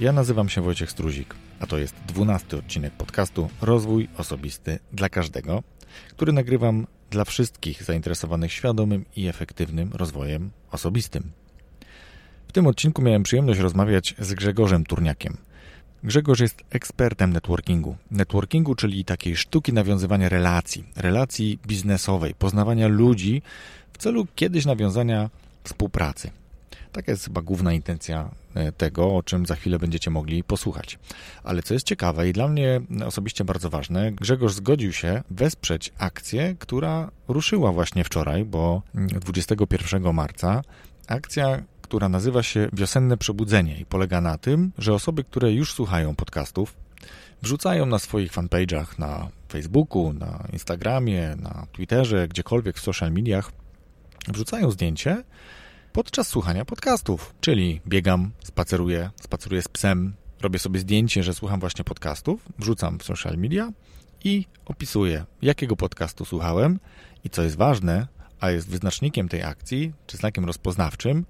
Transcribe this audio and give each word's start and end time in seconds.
Ja 0.00 0.12
nazywam 0.12 0.48
się 0.48 0.62
Wojciech 0.62 0.90
Struzik, 0.90 1.34
a 1.60 1.66
to 1.66 1.78
jest 1.78 1.94
dwunasty 2.06 2.56
odcinek 2.56 2.92
podcastu 2.92 3.50
Rozwój 3.62 4.08
Osobisty 4.16 4.78
dla 4.92 5.08
Każdego, 5.08 5.62
który 6.10 6.32
nagrywam 6.32 6.86
dla 7.10 7.24
wszystkich 7.24 7.82
zainteresowanych 7.82 8.52
świadomym 8.52 9.04
i 9.16 9.26
efektywnym 9.26 9.90
rozwojem 9.92 10.50
osobistym. 10.70 11.30
W 12.48 12.52
tym 12.52 12.66
odcinku 12.66 13.02
miałem 13.02 13.22
przyjemność 13.22 13.60
rozmawiać 13.60 14.14
z 14.18 14.34
Grzegorzem 14.34 14.84
Turniakiem. 14.84 15.36
Grzegorz 16.04 16.40
jest 16.40 16.62
ekspertem 16.70 17.32
networkingu. 17.32 17.96
Networkingu, 18.10 18.74
czyli 18.74 19.04
takiej 19.04 19.36
sztuki 19.36 19.72
nawiązywania 19.72 20.28
relacji, 20.28 20.84
relacji 20.96 21.58
biznesowej, 21.66 22.34
poznawania 22.34 22.88
ludzi 22.88 23.42
w 23.92 23.98
celu 23.98 24.26
kiedyś 24.34 24.66
nawiązania 24.66 25.30
współpracy. 25.64 26.30
Taka 26.92 27.12
jest 27.12 27.24
chyba 27.24 27.42
główna 27.42 27.72
intencja 27.72 28.30
tego, 28.76 29.16
o 29.16 29.22
czym 29.22 29.46
za 29.46 29.54
chwilę 29.54 29.78
będziecie 29.78 30.10
mogli 30.10 30.44
posłuchać. 30.44 30.98
Ale 31.44 31.62
co 31.62 31.74
jest 31.74 31.86
ciekawe 31.86 32.28
i 32.28 32.32
dla 32.32 32.48
mnie 32.48 32.80
osobiście 33.06 33.44
bardzo 33.44 33.70
ważne, 33.70 34.12
Grzegorz 34.12 34.52
zgodził 34.52 34.92
się 34.92 35.22
wesprzeć 35.30 35.92
akcję, 35.98 36.56
która 36.58 37.10
ruszyła 37.28 37.72
właśnie 37.72 38.04
wczoraj, 38.04 38.44
bo 38.44 38.82
21 38.94 40.14
marca 40.14 40.62
akcja, 41.06 41.62
która 41.82 42.08
nazywa 42.08 42.42
się 42.42 42.68
Wiosenne 42.72 43.16
Przebudzenie 43.16 43.78
i 43.80 43.84
polega 43.84 44.20
na 44.20 44.38
tym, 44.38 44.72
że 44.78 44.94
osoby, 44.94 45.24
które 45.24 45.52
już 45.52 45.72
słuchają 45.72 46.14
podcastów, 46.14 46.76
wrzucają 47.42 47.86
na 47.86 47.98
swoich 47.98 48.32
fanpage'ach 48.32 48.98
na 48.98 49.28
Facebooku, 49.48 50.12
na 50.12 50.44
Instagramie, 50.52 51.36
na 51.36 51.66
Twitterze, 51.72 52.28
gdziekolwiek 52.28 52.76
w 52.76 52.80
social 52.80 53.12
mediach, 53.12 53.52
wrzucają 54.28 54.70
zdjęcie 54.70 55.22
podczas 55.98 56.28
słuchania 56.28 56.64
podcastów. 56.64 57.34
Czyli 57.40 57.80
biegam, 57.86 58.30
spaceruję, 58.44 59.10
spaceruję 59.22 59.62
z 59.62 59.68
psem, 59.68 60.14
robię 60.40 60.58
sobie 60.58 60.80
zdjęcie, 60.80 61.22
że 61.22 61.34
słucham 61.34 61.60
właśnie 61.60 61.84
podcastów, 61.84 62.48
wrzucam 62.58 62.98
w 62.98 63.02
social 63.02 63.36
media 63.36 63.72
i 64.24 64.46
opisuję, 64.66 65.24
jakiego 65.42 65.76
podcastu 65.76 66.24
słuchałem 66.24 66.80
i 67.24 67.30
co 67.30 67.42
jest 67.42 67.56
ważne, 67.56 68.06
a 68.40 68.50
jest 68.50 68.68
wyznacznikiem 68.68 69.28
tej 69.28 69.42
akcji, 69.42 69.92
czy 70.06 70.16
znakiem 70.16 70.44
rozpoznawczym, 70.44 71.26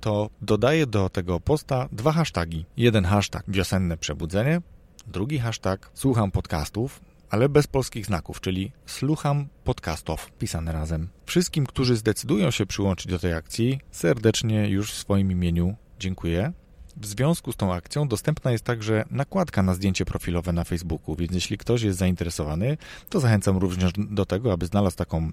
to 0.00 0.30
dodaję 0.42 0.86
do 0.86 1.08
tego 1.08 1.40
posta 1.40 1.88
dwa 1.92 2.12
hasztagi. 2.12 2.64
Jeden 2.76 3.04
hashtag 3.04 3.44
wiosenne 3.48 3.96
przebudzenie, 3.96 4.60
drugi 5.06 5.38
hashtag 5.38 5.90
słucham 5.94 6.30
podcastów, 6.30 7.00
ale 7.30 7.48
bez 7.48 7.66
polskich 7.66 8.06
znaków, 8.06 8.40
czyli 8.40 8.72
słucham 8.86 9.46
podcastów 9.64 10.32
pisane 10.38 10.72
razem. 10.72 11.08
Wszystkim, 11.26 11.66
którzy 11.66 11.96
zdecydują 11.96 12.50
się 12.50 12.66
przyłączyć 12.66 13.06
do 13.06 13.18
tej 13.18 13.32
akcji, 13.32 13.80
serdecznie 13.90 14.68
już 14.68 14.92
w 14.92 14.98
swoim 14.98 15.32
imieniu 15.32 15.76
dziękuję. 15.98 16.52
W 16.96 17.06
związku 17.06 17.52
z 17.52 17.56
tą 17.56 17.74
akcją 17.74 18.08
dostępna 18.08 18.52
jest 18.52 18.64
także 18.64 19.04
nakładka 19.10 19.62
na 19.62 19.74
zdjęcie 19.74 20.04
profilowe 20.04 20.52
na 20.52 20.64
Facebooku, 20.64 21.16
więc 21.16 21.32
jeśli 21.32 21.58
ktoś 21.58 21.82
jest 21.82 21.98
zainteresowany, 21.98 22.76
to 23.08 23.20
zachęcam 23.20 23.56
również 23.56 23.92
do 23.96 24.26
tego, 24.26 24.52
aby 24.52 24.66
znalazł 24.66 24.96
taką 24.96 25.30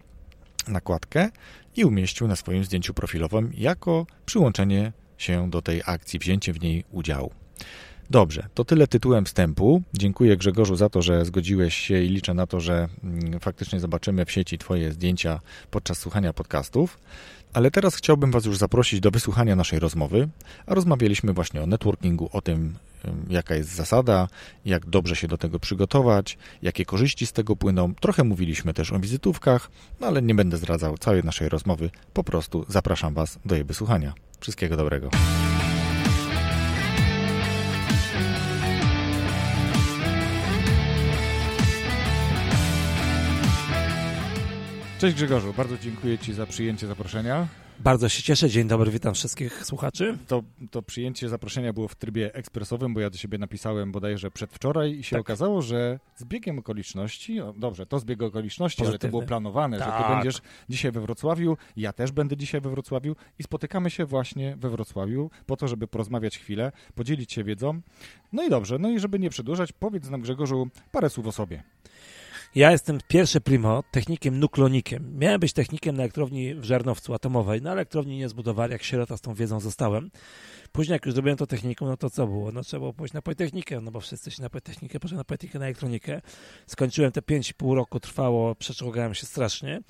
nakładkę 0.68 1.30
i 1.76 1.86
umieścił 1.86 2.28
na 2.28 2.36
swoim 2.36 2.64
zdjęciu 2.64 2.94
profilowym 2.94 3.52
jako 3.54 4.06
przyłączenie 4.26 4.94
się 5.18 5.50
do 5.50 5.62
tej 5.62 5.82
akcji, 5.86 6.20
wzięcie 6.20 6.54
w 6.54 6.62
niej 6.62 6.84
udziału. 6.92 7.32
Dobrze, 8.14 8.48
to 8.54 8.66
tyle 8.66 8.88
tytułem 8.88 9.26
wstępu. 9.26 9.82
Dziękuję 9.94 10.38
Grzegorzu 10.38 10.76
za 10.76 10.90
to, 10.90 11.02
że 11.02 11.26
zgodziłeś 11.26 11.78
się 11.78 12.02
i 12.02 12.10
liczę 12.10 12.34
na 12.34 12.48
to, 12.48 12.60
że 12.60 12.88
mm, 13.04 13.40
faktycznie 13.40 13.80
zobaczymy 13.80 14.26
w 14.26 14.32
sieci 14.32 14.58
Twoje 14.58 14.92
zdjęcia 14.92 15.40
podczas 15.72 15.98
słuchania 15.98 16.34
podcastów. 16.34 17.00
Ale 17.54 17.72
teraz 17.72 17.96
chciałbym 17.96 18.32
Was 18.32 18.46
już 18.46 18.58
zaprosić 18.58 19.00
do 19.00 19.12
wysłuchania 19.12 19.56
naszej 19.56 19.80
rozmowy, 19.80 20.30
a 20.66 20.74
rozmawialiśmy 20.74 21.34
właśnie 21.34 21.62
o 21.62 21.66
networkingu, 21.66 22.30
o 22.34 22.42
tym, 22.42 22.74
jaka 23.30 23.56
jest 23.56 23.76
zasada, 23.76 24.28
jak 24.66 24.86
dobrze 24.86 25.16
się 25.16 25.28
do 25.28 25.38
tego 25.38 25.60
przygotować, 25.60 26.38
jakie 26.62 26.86
korzyści 26.86 27.26
z 27.26 27.32
tego 27.32 27.56
płyną. 27.56 27.94
Trochę 27.96 28.24
mówiliśmy 28.24 28.74
też 28.74 28.92
o 28.92 29.00
wizytówkach, 29.00 29.72
no 30.00 30.08
ale 30.08 30.22
nie 30.22 30.36
będę 30.36 30.58
zdradzał 30.58 30.98
całej 30.98 31.24
naszej 31.24 31.50
rozmowy. 31.50 31.90
Po 32.14 32.24
prostu 32.24 32.66
zapraszam 32.68 33.14
Was 33.14 33.40
do 33.46 33.56
jej 33.56 33.64
wysłuchania. 33.64 34.14
Wszystkiego 34.40 34.78
dobrego. 34.78 35.10
Cześć 45.04 45.16
Grzegorzu, 45.16 45.54
bardzo 45.58 45.78
dziękuję 45.78 46.18
Ci 46.18 46.34
za 46.34 46.46
przyjęcie 46.46 46.88
zaproszenia. 46.88 47.48
Bardzo 47.80 48.10
się 48.10 48.24
cieszę. 48.24 48.50
Dzień 48.50 48.68
dobry, 48.68 48.92
witam 48.92 49.14
wszystkich 49.14 49.66
słuchaczy. 49.66 50.18
To, 50.28 50.44
to 50.72 50.82
przyjęcie 50.82 51.30
zaproszenia 51.30 51.74
było 51.74 51.88
w 51.88 51.96
trybie 51.96 52.36
ekspresowym, 52.36 52.94
bo 52.94 53.00
ja 53.00 53.10
do 53.10 53.18
siebie 53.18 53.38
napisałem 53.38 53.92
bodajże 53.92 54.32
przedwczoraj 54.32 54.92
i 54.92 55.04
się 55.04 55.16
tak. 55.16 55.22
okazało, 55.22 55.62
że 55.62 56.00
z 56.16 56.26
biegiem 56.26 56.60
okoliczności, 56.60 57.36
no 57.36 57.54
dobrze, 57.54 57.86
to 57.86 58.00
zbieg 58.00 58.22
okoliczności, 58.22 58.78
Pozytywny. 58.78 59.06
ale 59.06 59.12
to 59.12 59.18
było 59.18 59.22
planowane, 59.28 59.80
tak. 59.80 59.88
że 59.88 59.94
ty 59.94 60.04
tak. 60.04 60.12
będziesz 60.12 60.42
dzisiaj 60.70 60.92
we 60.92 61.02
Wrocławiu, 61.02 61.58
ja 61.78 61.94
też 61.94 62.12
będę 62.12 62.38
dzisiaj 62.38 62.62
we 62.62 62.70
Wrocławiu 62.70 63.16
i 63.40 63.44
spotykamy 63.44 63.90
się 63.90 64.06
właśnie 64.06 64.56
we 64.56 64.70
Wrocławiu 64.70 65.30
po 65.46 65.58
to, 65.58 65.68
żeby 65.68 65.88
porozmawiać 65.88 66.38
chwilę, 66.38 66.72
podzielić 66.96 67.34
się 67.34 67.44
wiedzą. 67.44 67.82
No 68.34 68.44
i 68.44 68.50
dobrze, 68.50 68.80
no 68.80 68.90
i 68.90 69.00
żeby 69.00 69.20
nie 69.20 69.30
przedłużać, 69.30 69.72
powiedz 69.72 70.10
nam 70.10 70.22
Grzegorzu 70.22 70.68
parę 70.92 71.10
słów 71.10 71.28
o 71.28 71.32
sobie. 71.32 71.64
Ja 72.56 72.72
jestem 72.72 73.00
pierwszy 73.08 73.42
primo 73.42 73.84
technikiem 73.92 74.40
nuklonikiem. 74.40 75.20
Miałem 75.20 75.40
być 75.40 75.54
technikiem 75.54 75.98
na 75.98 76.04
elektrowni 76.04 76.56
w 76.56 76.64
Żarnowcu 76.64 77.14
atomowej. 77.14 77.62
Na 77.62 77.72
elektrowni 77.72 78.18
nie 78.18 78.30
zbudowali, 78.30 78.72
jak 78.72 78.84
sierota 78.84 79.18
z 79.18 79.22
tą 79.22 79.34
wiedzą 79.34 79.60
zostałem. 79.60 80.12
Później 80.72 80.94
jak 80.94 81.06
już 81.06 81.14
zrobiłem 81.16 81.38
to 81.38 81.48
techniką, 81.48 81.86
no 81.86 81.98
to 81.98 82.10
co 82.10 82.28
było? 82.28 82.52
No 82.52 82.64
trzeba 82.64 82.80
było 82.80 82.94
pójść 82.94 83.14
na 83.14 83.22
Politechnikę, 83.22 83.82
no 83.82 83.92
bo 83.92 84.00
wszyscy 84.00 84.32
się 84.32 84.42
na 84.42 84.50
Politechnikę, 84.50 85.00
poszedłem 85.00 85.18
na 85.18 85.24
Politechnikę, 85.24 85.60
na 85.60 85.66
elektronikę. 85.66 86.22
Skończyłem 86.68 87.12
te 87.12 87.22
5,5 87.22 87.76
roku, 87.76 88.00
trwało, 88.00 88.56
przeczołgałem 88.56 89.14
się 89.14 89.26
strasznie. 89.26 89.82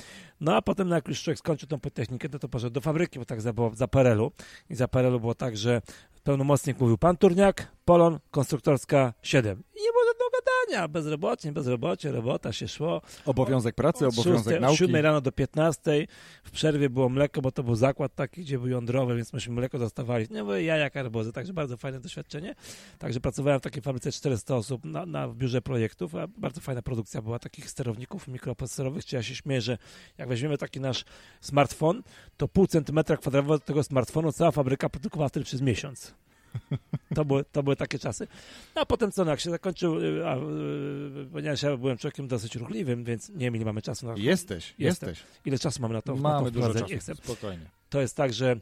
No 0.41 0.55
a 0.55 0.61
potem 0.61 0.89
no 0.89 0.95
jak 0.95 1.07
już 1.07 1.23
człowiek 1.23 1.39
skończył 1.39 1.69
tą 1.69 1.79
Politechnikę, 1.79 2.29
to, 2.29 2.39
to 2.39 2.49
poszedł 2.49 2.73
do 2.73 2.81
fabryki, 2.81 3.19
bo 3.19 3.25
tak 3.25 3.41
za, 3.41 3.53
było 3.53 3.71
za 3.75 3.87
PRL-u. 3.87 4.31
I 4.69 4.75
za 4.75 4.87
PRL-u 4.87 5.19
było 5.19 5.35
tak, 5.35 5.57
że 5.57 5.81
pełnomocnik 6.23 6.79
mówił 6.79 6.97
pan 6.97 7.17
Turniak, 7.17 7.71
Polon, 7.85 8.19
konstruktorska 8.31 9.13
7. 9.23 9.63
I 9.75 9.81
nie 9.83 9.91
było 9.91 10.03
żadnego 10.05 10.29
gadania, 10.31 10.87
bezrobocie, 10.87 11.51
bezrobocie, 11.51 12.11
robota 12.11 12.53
się 12.53 12.67
szło. 12.67 13.01
Obowiązek 13.25 13.75
pracy, 13.75 14.07
obowiązek 14.07 14.53
6, 14.53 14.61
nauki. 14.61 14.83
Od 14.83 14.89
7 14.89 15.03
rano 15.03 15.21
do 15.21 15.31
15, 15.31 16.07
w 16.43 16.51
przerwie 16.51 16.89
było 16.89 17.09
mleko, 17.09 17.41
bo 17.41 17.51
to 17.51 17.63
był 17.63 17.75
zakład 17.75 18.15
taki, 18.15 18.41
gdzie 18.41 18.59
był 18.59 18.67
jądrowy, 18.67 19.15
więc 19.15 19.33
myśmy 19.33 19.53
mleko 19.53 19.79
dostawali. 19.79 20.27
Nie 20.31 20.43
mówię, 20.43 20.63
jaja 20.63 20.89
karbozy, 20.89 21.31
także 21.31 21.53
bardzo 21.53 21.77
fajne 21.77 21.99
doświadczenie. 21.99 22.55
Także 22.99 23.19
pracowałem 23.19 23.59
w 23.59 23.63
takiej 23.63 23.81
fabryce 23.81 24.11
400 24.11 24.55
osób 24.55 24.85
na, 24.85 25.05
na 25.05 25.27
biurze 25.27 25.61
projektów, 25.61 26.15
a 26.15 26.27
bardzo 26.27 26.61
fajna 26.61 26.81
produkcja 26.81 27.21
była 27.21 27.39
takich 27.39 27.69
sterowników 27.69 28.27
mikroprocesorowych, 28.27 29.05
czy 29.05 29.15
ja 29.15 29.23
się 29.23 29.35
śmieję, 29.35 29.61
że 29.61 29.77
jak 30.17 30.29
weźmiemy 30.29 30.57
taki 30.57 30.79
nasz 30.79 31.05
smartfon, 31.41 32.03
to 32.37 32.47
pół 32.47 32.67
centymetra 32.67 33.17
kwadratowego 33.17 33.59
tego 33.59 33.83
smartfonu 33.83 34.31
cała 34.31 34.51
fabryka 34.51 34.89
produkowała 34.89 35.29
wtedy 35.29 35.45
przez 35.45 35.61
miesiąc. 35.61 36.22
To 37.15 37.25
były, 37.25 37.43
to 37.51 37.63
były 37.63 37.75
takie 37.75 37.99
czasy. 37.99 38.27
No, 38.75 38.81
a 38.81 38.85
potem 38.85 39.11
co, 39.11 39.25
no, 39.25 39.31
jak 39.31 39.39
się 39.39 39.49
zakończył, 39.49 39.99
y, 39.99 40.27
a, 40.27 40.37
y, 40.37 41.27
ponieważ 41.31 41.63
ja 41.63 41.77
byłem 41.77 41.97
człowiekiem 41.97 42.27
dosyć 42.27 42.55
ruchliwym, 42.55 43.03
więc 43.03 43.29
nie 43.29 43.37
wiem, 43.37 43.55
ile 43.55 43.65
mamy 43.65 43.81
czasu 43.81 44.05
na 44.05 44.13
to. 44.13 44.19
Jesteś, 44.19 44.75
jesteś. 44.79 45.23
Ile 45.45 45.59
czasu 45.59 45.81
mamy 45.81 45.93
na 45.93 46.01
to? 46.01 46.15
Mamy 46.15 46.39
na 46.39 46.45
to 46.45 46.51
dużo 46.51 46.73
czasu, 46.73 46.99
chcę. 46.99 47.15
spokojnie. 47.15 47.65
To 47.89 48.01
jest 48.01 48.15
tak, 48.15 48.33
że 48.33 48.55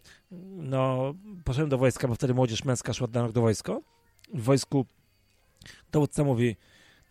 no, 0.58 1.14
poszedłem 1.44 1.70
do 1.70 1.78
wojska, 1.78 2.08
bo 2.08 2.16
wtedy 2.16 2.34
młodzież 2.34 2.64
męska 2.64 2.94
szła 2.94 3.08
na 3.14 3.22
rok 3.22 3.32
do 3.32 3.42
wojska. 3.42 3.80
W 4.34 4.44
wojsku 4.44 4.86
dowódca 5.92 6.24
mówi, 6.24 6.56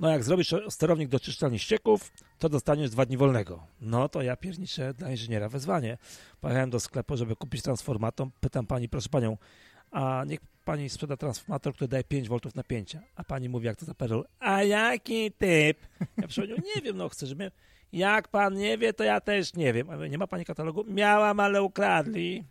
no 0.00 0.08
jak 0.08 0.24
zrobisz 0.24 0.54
sterownik 0.68 1.08
do 1.08 1.20
czyszczalni 1.20 1.58
ścieków, 1.58 2.12
to 2.38 2.48
dostaniesz 2.48 2.90
dwa 2.90 3.06
dni 3.06 3.16
wolnego. 3.16 3.66
No 3.80 4.08
to 4.08 4.22
ja 4.22 4.36
pierniczę 4.36 4.94
dla 4.94 5.10
inżyniera 5.10 5.48
wezwanie. 5.48 5.98
Pojechałem 6.40 6.70
do 6.70 6.80
sklepu, 6.80 7.16
żeby 7.16 7.36
kupić 7.36 7.62
transformator. 7.62 8.28
Pytam 8.40 8.66
pani, 8.66 8.88
proszę 8.88 9.08
panią, 9.08 9.36
a 9.90 10.24
niech 10.26 10.40
pani 10.70 10.88
sprzeda 10.88 11.16
transformator, 11.16 11.74
który 11.74 11.88
daje 11.88 12.04
5 12.04 12.28
V 12.28 12.38
napięcia. 12.54 13.00
A 13.16 13.24
pani 13.24 13.48
mówi, 13.48 13.66
jak 13.66 13.76
to 13.76 13.84
za 13.84 13.94
perol, 13.94 14.24
a 14.38 14.62
jaki 14.62 15.32
typ? 15.32 15.78
Ja 16.16 16.28
przypomniał, 16.28 16.58
nie 16.76 16.82
wiem, 16.82 16.96
no 16.96 17.08
chcę, 17.08 17.26
żeby... 17.26 17.50
Jak 17.92 18.28
pan 18.28 18.54
nie 18.54 18.78
wie, 18.78 18.92
to 18.92 19.04
ja 19.04 19.20
też 19.20 19.54
nie 19.54 19.72
wiem. 19.72 19.88
Nie 20.10 20.18
ma 20.18 20.26
pani 20.26 20.44
katalogu? 20.44 20.84
Miałam, 20.88 21.40
ale 21.40 21.62
ukradli. 21.62 22.44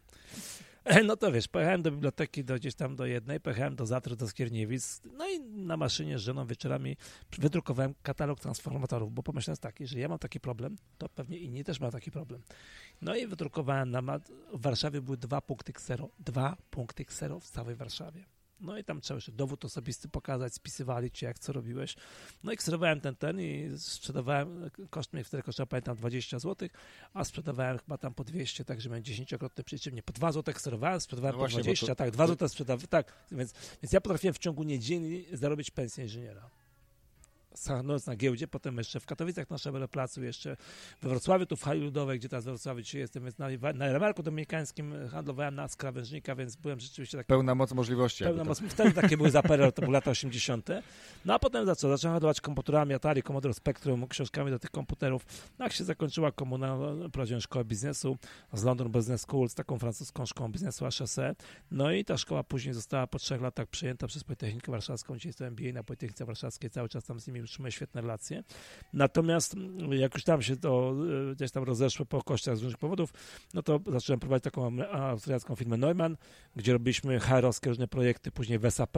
No 1.05 1.17
to 1.17 1.31
wiesz, 1.31 1.47
pojechałem 1.47 1.81
do 1.81 1.91
biblioteki, 1.91 2.43
do 2.43 2.55
gdzieś 2.55 2.75
tam 2.75 2.95
do 2.95 3.05
jednej, 3.05 3.39
pojechałem 3.39 3.75
do 3.75 3.85
Zatry, 3.85 4.15
do 4.15 4.27
Skierniewic, 4.27 5.01
no 5.17 5.29
i 5.29 5.39
na 5.39 5.77
maszynie 5.77 6.19
z 6.19 6.21
żoną 6.21 6.47
wieczorami 6.47 6.97
wydrukowałem 7.37 7.93
katalog 8.03 8.39
transformatorów, 8.39 9.13
bo 9.13 9.23
pomyślałem 9.23 9.57
tak, 9.57 9.75
że 9.81 9.99
ja 9.99 10.07
mam 10.07 10.19
taki 10.19 10.39
problem, 10.39 10.77
to 10.97 11.09
pewnie 11.09 11.37
inni 11.37 11.63
też 11.63 11.79
mają 11.79 11.91
taki 11.91 12.11
problem. 12.11 12.41
No 13.01 13.15
i 13.15 13.27
wydrukowałem 13.27 13.91
na 13.91 14.19
w 14.53 14.61
Warszawie 14.61 15.01
były 15.01 15.17
dwa 15.17 15.41
punkty 15.41 15.73
ksero, 15.73 16.09
dwa 16.19 16.57
punkty 16.69 17.05
ksero 17.05 17.39
w 17.39 17.49
całej 17.49 17.75
Warszawie. 17.75 18.25
No 18.59 18.77
i 18.77 18.83
tam 18.83 19.01
trzeba 19.01 19.15
jeszcze 19.17 19.31
dowód 19.31 19.65
osobisty 19.65 20.09
pokazać, 20.09 20.53
spisywali 20.53 21.11
cię, 21.11 21.25
jak 21.25 21.39
co 21.39 21.53
robiłeś. 21.53 21.95
No 22.43 22.51
i 22.51 22.57
kserowałem 22.57 23.01
ten, 23.01 23.15
ten 23.15 23.39
i 23.41 23.69
sprzedawałem, 23.77 24.69
koszt 24.89 25.13
mnie 25.13 25.23
wtedy 25.23 25.43
kosztował, 25.43 25.67
pamiętam, 25.67 25.97
20 25.97 26.39
zł, 26.39 26.69
a 27.13 27.23
sprzedawałem 27.23 27.77
chyba 27.77 27.97
tam 27.97 28.13
po 28.13 28.23
200, 28.23 28.65
tak, 28.65 28.81
że 28.81 28.89
miałem 28.89 29.03
10-krotne 29.03 29.63
przeciwnie. 29.63 30.03
Po 30.03 30.13
2 30.13 30.31
zł 30.31 30.53
kserowałem, 30.53 31.01
sprzedawałem 31.01 31.33
No 31.35 31.37
po 31.37 31.39
właśnie, 31.39 31.59
bo 31.59 31.63
20, 31.63 31.87
to- 31.87 31.95
tak, 31.95 32.11
2 32.11 32.27
zł 32.27 32.47
sprzedawałem, 32.49 32.87
tak. 32.87 33.13
Więc, 33.31 33.53
więc 33.83 33.93
ja 33.93 34.01
potrafiłem 34.01 34.33
w 34.33 34.37
ciągu 34.37 34.63
niedzieli 34.63 35.25
zarobić 35.33 35.71
pensję 35.71 36.03
inżyniera. 36.03 36.49
Noc 37.83 38.05
na 38.05 38.15
giełdzie, 38.15 38.47
potem 38.47 38.77
jeszcze 38.77 38.99
w 38.99 39.05
Katowicach 39.05 39.49
na 39.49 39.57
Szabele 39.57 39.87
Placu, 39.87 40.23
jeszcze 40.23 40.57
we 41.01 41.09
Wrocławiu, 41.09 41.45
tu 41.45 41.55
w 41.55 41.63
hali 41.63 41.81
ludowej, 41.81 42.19
gdzie 42.19 42.29
teraz 42.29 42.43
w 42.43 42.47
Wrocławiu 42.47 42.81
dzisiaj 42.81 43.01
jestem, 43.01 43.23
więc 43.23 43.37
na, 43.37 43.47
na 43.73 43.93
Remarku 43.93 44.23
Dominikańskim 44.23 44.93
handlowałem 45.11 45.55
na 45.55 45.67
krawężnika, 45.77 46.35
więc 46.35 46.55
byłem 46.55 46.79
rzeczywiście 46.79 47.17
tak 47.17 47.27
Pełna 47.27 47.55
moc 47.55 47.73
możliwości. 47.73 48.23
Pełna 48.23 48.43
moc. 48.43 48.59
Wtedy 48.59 48.91
takie 48.91 49.17
były 49.17 49.31
za 49.39 49.43
PRL, 49.43 49.73
to 49.73 49.81
były 49.81 49.93
lata 49.93 50.11
80. 50.11 50.69
No 51.25 51.33
a 51.33 51.39
potem 51.39 51.65
za 51.65 51.75
co? 51.75 51.89
Zacząłem 51.89 52.13
handlować 52.13 52.41
komputerami 52.41 52.93
Atari, 52.93 53.23
Commodore 53.23 53.53
Spectrum, 53.53 54.07
książkami 54.07 54.51
do 54.51 54.59
tych 54.59 54.71
komputerów. 54.71 55.25
No 55.59 55.65
jak 55.65 55.73
się 55.73 55.83
zakończyła 55.83 56.31
komuna, 56.31 56.77
prowadziłem 57.11 57.41
szkołę 57.41 57.65
biznesu 57.65 58.17
z 58.53 58.63
London 58.63 58.91
Business 58.91 59.21
School, 59.21 59.49
z 59.49 59.55
taką 59.55 59.79
francuską 59.79 60.25
szkołą 60.25 60.51
biznesu 60.51 60.85
HSE. 60.85 61.35
No 61.71 61.91
i 61.91 62.05
ta 62.05 62.17
szkoła 62.17 62.43
później 62.43 62.73
została 62.73 63.07
po 63.07 63.19
trzech 63.19 63.41
latach 63.41 63.67
przyjęta 63.67 64.07
przez 64.07 64.23
Politechnikę 64.23 64.71
Warszawską. 64.71 65.15
Dzisiaj 65.15 65.29
jestem 65.29 65.47
MBA 65.47 65.73
na 65.73 65.83
Politechnice 65.83 66.25
Warszawskiej, 66.25 66.69
cały 66.69 66.89
czas 66.89 67.03
tam 67.03 67.19
z 67.19 67.27
nimi 67.27 67.41
utrzymuję 67.49 67.71
świetne 67.71 68.01
relacje. 68.01 68.43
Natomiast 68.93 69.53
mm, 69.53 69.93
jak 69.93 70.13
już 70.13 70.23
tam 70.23 70.41
się 70.41 70.57
to 70.57 70.95
y, 71.31 71.35
gdzieś 71.35 71.51
tam 71.51 71.63
rozeszło 71.63 72.05
po 72.05 72.23
kościach 72.23 72.57
z 72.57 72.61
różnych 72.61 72.79
powodów, 72.79 73.13
no 73.53 73.63
to 73.63 73.79
zacząłem 73.87 74.19
prowadzić 74.19 74.43
taką 74.43 74.77
austriacką 74.91 75.55
firmę 75.55 75.77
Neumann, 75.77 76.17
gdzie 76.55 76.73
robiliśmy 76.73 77.19
HR-owskie 77.19 77.69
różne 77.69 77.87
projekty, 77.87 78.31
później 78.31 78.59
w 78.59 78.71
SAP, 78.71 78.97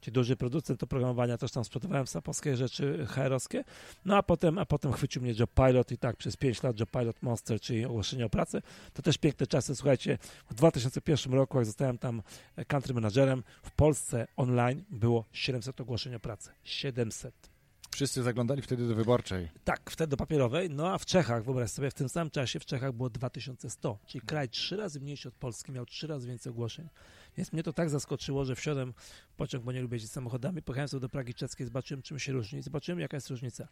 czyli 0.00 0.14
duży 0.14 0.36
producent 0.36 0.82
oprogramowania, 0.82 1.38
też 1.38 1.52
tam 1.52 1.64
sprzedawałem 1.64 2.06
SAP-owskie 2.06 2.56
rzeczy 2.56 3.06
HR-owskie, 3.06 3.64
no 4.04 4.16
a 4.16 4.22
potem, 4.22 4.58
a 4.58 4.66
potem 4.66 4.92
chwycił 4.92 5.22
mnie 5.22 5.34
Job 5.38 5.50
Pilot 5.54 5.92
i 5.92 5.98
tak 5.98 6.16
przez 6.16 6.36
5 6.36 6.62
lat 6.62 6.80
Job 6.80 6.90
Pilot 6.90 7.22
Monster, 7.22 7.60
czyli 7.60 7.84
ogłoszenie 7.84 8.26
o 8.26 8.30
pracę. 8.30 8.62
To 8.92 9.02
też 9.02 9.18
piękne 9.18 9.46
czasy, 9.46 9.76
słuchajcie, 9.76 10.18
w 10.50 10.54
2001 10.54 11.34
roku, 11.34 11.58
jak 11.58 11.66
zostałem 11.66 11.98
tam 11.98 12.22
country 12.66 12.94
managerem, 12.94 13.42
w 13.62 13.70
Polsce 13.70 14.26
online 14.36 14.84
było 14.90 15.24
700 15.32 15.80
ogłoszeń 15.80 16.14
o 16.14 16.20
pracę. 16.20 16.52
700. 16.64 17.51
Wszyscy 17.92 18.22
zaglądali 18.22 18.62
wtedy 18.62 18.88
do 18.88 18.94
wyborczej. 18.94 19.48
Tak, 19.64 19.90
wtedy 19.90 20.10
do 20.10 20.16
papierowej. 20.16 20.70
No 20.70 20.92
a 20.92 20.98
w 20.98 21.06
Czechach, 21.06 21.44
wyobraź 21.44 21.70
sobie, 21.70 21.90
w 21.90 21.94
tym 21.94 22.08
samym 22.08 22.30
czasie 22.30 22.60
w 22.60 22.64
Czechach 22.64 22.92
było 22.92 23.10
2100, 23.10 23.98
czyli 24.06 24.26
kraj 24.26 24.48
trzy 24.48 24.76
razy 24.76 25.00
mniejszy 25.00 25.28
od 25.28 25.34
Polski, 25.34 25.72
miał 25.72 25.86
trzy 25.86 26.06
razy 26.06 26.28
więcej 26.28 26.50
ogłoszeń. 26.50 26.88
Więc 27.36 27.52
mnie 27.52 27.62
to 27.62 27.72
tak 27.72 27.90
zaskoczyło, 27.90 28.44
że 28.44 28.54
wsiadłem 28.54 28.94
w 29.28 29.34
pociąg, 29.34 29.64
bo 29.64 29.72
nie 29.72 29.82
lubię 29.82 29.94
jeździć 29.94 30.12
samochodami, 30.12 30.62
pojechałem 30.62 30.88
sobie 30.88 31.00
do 31.00 31.08
Pragi 31.08 31.34
Czeskiej, 31.34 31.66
zobaczyłem 31.66 32.02
czym 32.02 32.18
się 32.18 32.32
różni, 32.32 32.62
zobaczyłem 32.62 33.00
jaka 33.00 33.16
jest 33.16 33.30
różnica. 33.30 33.68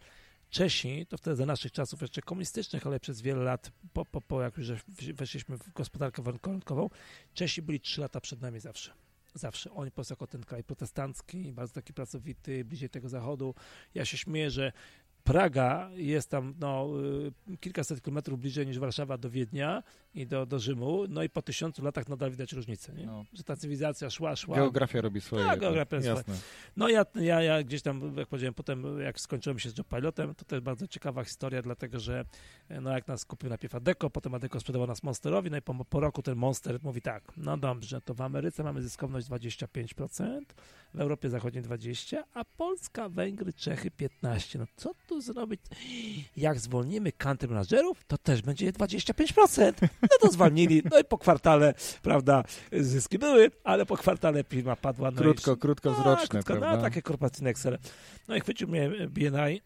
Czesi, 0.51 1.07
to 1.09 1.17
wtedy 1.17 1.37
za 1.37 1.47
naszych 1.47 1.73
czasów 1.73 2.01
jeszcze 2.01 2.23
komunistycznych, 2.23 2.87
ale 2.87 3.01
przez 3.01 3.21
wiele 3.21 3.43
lat, 3.43 3.73
po, 3.93 4.05
po, 4.05 4.21
po 4.21 4.43
jak 4.43 4.57
już 4.57 4.69
weszliśmy 5.15 5.59
w 5.59 5.73
gospodarkę 5.73 6.23
warunkową, 6.23 6.91
Czesi 7.35 7.63
byli 7.63 7.81
trzy 7.81 8.01
lata 8.01 8.21
przed 8.21 8.41
nami 8.41 8.61
zawsze. 8.61 8.93
Zawsze. 9.35 9.71
Oni 9.71 9.91
po 9.91 9.94
prostu 9.94 10.12
jako 10.12 10.27
ten 10.27 10.44
kraj 10.44 10.65
protestancki, 10.65 11.53
bardzo 11.53 11.75
taki 11.75 11.93
pracowity, 11.93 12.65
bliżej 12.65 12.91
tego 12.91 13.09
zachodu. 13.09 13.55
Ja 13.94 14.05
się 14.05 14.17
śmieję, 14.17 14.50
że 14.50 14.73
Praga 15.25 15.91
jest 15.94 16.31
tam 16.31 16.55
no, 16.61 16.88
y, 17.53 17.56
kilkaset 17.56 18.03
kilometrów 18.03 18.41
bliżej 18.41 18.67
niż 18.67 18.79
Warszawa 18.79 19.19
do 19.19 19.31
Wiednia 19.31 19.82
i 20.15 20.27
do, 20.27 20.47
do 20.47 20.59
Rzymu, 20.59 21.05
no 21.09 21.23
i 21.23 21.29
po 21.29 21.43
tysiącu 21.43 21.85
latach 21.85 22.09
nadal 22.09 22.31
widać 22.31 22.53
różnicę, 22.53 22.93
nie? 22.93 23.07
No. 23.07 23.25
że 23.33 23.45
ta 23.45 23.57
cywilizacja 23.57 24.11
szła, 24.11 24.37
szła. 24.37 24.57
Geografia 24.57 25.01
robi 25.01 25.21
swoje. 25.21 25.45
Tak, 25.45 25.61
geografia 25.61 25.97
robi 25.97 26.09
Jasne. 26.09 26.35
No 26.77 26.89
ja, 26.89 27.07
ja, 27.15 27.43
ja 27.43 27.62
gdzieś 27.62 27.83
tam, 27.83 28.17
jak 28.17 28.29
powiedziałem, 28.29 28.55
potem 28.55 29.01
jak 29.01 29.21
skończyłem 29.21 29.59
się 29.59 29.71
z 29.71 29.79
job 29.79 29.89
pilotem, 29.89 30.35
to 30.35 30.45
też 30.45 30.61
bardzo 30.61 30.89
ciekawa 30.89 31.25
historia, 31.25 31.62
dlatego 31.62 32.01
że 32.01 32.25
no 32.81 32.91
jak 32.91 33.09
nas 33.09 33.25
kupił 33.25 33.49
najpierw 33.49 33.75
Adeko, 33.75 34.11
potem 34.11 34.35
Adeko 34.35 34.61
sprzedawał 34.61 34.89
nas 34.89 35.03
Monsterowi, 35.03 35.51
no 35.51 35.57
i 35.57 35.62
po, 35.62 35.85
po 35.85 36.01
roku 36.01 36.23
ten 36.23 36.37
Monster 36.37 36.79
mówi 36.83 37.03
tak, 37.03 37.33
no 37.37 37.57
dobrze, 37.57 38.01
to 38.01 38.15
w 38.15 38.21
Ameryce 38.21 38.65
mamy 38.65 38.83
zyskowność 38.83 39.27
25%, 39.27 40.41
w 40.95 41.01
Europie 41.01 41.31
Zachodniej 41.31 41.65
20%, 41.65 42.23
a 42.35 42.45
Polska, 42.45 43.09
Węgry, 43.09 43.53
Czechy 43.53 43.91
15%. 43.91 44.59
No 44.59 44.67
co 44.77 44.91
tu 45.07 45.21
zrobić? 45.21 45.61
Jak 46.37 46.59
zwolnimy 46.59 47.12
country 47.12 47.49
managerów, 47.49 48.05
to 48.05 48.19
też 48.19 48.43
będzie 48.43 48.73
25%. 48.73 49.73
No 50.02 50.08
to 50.20 50.32
zwolnili, 50.32 50.82
no 50.91 50.99
i 50.99 51.05
po 51.05 51.19
kwartale, 51.19 51.75
prawda, 52.02 52.44
zyski 52.73 53.19
były, 53.19 53.50
ale 53.64 53.87
po 53.87 53.97
kwartale 53.97 54.44
firma 54.44 54.76
padła. 54.76 55.11
No 55.11 55.17
Krótko, 55.17 55.55
i, 55.55 55.56
krótkowzroczne, 55.56 56.17
tak, 56.17 56.29
krótko, 56.29 56.47
prawda? 56.47 56.76
No, 56.76 56.82
takie 56.82 57.02
korporacyjne 57.02 57.50
Excel. 57.50 57.79
No 58.29 58.37
i 58.37 58.41
chwycił 58.41 58.69
mnie 58.69 58.91
BNI 59.08 59.61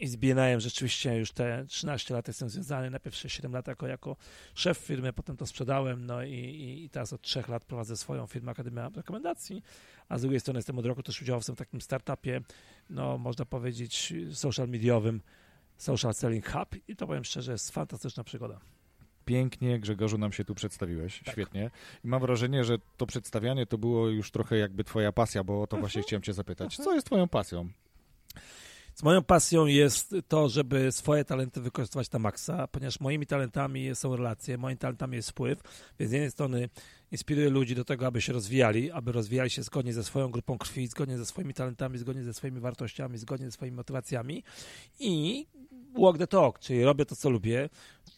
i 0.00 0.06
z 0.06 0.16
BNI 0.16 0.60
rzeczywiście 0.60 1.16
już 1.16 1.32
te 1.32 1.64
13 1.68 2.14
lat 2.14 2.28
jestem 2.28 2.48
związany, 2.48 2.90
najpierw 2.90 3.16
7 3.16 3.52
lat 3.52 3.66
jako, 3.66 3.86
jako 3.86 4.16
szef 4.54 4.78
firmy, 4.78 5.12
potem 5.12 5.36
to 5.36 5.46
sprzedałem, 5.46 6.06
no 6.06 6.22
i, 6.22 6.32
i, 6.32 6.84
i 6.84 6.90
teraz 6.90 7.12
od 7.12 7.22
3 7.22 7.42
lat 7.48 7.64
prowadzę 7.64 7.96
swoją 7.96 8.26
firmę 8.26 8.52
Akademia 8.52 8.90
Rekomendacji, 8.96 9.62
a 10.08 10.18
z 10.18 10.20
drugiej 10.20 10.40
strony 10.40 10.58
jestem 10.58 10.78
od 10.78 10.86
roku 10.86 11.02
też 11.02 11.22
udziałowcem 11.22 11.54
w 11.54 11.58
takim 11.58 11.80
startupie, 11.80 12.40
no 12.90 13.18
można 13.18 13.44
powiedzieć 13.44 14.14
social 14.32 14.68
mediowym, 14.68 15.20
Social 15.80 16.14
Selling 16.14 16.52
Hub 16.52 16.68
i 16.88 16.96
to 16.96 17.06
powiem 17.06 17.24
szczerze, 17.24 17.52
jest 17.52 17.70
fantastyczna 17.70 18.24
przygoda. 18.24 18.60
Pięknie, 19.24 19.78
Grzegorzu, 19.80 20.18
nam 20.18 20.32
się 20.32 20.44
tu 20.44 20.54
przedstawiłeś. 20.54 21.22
Tak. 21.24 21.32
Świetnie. 21.34 21.70
I 22.04 22.08
mam 22.08 22.20
wrażenie, 22.20 22.64
że 22.64 22.78
to 22.96 23.06
przedstawianie 23.06 23.66
to 23.66 23.78
było 23.78 24.08
już 24.08 24.30
trochę 24.30 24.56
jakby 24.56 24.84
twoja 24.84 25.12
pasja, 25.12 25.44
bo 25.44 25.62
o 25.62 25.66
to 25.66 25.76
Mhm. 25.76 25.80
właśnie 25.80 26.02
chciałem 26.02 26.22
cię 26.22 26.32
zapytać. 26.32 26.76
Co 26.76 26.94
jest 26.94 27.06
twoją 27.06 27.28
pasją? 27.28 27.68
Z 28.94 29.02
moją 29.02 29.22
pasją 29.22 29.66
jest 29.66 30.14
to, 30.28 30.48
żeby 30.48 30.92
swoje 30.92 31.24
talenty 31.24 31.60
wykorzystywać 31.60 32.10
na 32.10 32.18
maksa, 32.18 32.66
ponieważ 32.68 33.00
moimi 33.00 33.26
talentami 33.26 33.94
są 33.94 34.16
relacje, 34.16 34.58
moimi 34.58 34.78
talentami 34.78 35.16
jest 35.16 35.30
wpływ, 35.30 35.60
więc 35.98 36.10
z 36.10 36.12
jednej 36.12 36.30
strony 36.30 36.68
inspiruję 37.12 37.50
ludzi 37.50 37.74
do 37.74 37.84
tego, 37.84 38.06
aby 38.06 38.20
się 38.20 38.32
rozwijali, 38.32 38.90
aby 38.90 39.12
rozwijali 39.12 39.50
się 39.50 39.62
zgodnie 39.62 39.92
ze 39.92 40.04
swoją 40.04 40.30
grupą 40.30 40.58
krwi, 40.58 40.86
zgodnie 40.86 41.18
ze 41.18 41.26
swoimi 41.26 41.54
talentami, 41.54 41.98
zgodnie 41.98 42.22
ze 42.24 42.34
swoimi 42.34 42.60
wartościami, 42.60 43.18
zgodnie 43.18 43.46
ze 43.46 43.52
swoimi 43.52 43.76
motywacjami 43.76 44.42
i 44.98 45.46
walk 45.98 46.18
the 46.18 46.26
talk, 46.26 46.58
czyli 46.58 46.84
robię 46.84 47.04
to, 47.04 47.16
co 47.16 47.30
lubię. 47.30 47.68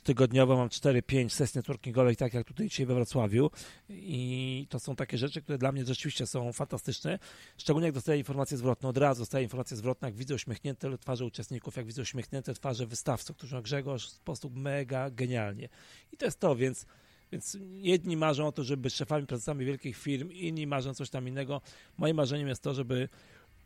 Tygodniowo 0.02 0.56
mam 0.56 0.69
4-5 0.69 1.28
sesji 1.28 1.58
networkingowych, 1.58 2.16
tak 2.16 2.34
jak 2.34 2.46
tutaj 2.46 2.69
dzisiaj 2.69 2.86
we 2.86 2.94
Wrocławiu 2.94 3.50
i 3.88 4.66
to 4.70 4.80
są 4.80 4.96
takie 4.96 5.19
rzeczy, 5.19 5.42
które 5.42 5.58
dla 5.58 5.72
mnie 5.72 5.84
rzeczywiście 5.84 6.26
są 6.26 6.52
fantastyczne, 6.52 7.19
szczególnie 7.56 7.86
jak 7.86 7.94
dostaję 7.94 8.19
informacje 8.19 8.56
zwrotne, 8.56 8.88
od 8.88 8.96
razu 8.96 9.22
dostaję 9.22 9.44
informacje 9.44 9.76
zwrotne, 9.76 10.08
jak 10.08 10.14
widzę 10.14 10.34
uśmiechnięte 10.34 10.98
twarze 10.98 11.24
uczestników, 11.24 11.76
jak 11.76 11.86
widzę 11.86 12.02
uśmiechnięte 12.02 12.54
twarze 12.54 12.86
wystawców, 12.86 13.36
którzy 13.36 13.54
mówią 13.54 13.62
Grzegorz 13.62 14.08
sposób 14.08 14.56
mega 14.56 15.10
genialnie. 15.10 15.69
I 16.12 16.16
to 16.16 16.24
jest 16.24 16.40
to, 16.40 16.56
więc 16.56 16.86
więc 17.32 17.58
jedni 17.70 18.16
marzą 18.16 18.46
o 18.46 18.52
to, 18.52 18.64
żeby 18.64 18.82
być 18.82 18.94
szefami, 18.94 19.26
prezesami 19.26 19.64
wielkich 19.64 19.96
firm, 19.96 20.30
inni 20.30 20.66
marzą 20.66 20.94
coś 20.94 21.10
tam 21.10 21.29
innego. 21.29 21.60
Moim 21.98 22.17
marzeniem 22.17 22.48
jest 22.48 22.62
to, 22.62 22.74
żeby 22.74 23.08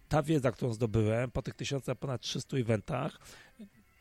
ta 0.08 0.22
wiedza, 0.22 0.52
którą 0.52 0.72
zdobyłem 0.72 1.30
po 1.30 1.42
tych 1.42 1.54
tysiąca 1.54 1.94
ponad 1.94 2.20
300 2.20 2.56
eventach, 2.56 3.20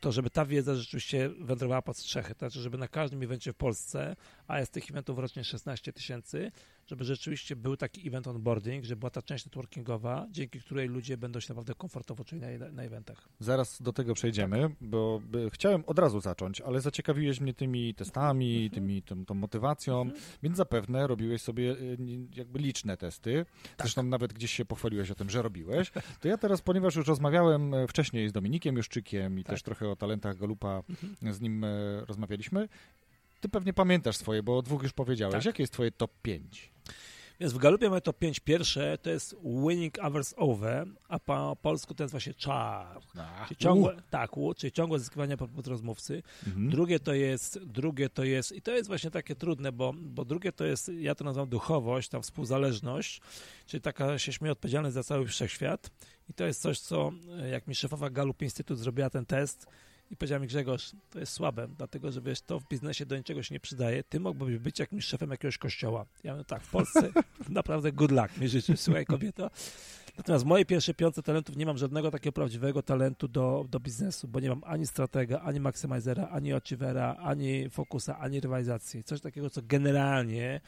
to 0.05 0.11
żeby 0.11 0.29
ta 0.29 0.45
wiedza 0.45 0.75
rzeczywiście 0.75 1.29
wędrowała 1.39 1.81
pod 1.81 1.97
strzechy, 1.97 2.35
to 2.35 2.39
znaczy, 2.39 2.59
żeby 2.59 2.77
na 2.77 2.87
każdym 2.87 3.23
evencie 3.23 3.53
w 3.53 3.55
Polsce, 3.55 4.15
a 4.47 4.59
jest 4.59 4.71
tych 4.71 4.91
eventów 4.91 5.19
rocznie 5.19 5.43
16 5.43 5.93
tysięcy, 5.93 6.51
żeby 6.87 7.03
rzeczywiście 7.03 7.55
był 7.55 7.77
taki 7.77 8.07
event 8.07 8.27
onboarding, 8.27 8.85
żeby 8.85 8.99
była 8.99 9.09
ta 9.09 9.21
część 9.21 9.45
networkingowa, 9.45 10.27
dzięki 10.31 10.59
której 10.61 10.87
ludzie 10.89 11.17
będą 11.17 11.39
się 11.39 11.45
naprawdę 11.49 11.73
komfortowo 11.75 12.23
czuli 12.25 12.41
na, 12.41 12.47
na 12.71 12.83
eventach. 12.83 13.29
Zaraz 13.39 13.81
do 13.81 13.93
tego 13.93 14.13
przejdziemy, 14.13 14.69
bo 14.81 15.21
by, 15.25 15.49
chciałem 15.49 15.83
od 15.87 15.99
razu 15.99 16.21
zacząć, 16.21 16.61
ale 16.61 16.81
zaciekawiłeś 16.81 17.39
mnie 17.41 17.53
tymi 17.53 17.93
testami, 17.95 18.55
Mhm. 18.55 18.69
tymi, 18.71 19.01
tą, 19.01 19.25
tą 19.25 19.33
motywacją, 19.33 20.09
więc 20.43 20.57
zapewne 20.57 21.07
robiłeś 21.07 21.41
sobie 21.41 21.71
y, 21.71 21.97
jakby 22.35 22.59
liczne 22.59 22.97
testy. 22.97 23.45
Tak. 23.63 23.85
Zresztą 23.87 24.03
nawet 24.03 24.33
gdzieś 24.33 24.51
się 24.51 24.65
pochwaliłeś 24.65 25.11
o 25.11 25.15
tym, 25.15 25.29
że 25.29 25.41
robiłeś. 25.41 25.91
To 26.19 26.27
ja 26.27 26.37
teraz, 26.37 26.61
ponieważ 26.61 26.95
już 26.95 27.07
rozmawiałem 27.07 27.73
e, 27.73 27.87
wcześniej 27.87 28.29
z 28.29 28.31
Dominikiem 28.31 28.77
Juszczykiem 28.77 29.39
i 29.39 29.43
Tak. 29.43 29.53
też 29.53 29.63
trochę 29.63 29.89
o 29.89 29.95
talentach 29.95 30.37
Galupa 30.37 30.83
Mhm. 30.89 31.33
z 31.33 31.41
nim 31.41 31.63
e, 31.63 31.67
rozmawialiśmy, 32.05 32.67
ty 33.41 33.49
pewnie 33.49 33.73
pamiętasz 33.73 34.17
swoje, 34.17 34.43
bo 34.43 34.57
o 34.57 34.61
dwóch 34.61 34.83
już 34.83 34.93
powiedziałeś. 34.93 35.33
Tak. 35.35 35.45
Jakie 35.45 35.63
jest 35.63 35.73
twoje 35.73 35.91
top 35.91 36.11
5? 36.21 36.71
Więc 37.39 37.53
w 37.53 37.57
Galupie 37.57 37.89
mamy 37.89 38.01
to 38.01 38.13
5 38.13 38.39
pierwsze, 38.39 38.97
to 38.97 39.09
jest 39.09 39.35
winning 39.43 39.97
hours 39.99 40.33
over, 40.37 40.87
a 41.07 41.19
po 41.19 41.57
polsku 41.61 41.93
to 41.95 42.03
jest 42.03 42.11
właśnie 42.11 42.33
czar. 42.33 43.01
Czyli 43.47 43.57
ciągłe, 43.57 43.95
tak, 44.09 44.31
łu- 44.31 44.55
czyli 44.55 44.71
ciągłe 44.71 44.99
zyskiwanie 44.99 45.37
pod 45.37 45.67
rozmówcy. 45.67 46.23
Mhm. 46.47 46.69
Drugie 46.69 46.99
to 46.99 47.13
jest, 47.13 47.59
drugie 47.63 48.09
to 48.09 48.23
jest, 48.23 48.51
i 48.51 48.61
to 48.61 48.71
jest 48.71 48.87
właśnie 48.87 49.11
takie 49.11 49.35
trudne, 49.35 49.71
bo, 49.71 49.93
bo 49.97 50.25
drugie 50.25 50.51
to 50.51 50.65
jest, 50.65 50.91
ja 50.99 51.15
to 51.15 51.23
nazywam 51.23 51.49
duchowość, 51.49 52.09
tam 52.09 52.21
współzależność, 52.21 53.21
czyli 53.67 53.81
taka 53.81 54.19
się 54.19 54.33
śmieje 54.33 54.51
odpowiedzialność 54.51 54.93
za 54.93 55.03
cały 55.03 55.27
wszechświat. 55.27 55.89
I 56.29 56.33
to 56.33 56.45
jest 56.45 56.61
coś, 56.61 56.79
co 56.79 57.11
jak 57.51 57.67
mi 57.67 57.75
szefowa 57.75 58.09
Galup 58.09 58.41
Instytut 58.41 58.79
zrobiła 58.79 59.09
ten 59.09 59.25
test, 59.25 59.67
i 60.11 60.15
powiedział 60.15 60.39
mi 60.39 60.47
Grzegorz, 60.47 60.91
to 61.09 61.19
jest 61.19 61.33
słabe, 61.33 61.67
dlatego 61.77 62.11
że 62.11 62.21
wiesz, 62.21 62.41
to 62.41 62.59
w 62.59 62.67
biznesie 62.67 63.05
do 63.05 63.17
niczego 63.17 63.43
się 63.43 63.55
nie 63.55 63.59
przydaje, 63.59 64.03
ty 64.03 64.19
mógłbyś 64.19 64.57
być 64.57 64.79
jakimś 64.79 65.05
szefem 65.05 65.31
jakiegoś 65.31 65.57
kościoła. 65.57 66.05
Ja 66.23 66.33
mówię, 66.33 66.45
tak, 66.45 66.63
w 66.63 66.69
Polsce 66.69 67.09
naprawdę 67.49 67.91
good 67.91 68.11
luck 68.11 68.37
mi 68.37 68.47
życzy, 68.47 68.77
słuchaj 68.77 69.05
kobieto. 69.05 69.49
Natomiast 70.17 70.45
w 70.45 70.47
mojej 70.47 70.65
pierwszej 70.65 70.95
piątce 70.95 71.23
talentów 71.23 71.55
nie 71.57 71.65
mam 71.65 71.77
żadnego 71.77 72.11
takiego 72.11 72.33
prawdziwego 72.33 72.83
talentu 72.83 73.27
do, 73.27 73.65
do 73.69 73.79
biznesu, 73.79 74.27
bo 74.27 74.39
nie 74.39 74.49
mam 74.49 74.61
ani 74.65 74.87
stratega, 74.87 75.39
ani 75.41 75.59
maksymizera, 75.59 76.27
ani 76.27 76.53
achievera, 76.53 77.15
ani 77.19 77.69
fokusa, 77.69 78.19
ani 78.19 78.39
rywalizacji. 78.39 79.03
Coś 79.03 79.21
takiego, 79.21 79.49
co 79.49 79.61
generalnie 79.63 80.61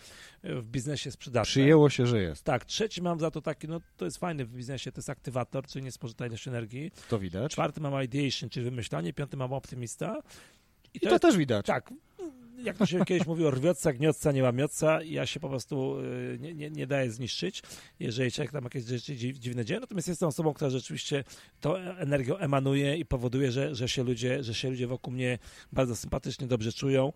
w 0.43 0.67
biznesie 0.67 1.11
sprzedaży. 1.11 1.49
Przyjęło 1.49 1.89
się, 1.89 2.07
że 2.07 2.21
jest. 2.21 2.43
Tak, 2.43 2.65
trzeci 2.65 3.01
mam 3.01 3.19
za 3.19 3.31
to 3.31 3.41
taki, 3.41 3.67
no 3.67 3.81
to 3.97 4.05
jest 4.05 4.17
fajny 4.17 4.45
w 4.45 4.49
biznesie, 4.55 4.91
to 4.91 4.99
jest 4.99 5.09
aktywator, 5.09 5.67
czyli 5.67 5.85
niespożytajność 5.85 6.47
energii. 6.47 6.91
To 7.09 7.19
widać. 7.19 7.51
Czwarty 7.51 7.81
mam 7.81 8.03
ideation, 8.03 8.49
czyli 8.49 8.63
wymyślanie, 8.65 9.13
piąty 9.13 9.37
mam 9.37 9.53
optymista. 9.53 10.21
I, 10.93 10.97
I 10.97 10.99
to, 10.99 11.09
jest, 11.09 11.21
też 11.21 11.37
widać. 11.37 11.65
Tak, 11.65 11.93
jak 12.57 12.77
to 12.77 12.85
się 12.85 13.05
kiedyś 13.05 13.27
mówiło, 13.27 13.51
rwiotca, 13.51 13.93
gniotca, 13.93 14.31
nie 14.31 14.43
łamiotca, 14.43 15.03
ja 15.03 15.25
się 15.25 15.39
po 15.39 15.49
prostu 15.49 15.99
y, 15.99 16.37
nie, 16.39 16.53
nie, 16.53 16.69
nie 16.69 16.87
daję 16.87 17.11
zniszczyć, 17.11 17.63
jeżeli 17.99 18.31
człowiek 18.31 18.51
tam 18.51 18.63
jakieś 18.63 18.83
rzeczy 18.83 19.15
dziwne 19.15 19.65
dzieje, 19.65 19.79
natomiast 19.79 20.07
jestem 20.07 20.29
osobą, 20.29 20.53
która 20.53 20.69
rzeczywiście 20.69 21.23
to 21.61 21.81
energią 21.81 22.37
emanuje 22.37 22.97
i 22.97 23.05
powoduje, 23.05 23.51
że, 23.51 23.75
że, 23.75 23.89
się 23.89 24.03
ludzie, 24.03 24.43
że 24.43 24.53
się 24.53 24.69
ludzie 24.69 24.87
wokół 24.87 25.13
mnie 25.13 25.39
bardzo 25.71 25.95
sympatycznie, 25.95 26.47
dobrze 26.47 26.73
czują. 26.73 27.13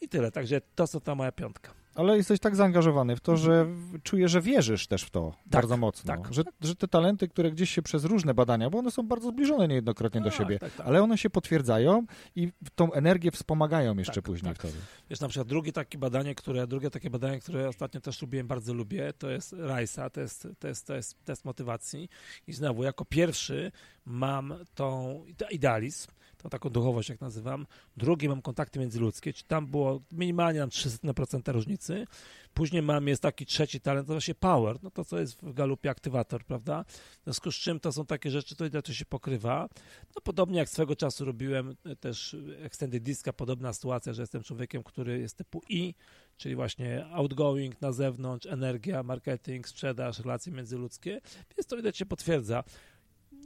I 0.00 0.08
tyle, 0.08 0.30
także 0.30 0.60
to 0.74 0.86
są 0.86 1.00
ta 1.00 1.14
moja 1.14 1.32
piątka. 1.32 1.83
Ale 1.94 2.16
jesteś 2.16 2.40
tak 2.40 2.56
zaangażowany 2.56 3.16
w 3.16 3.20
to, 3.20 3.36
że 3.36 3.66
czuję, 4.02 4.28
że 4.28 4.40
wierzysz 4.40 4.86
też 4.86 5.02
w 5.02 5.10
to 5.10 5.30
tak, 5.30 5.50
bardzo 5.50 5.76
mocno. 5.76 6.16
Tak, 6.16 6.34
że, 6.34 6.42
że 6.60 6.76
te 6.76 6.88
talenty, 6.88 7.28
które 7.28 7.50
gdzieś 7.50 7.70
się 7.70 7.82
przez 7.82 8.04
różne 8.04 8.34
badania, 8.34 8.70
bo 8.70 8.78
one 8.78 8.90
są 8.90 9.02
bardzo 9.02 9.28
zbliżone 9.28 9.68
niejednokrotnie 9.68 10.20
do 10.20 10.30
tak, 10.30 10.38
siebie, 10.38 10.58
tak, 10.58 10.72
tak. 10.72 10.86
ale 10.86 11.02
one 11.02 11.18
się 11.18 11.30
potwierdzają 11.30 12.06
i 12.36 12.52
tą 12.74 12.92
energię 12.92 13.30
wspomagają 13.30 13.96
jeszcze 13.96 14.14
tak, 14.14 14.24
później 14.24 14.54
wtedy. 14.54 14.74
Jest 15.10 15.22
na 15.22 15.28
przykład 15.28 15.48
drugie 15.48 15.72
takie 15.72 15.98
badanie, 15.98 16.34
które, 16.34 16.66
drugie 16.66 16.90
takie 16.90 17.10
badanie, 17.10 17.40
które 17.40 17.68
ostatnio 17.68 18.00
też 18.00 18.22
lubiłem, 18.22 18.46
bardzo 18.46 18.74
lubię, 18.74 19.12
to 19.18 19.30
jest 19.30 19.54
RISA, 19.78 20.10
to 20.10 20.20
jest, 20.20 20.48
to 20.58 20.68
jest, 20.68 20.86
to 20.86 20.94
jest 20.94 21.24
test 21.24 21.44
motywacji 21.44 22.08
i 22.46 22.52
znowu 22.52 22.82
jako 22.82 23.04
pierwszy 23.04 23.72
mam 24.04 24.54
tą 24.74 25.20
idealizm, 25.50 26.10
tą 26.44 26.50
taką 26.50 26.70
duchowość, 26.70 27.08
jak 27.08 27.20
nazywam. 27.20 27.66
Drugie 27.96 28.28
mam 28.28 28.42
kontakty 28.42 28.78
międzyludzkie, 28.78 29.32
czy 29.32 29.44
tam 29.44 29.66
było 29.66 30.00
minimalnie 30.12 30.60
nam 30.60 30.68
300% 30.68 31.52
różnicy. 31.52 32.06
Później 32.54 32.82
mam, 32.82 33.08
jest 33.08 33.22
taki 33.22 33.46
trzeci 33.46 33.80
talent, 33.80 34.06
to 34.06 34.14
właśnie 34.14 34.34
power, 34.34 34.78
no 34.82 34.90
to 34.90 35.04
co 35.04 35.18
jest 35.18 35.42
w 35.42 35.52
galupie 35.52 35.90
aktywator, 35.90 36.44
prawda? 36.44 36.84
W 37.20 37.24
związku 37.24 37.52
z 37.52 37.54
czym 37.54 37.80
to 37.80 37.92
są 37.92 38.06
takie 38.06 38.30
rzeczy, 38.30 38.56
to 38.56 38.82
to 38.82 38.92
się 38.92 39.04
pokrywa. 39.04 39.68
No 40.14 40.20
podobnie 40.24 40.58
jak 40.58 40.68
swego 40.68 40.96
czasu 40.96 41.24
robiłem 41.24 41.76
e, 41.84 41.96
też 41.96 42.36
extended 42.58 43.02
diska, 43.02 43.32
podobna 43.32 43.72
sytuacja, 43.72 44.12
że 44.12 44.22
jestem 44.22 44.42
człowiekiem, 44.42 44.82
który 44.82 45.18
jest 45.18 45.36
typu 45.36 45.62
I, 45.68 45.94
czyli 46.36 46.54
właśnie 46.54 47.06
outgoing 47.06 47.80
na 47.80 47.92
zewnątrz, 47.92 48.46
energia, 48.46 49.02
marketing, 49.02 49.68
sprzedaż, 49.68 50.18
relacje 50.18 50.52
międzyludzkie, 50.52 51.20
więc 51.56 51.66
to 51.66 51.76
widać 51.76 51.96
się 51.96 52.06
potwierdza. 52.06 52.64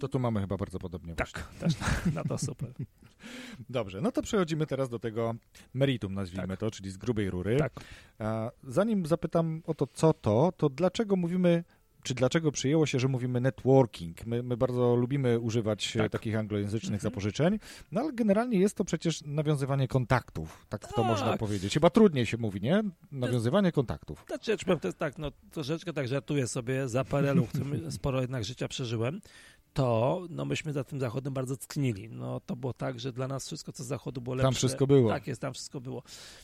To 0.01 0.09
tu 0.09 0.19
mamy 0.19 0.41
chyba 0.41 0.57
bardzo 0.57 0.79
podobnie. 0.79 1.15
Tak, 1.15 1.49
też 1.61 1.73
na 2.15 2.25
to 2.25 2.39
super. 2.39 2.73
Dobrze, 3.71 4.01
no 4.01 4.13
to 4.13 4.23
przechodzimy 4.23 4.67
teraz 4.67 4.89
do 4.89 4.99
tego 4.99 5.35
meritum, 5.75 6.15
nazwijmy 6.15 6.49
tak. 6.49 6.61
to, 6.61 6.71
czyli 6.71 6.91
z 6.91 6.97
grubej 6.97 7.31
rury. 7.31 7.57
Tak. 7.57 7.73
Zanim 8.65 9.07
zapytam 9.07 9.63
o 9.67 9.75
to, 9.75 9.87
co 9.87 10.13
to, 10.13 10.53
to 10.57 10.69
dlaczego 10.69 11.17
mówimy 11.17 11.65
czy 12.03 12.15
dlaczego 12.15 12.53
przyjęło 12.53 12.87
się, 12.87 12.99
że 12.99 13.09
mówimy 13.09 13.41
networking? 13.41 14.27
My, 14.27 14.43
my 14.43 14.57
bardzo 14.57 14.97
lubimy 14.97 15.39
używać 15.41 15.93
tak. 15.93 16.13
takich 16.13 16.37
anglojęzycznych 16.37 16.95
mhm. 16.95 17.11
zapożyczeń, 17.11 17.59
no 17.93 18.01
ale 18.01 18.13
generalnie 18.13 18.59
jest 18.59 18.77
to 18.77 18.85
przecież 18.85 19.23
nawiązywanie 19.23 19.89
kontaktów, 19.89 20.67
tak, 20.69 20.81
tak. 20.81 20.93
to 20.93 21.05
można 21.05 21.37
powiedzieć. 21.37 21.75
Chyba 21.75 21.91
trudniej 21.91 22.27
się 22.27 22.37
mówi, 22.37 22.61
nie? 22.61 22.83
Nawiązywanie 23.13 23.73
kontaktów. 23.73 24.25
Znaczy, 24.27 24.57
ja 24.67 24.77
to 24.77 24.89
jest 24.89 24.99
tak, 24.99 25.19
no 25.19 25.33
troszeczkę 25.51 25.93
tak 25.93 26.09
żartuję 26.09 26.49
sobie 26.49 26.89
za 26.89 27.05
parelu, 27.05 27.47
którym 27.47 27.93
sporo 27.93 28.21
jednak 28.21 28.45
życia 28.45 28.69
przeżyłem 28.69 29.21
to 29.73 30.27
no 30.31 30.45
myśmy 30.45 30.73
za 30.73 30.85
tym 30.85 31.01
Zachodem 31.01 31.35
bardzo 31.35 31.57
tknili. 31.57 32.09
No 32.09 32.41
to 32.41 32.57
było 32.57 32.73
tak, 32.73 33.01
że 33.01 33.13
dla 33.13 33.29
nas 33.29 33.47
wszystko, 33.47 33.73
co 33.73 33.85
z 33.85 33.87
Zachodu 33.87 34.21
było 34.21 34.37
lepsze. 34.37 34.47
Tam 34.47 34.55
wszystko 34.55 34.87
było. 34.87 35.11
Tak 35.11 35.27
jest, 35.27 35.41
tam 35.41 35.55
wszystko 35.55 35.81
było. 35.81 36.03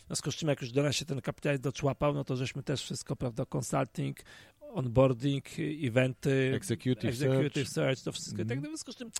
No 0.08 0.16
z 0.16 0.22
czym 0.22 0.48
jak 0.48 0.60
już 0.60 0.72
do 0.72 0.82
nas 0.82 0.96
się 0.96 1.04
ten 1.04 1.20
kapitalizm 1.20 1.62
doczłapał, 1.62 2.14
no 2.14 2.24
to 2.24 2.36
żeśmy 2.36 2.62
też 2.62 2.82
wszystko, 2.82 3.16
prawda, 3.16 3.44
consulting, 3.56 4.16
onboarding, 4.60 5.44
eventy, 5.82 6.52
executive, 6.54 7.10
executive 7.10 7.68
search. 7.68 7.68
search, 7.68 8.02
to 8.04 8.12
wszystko. 8.12 8.34
Mm. 8.34 8.46
I 8.46 8.48
tak 8.48 8.58
mhm. 8.58 8.62
w 8.62 8.78
związku 8.78 8.92
z 8.92 8.96
czym 8.96 9.10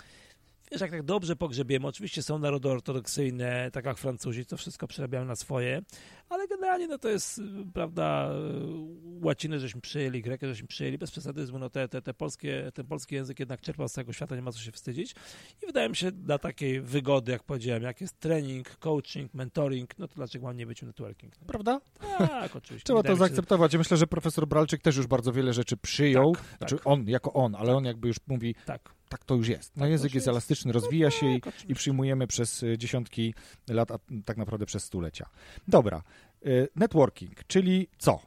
wiesz, 0.73 0.81
jak 0.81 0.91
tak 0.91 1.03
dobrze 1.03 1.37
pogrzebiemy, 1.37 1.87
oczywiście 1.87 2.23
są 2.23 2.39
narody 2.39 2.69
ortodoksyjne, 2.69 3.71
tak 3.71 3.85
jak 3.85 3.99
Francuzi, 3.99 4.47
to 4.47 4.57
wszystko 4.57 4.87
przerabiają 4.87 5.25
na 5.25 5.37
swoje, 5.37 5.83
ale 6.29 6.49
generalnie 6.49 6.89
no 6.89 6.99
to 6.99 7.09
jest, 7.09 7.41
prawda, 7.75 8.31
łaciny 9.23 9.61
żeśmy 9.61 9.81
przyjęli, 9.81 10.23
grekę 10.23 10.49
żeśmy 10.49 10.69
przyjęli, 10.69 10.99
bez 10.99 11.11
przesadyzmu, 11.11 11.59
no 11.59 11.71
te, 11.71 11.89
te, 11.89 12.03
te 12.03 12.15
polskie, 12.15 12.71
ten 12.75 12.87
polski 12.87 13.15
język 13.15 13.41
jednak 13.41 13.61
czerpał 13.61 13.89
z 13.89 13.93
całego 13.93 14.13
świata, 14.13 14.37
nie 14.37 14.43
ma 14.43 14.53
co 14.53 14.59
się 14.59 14.73
wstydzić 14.73 15.15
i 15.63 15.67
wydaje 15.67 15.89
mi 15.89 15.97
się 15.97 16.13
dla 16.13 16.39
takiej 16.39 16.81
wygody, 16.81 17.33
jak 17.33 17.43
powiedziałem, 17.43 17.83
jak 17.83 18.01
jest 18.01 18.21
trening, 18.21 18.77
coaching, 18.77 19.35
mentoring, 19.35 19.99
no 19.99 20.09
to 20.09 20.15
dlaczego 20.15 20.47
mam 20.47 20.57
nie 20.57 20.67
być 20.67 20.83
networking? 20.83 21.41
No? 21.41 21.47
Prawda? 21.47 21.81
Tak, 22.19 22.57
oczywiście. 22.57 22.87
Trzeba 22.93 23.03
to 23.03 23.17
zaakceptować. 23.17 23.73
Ja 23.73 23.79
myślę, 23.79 23.97
że 23.97 24.07
profesor 24.07 24.47
Bralczyk 24.47 24.83
też 24.83 24.97
już 24.97 25.07
bardzo 25.07 25.33
wiele 25.33 25.53
rzeczy 25.53 25.77
przyjął, 25.77 26.35
tak, 26.35 26.59
znaczy 26.59 26.77
tak. 26.77 26.87
on, 26.87 27.09
jako 27.09 27.33
on, 27.33 27.55
ale 27.55 27.77
on 27.77 27.85
jakby 27.85 28.09
już 28.09 28.17
mówi, 28.27 28.55
tak 28.67 28.95
tak 29.09 29.25
to 29.25 29.35
już 29.35 29.49
jest. 29.49 29.77
No 29.77 29.81
tak, 29.81 29.91
język 29.91 30.15
jest 30.15 30.29
elastyczny, 30.29 30.73
rozwija 30.73 31.11
się 31.11 31.31
i, 31.31 31.41
tak, 31.41 31.71
i, 31.71 31.75
przyjmujemy 31.75 32.27
przez 32.27 32.63
y, 32.63 32.79
dziesiątki 32.79 33.35
lat, 33.69 33.91
a 33.91 33.99
tak 34.25 34.37
naprawdę 34.37 34.67
przez 34.67 34.85
stulecia. 34.85 35.27
Dobra, 35.69 35.99
y, 35.99 36.03
networking, 36.77 37.45
czyli 37.47 37.89
co? 37.99 38.21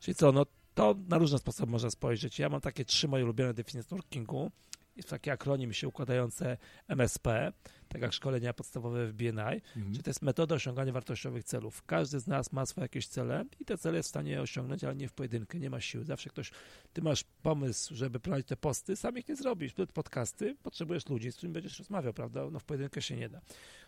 Czyli 0.00 0.14
co, 0.14 0.32
no 0.32 0.46
to 0.74 0.94
na 1.08 1.18
różne 1.18 1.38
sposoby 1.38 1.72
można 1.72 1.90
spojrzeć. 1.90 2.38
Ja 2.38 2.48
mam 2.48 2.60
takie 2.60 2.84
trzy 2.84 3.08
moje 3.08 3.24
ulubione 3.24 3.54
definicje 3.54 3.80
networkingu. 3.80 4.50
Jest 4.96 5.08
taki 5.08 5.30
akronim 5.30 5.72
się 5.72 5.88
układające 5.88 6.56
MSP 6.88 7.52
tak 7.92 8.02
jak 8.02 8.12
szkolenia 8.12 8.52
podstawowe 8.52 9.06
w 9.06 9.12
BNI, 9.12 9.60
mhm. 9.76 9.92
czyli 9.92 10.02
to 10.02 10.10
jest 10.10 10.22
metoda 10.22 10.54
osiągania 10.54 10.92
wartościowych 10.92 11.44
celów. 11.44 11.82
Każdy 11.86 12.20
z 12.20 12.26
nas 12.26 12.52
ma 12.52 12.66
swoje 12.66 12.84
jakieś 12.84 13.06
cele 13.06 13.44
i 13.60 13.64
te 13.64 13.78
cele 13.78 13.96
jest 13.96 14.06
w 14.06 14.10
stanie 14.10 14.42
osiągnąć, 14.42 14.84
ale 14.84 14.94
nie 14.94 15.08
w 15.08 15.12
pojedynkę, 15.12 15.58
nie 15.58 15.70
ma 15.70 15.80
siły. 15.80 16.04
Zawsze 16.04 16.30
ktoś, 16.30 16.50
ty 16.92 17.02
masz 17.02 17.24
pomysł, 17.42 17.94
żeby 17.94 18.20
prowadzić 18.20 18.48
te 18.48 18.56
posty, 18.56 18.96
sam 18.96 19.18
ich 19.18 19.28
nie 19.28 19.36
zrobisz. 19.36 19.72
Podcasty, 19.94 20.56
potrzebujesz 20.62 21.08
ludzi, 21.08 21.32
z 21.32 21.36
którymi 21.36 21.54
będziesz 21.54 21.78
rozmawiał, 21.78 22.12
prawda? 22.12 22.50
No 22.50 22.58
w 22.58 22.64
pojedynkę 22.64 23.02
się 23.02 23.16
nie 23.16 23.28
da. 23.28 23.40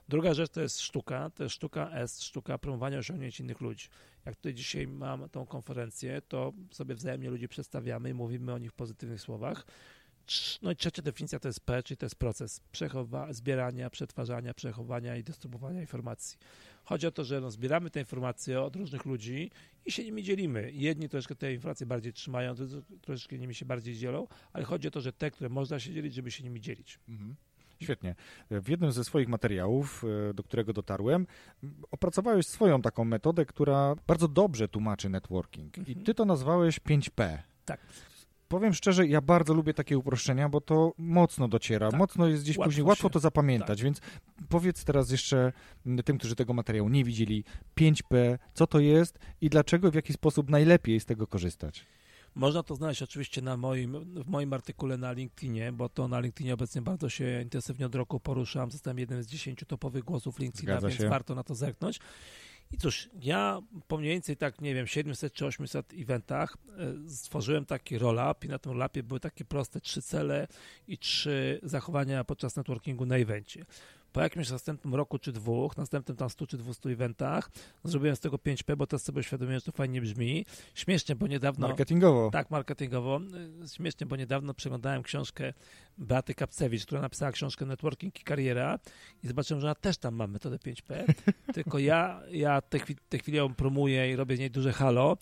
Druga 0.09 0.35
rzecz 0.35 0.51
to 0.51 0.61
jest 0.61 0.81
sztuka, 0.81 1.31
to 1.31 1.43
jest 1.43 1.55
sztuka 1.55 1.91
S, 1.91 2.23
sztuka 2.23 2.59
promowania 2.59 2.99
osiągnięć 2.99 3.41
innych 3.41 3.61
ludzi. 3.61 3.89
Jak 4.27 4.37
tutaj 4.37 4.55
dzisiaj 4.55 4.87
mam 4.87 5.29
tą 5.29 5.47
konferencję, 5.47 6.23
to 6.23 6.53
sobie 6.71 6.95
wzajemnie 6.95 7.31
ludzi 7.31 7.49
przedstawiamy 7.49 8.11
i 8.11 8.15
mówimy 8.15 8.53
o 8.53 8.59
nich 8.59 8.71
w 8.71 8.75
pozytywnych 8.75 9.21
słowach. 9.21 9.67
No 10.63 10.71
i 10.71 10.77
trzecia 10.77 11.03
definicja 11.03 11.39
to 11.39 11.49
jest 11.49 11.61
P, 11.61 11.83
czyli 11.83 11.99
to 11.99 12.07
jest 12.07 12.17
proces 12.17 12.61
zbierania, 13.31 13.91
przetwarzania, 13.91 14.55
przechowania 14.55 15.17
i 15.17 15.23
dystrybuowania 15.23 15.81
informacji. 15.81 16.39
Chodzi 16.85 17.07
o 17.07 17.11
to, 17.11 17.25
że 17.25 17.41
no, 17.41 17.51
zbieramy 17.51 17.91
te 17.91 18.01
informacje 18.01 18.61
od 18.63 18.77
różnych 18.77 19.05
ludzi 19.05 19.51
i 19.87 19.93
się 19.93 20.05
nimi 20.05 20.23
dzielimy. 20.23 20.73
Jedni 20.73 21.09
troszkę 21.09 21.35
te 21.35 21.53
informacje 21.53 21.87
bardziej 21.87 22.13
trzymają, 22.13 22.55
troszeczkę 23.01 23.39
nimi 23.39 23.55
się 23.55 23.65
bardziej 23.65 23.97
dzielą, 23.97 24.27
ale 24.53 24.65
chodzi 24.65 24.89
o 24.89 24.91
to, 24.91 25.01
że 25.01 25.13
te, 25.13 25.31
które 25.31 25.49
można 25.49 25.81
się 25.81 25.93
dzielić, 25.93 26.15
żeby 26.15 26.31
się 26.31 26.45
nimi 26.45 26.61
dzielić. 26.61 26.99
Mhm. 27.09 27.35
Świetnie. 27.83 28.15
W 28.51 28.69
jednym 28.69 28.93
ze 28.93 29.05
swoich 29.05 29.29
materiałów, 29.29 30.05
e, 30.31 30.35
do 30.35 30.43
którego 30.43 30.73
dotarłem, 30.73 31.27
opracowałeś 31.91 32.47
swoją 32.47 32.83
taką 32.83 33.05
metodę, 33.05 33.47
która 33.47 33.95
bardzo 34.07 34.29
dobrze 34.29 34.69
tłumaczy 34.69 35.09
networking. 35.09 35.79
Mhm. 35.79 35.99
I 35.99 36.05
ty 36.05 36.15
to 36.15 36.25
nazwałeś 36.25 36.81
5P. 36.81 37.39
Tak 37.65 37.81
powiem 38.55 38.75
szczerze, 38.75 39.07
ja 39.07 39.21
bardzo 39.21 39.55
lubię 39.55 39.75
takie 39.75 39.99
uproszczenia, 39.99 40.49
bo 40.49 40.61
to 40.61 40.93
mocno 40.99 41.49
dociera, 41.49 41.91
tak. 41.91 41.99
mocno 41.99 42.29
jest 42.29 42.43
gdzieś 42.43 42.57
łatwo 42.57 42.69
później, 42.69 42.87
łatwo 42.87 43.11
to 43.11 43.19
zapamiętać, 43.19 43.79
tak. 43.79 43.85
więc 43.85 44.01
powiedz 44.49 44.85
teraz 44.85 45.11
jeszcze 45.11 45.53
tym, 46.05 46.19
którzy 46.19 46.37
tego 46.37 46.53
materiału 46.53 46.89
nie 46.89 47.05
widzieli, 47.05 47.45
5P, 47.77 48.39
co 48.55 48.67
to 48.67 48.81
jest 48.81 49.19
i 49.41 49.51
dlaczego, 49.51 49.91
w 49.91 49.95
jaki 49.95 50.13
sposób 50.13 50.51
najlepiej 50.51 51.01
z 51.01 51.05
tego 51.05 51.27
korzystać. 51.27 51.85
Można 52.35 52.63
to 52.63 52.75
znaleźć 52.75 53.03
oczywiście 53.03 53.43
na 53.43 53.57
moim, 53.57 54.15
w 54.23 54.29
moim 54.29 54.53
artykule 54.53 54.97
na 54.97 55.13
LinkedInie, 55.13 55.73
bo 55.73 55.89
to 55.89 56.09
na 56.09 56.21
LinkedInie 56.21 56.55
obecnie 56.55 56.83
bardzo 56.83 57.09
się 57.09 57.43
intensywnie 57.43 57.87
od 57.87 57.95
roku 57.95 58.21
poruszam. 58.21 58.71
Zostałem 58.71 58.99
jednym 58.99 59.23
z 59.23 59.27
10 59.27 59.65
topowych 59.67 60.05
głosów 60.05 60.39
LinkedIna, 60.39 60.81
więc 60.81 61.05
warto 61.05 61.35
na 61.35 61.43
to 61.43 61.55
zerknąć. 61.55 62.01
I 62.73 62.79
cóż, 62.79 63.11
ja 63.21 63.61
po 63.89 63.99
mniej 63.99 64.11
więcej 64.11 64.37
tak, 64.37 64.61
nie 64.61 64.75
wiem, 64.75 64.87
700 64.87 65.33
czy 65.33 65.47
800 65.47 65.93
eventach 65.95 66.57
e, 67.07 67.11
stworzyłem 67.11 67.67
taki 67.67 67.99
roll-up 67.99 68.47
i 68.47 68.49
na 68.49 68.59
tym 68.59 68.73
roll-upie 68.73 69.03
były 69.03 69.21
takie 69.21 69.45
proste 69.45 69.81
trzy 69.81 70.03
cele 70.03 70.49
i 70.89 70.99
trzy 70.99 71.61
zachowania 71.63 72.25
podczas 72.25 72.57
networkingu 72.57 73.07
na 73.07 73.17
evencie. 73.17 73.65
Po 74.15 74.21
jakimś 74.21 74.51
następnym 74.51 74.95
roku 74.95 75.19
czy 75.19 75.33
dwóch, 75.33 75.77
następnym 75.77 76.17
tam 76.17 76.31
100 76.31 76.47
czy 76.47 76.59
200 76.59 76.91
eventach, 76.91 77.51
zrobiłem 77.85 78.17
z 78.17 78.21
tego 78.21 78.37
5P, 78.37 78.77
bo 78.77 78.87
teraz 78.87 79.03
sobie 79.03 79.21
uświadomiłem, 79.21 79.61
że 79.61 79.65
to 79.65 79.73
fajnie 79.73 80.01
brzmi. 80.01 80.47
Śmiesznie, 80.75 81.17
bo 81.17 81.27
niedawno... 81.27 81.69
Marketingowo. 81.69 82.31
Tak, 82.31 82.51
marketingowo. 82.51 83.21
Śmiesznie, 83.75 84.07
bo 84.07 84.17
niedawno 84.17 84.55
przeglądałem 84.55 85.03
książkę 85.03 85.53
Beaty 85.99 86.35
Kapcewicz, 86.35 86.87
która 86.87 87.01
napisała 87.01 87.33
książkę 87.33 87.67
Networking 87.67 88.21
i 88.21 88.25
Kariera 88.25 88.79
i 89.23 89.29
zobaczyłem, 89.29 89.61
że 89.61 89.67
ona 89.67 89.75
też 89.75 89.99
tam 89.99 90.15
ma 90.15 90.27
metodę 90.27 90.57
5P, 90.57 91.15
tylko 91.55 91.79
ja, 91.79 92.21
ja 92.31 92.61
te, 92.61 92.79
te 93.09 93.19
chwili 93.19 93.39
ją 93.39 93.55
promuję 93.55 94.13
i 94.13 94.17
robię 94.17 94.37
z 94.37 94.39
niej 94.39 94.51
duże 94.51 94.73
halo. 94.73 95.17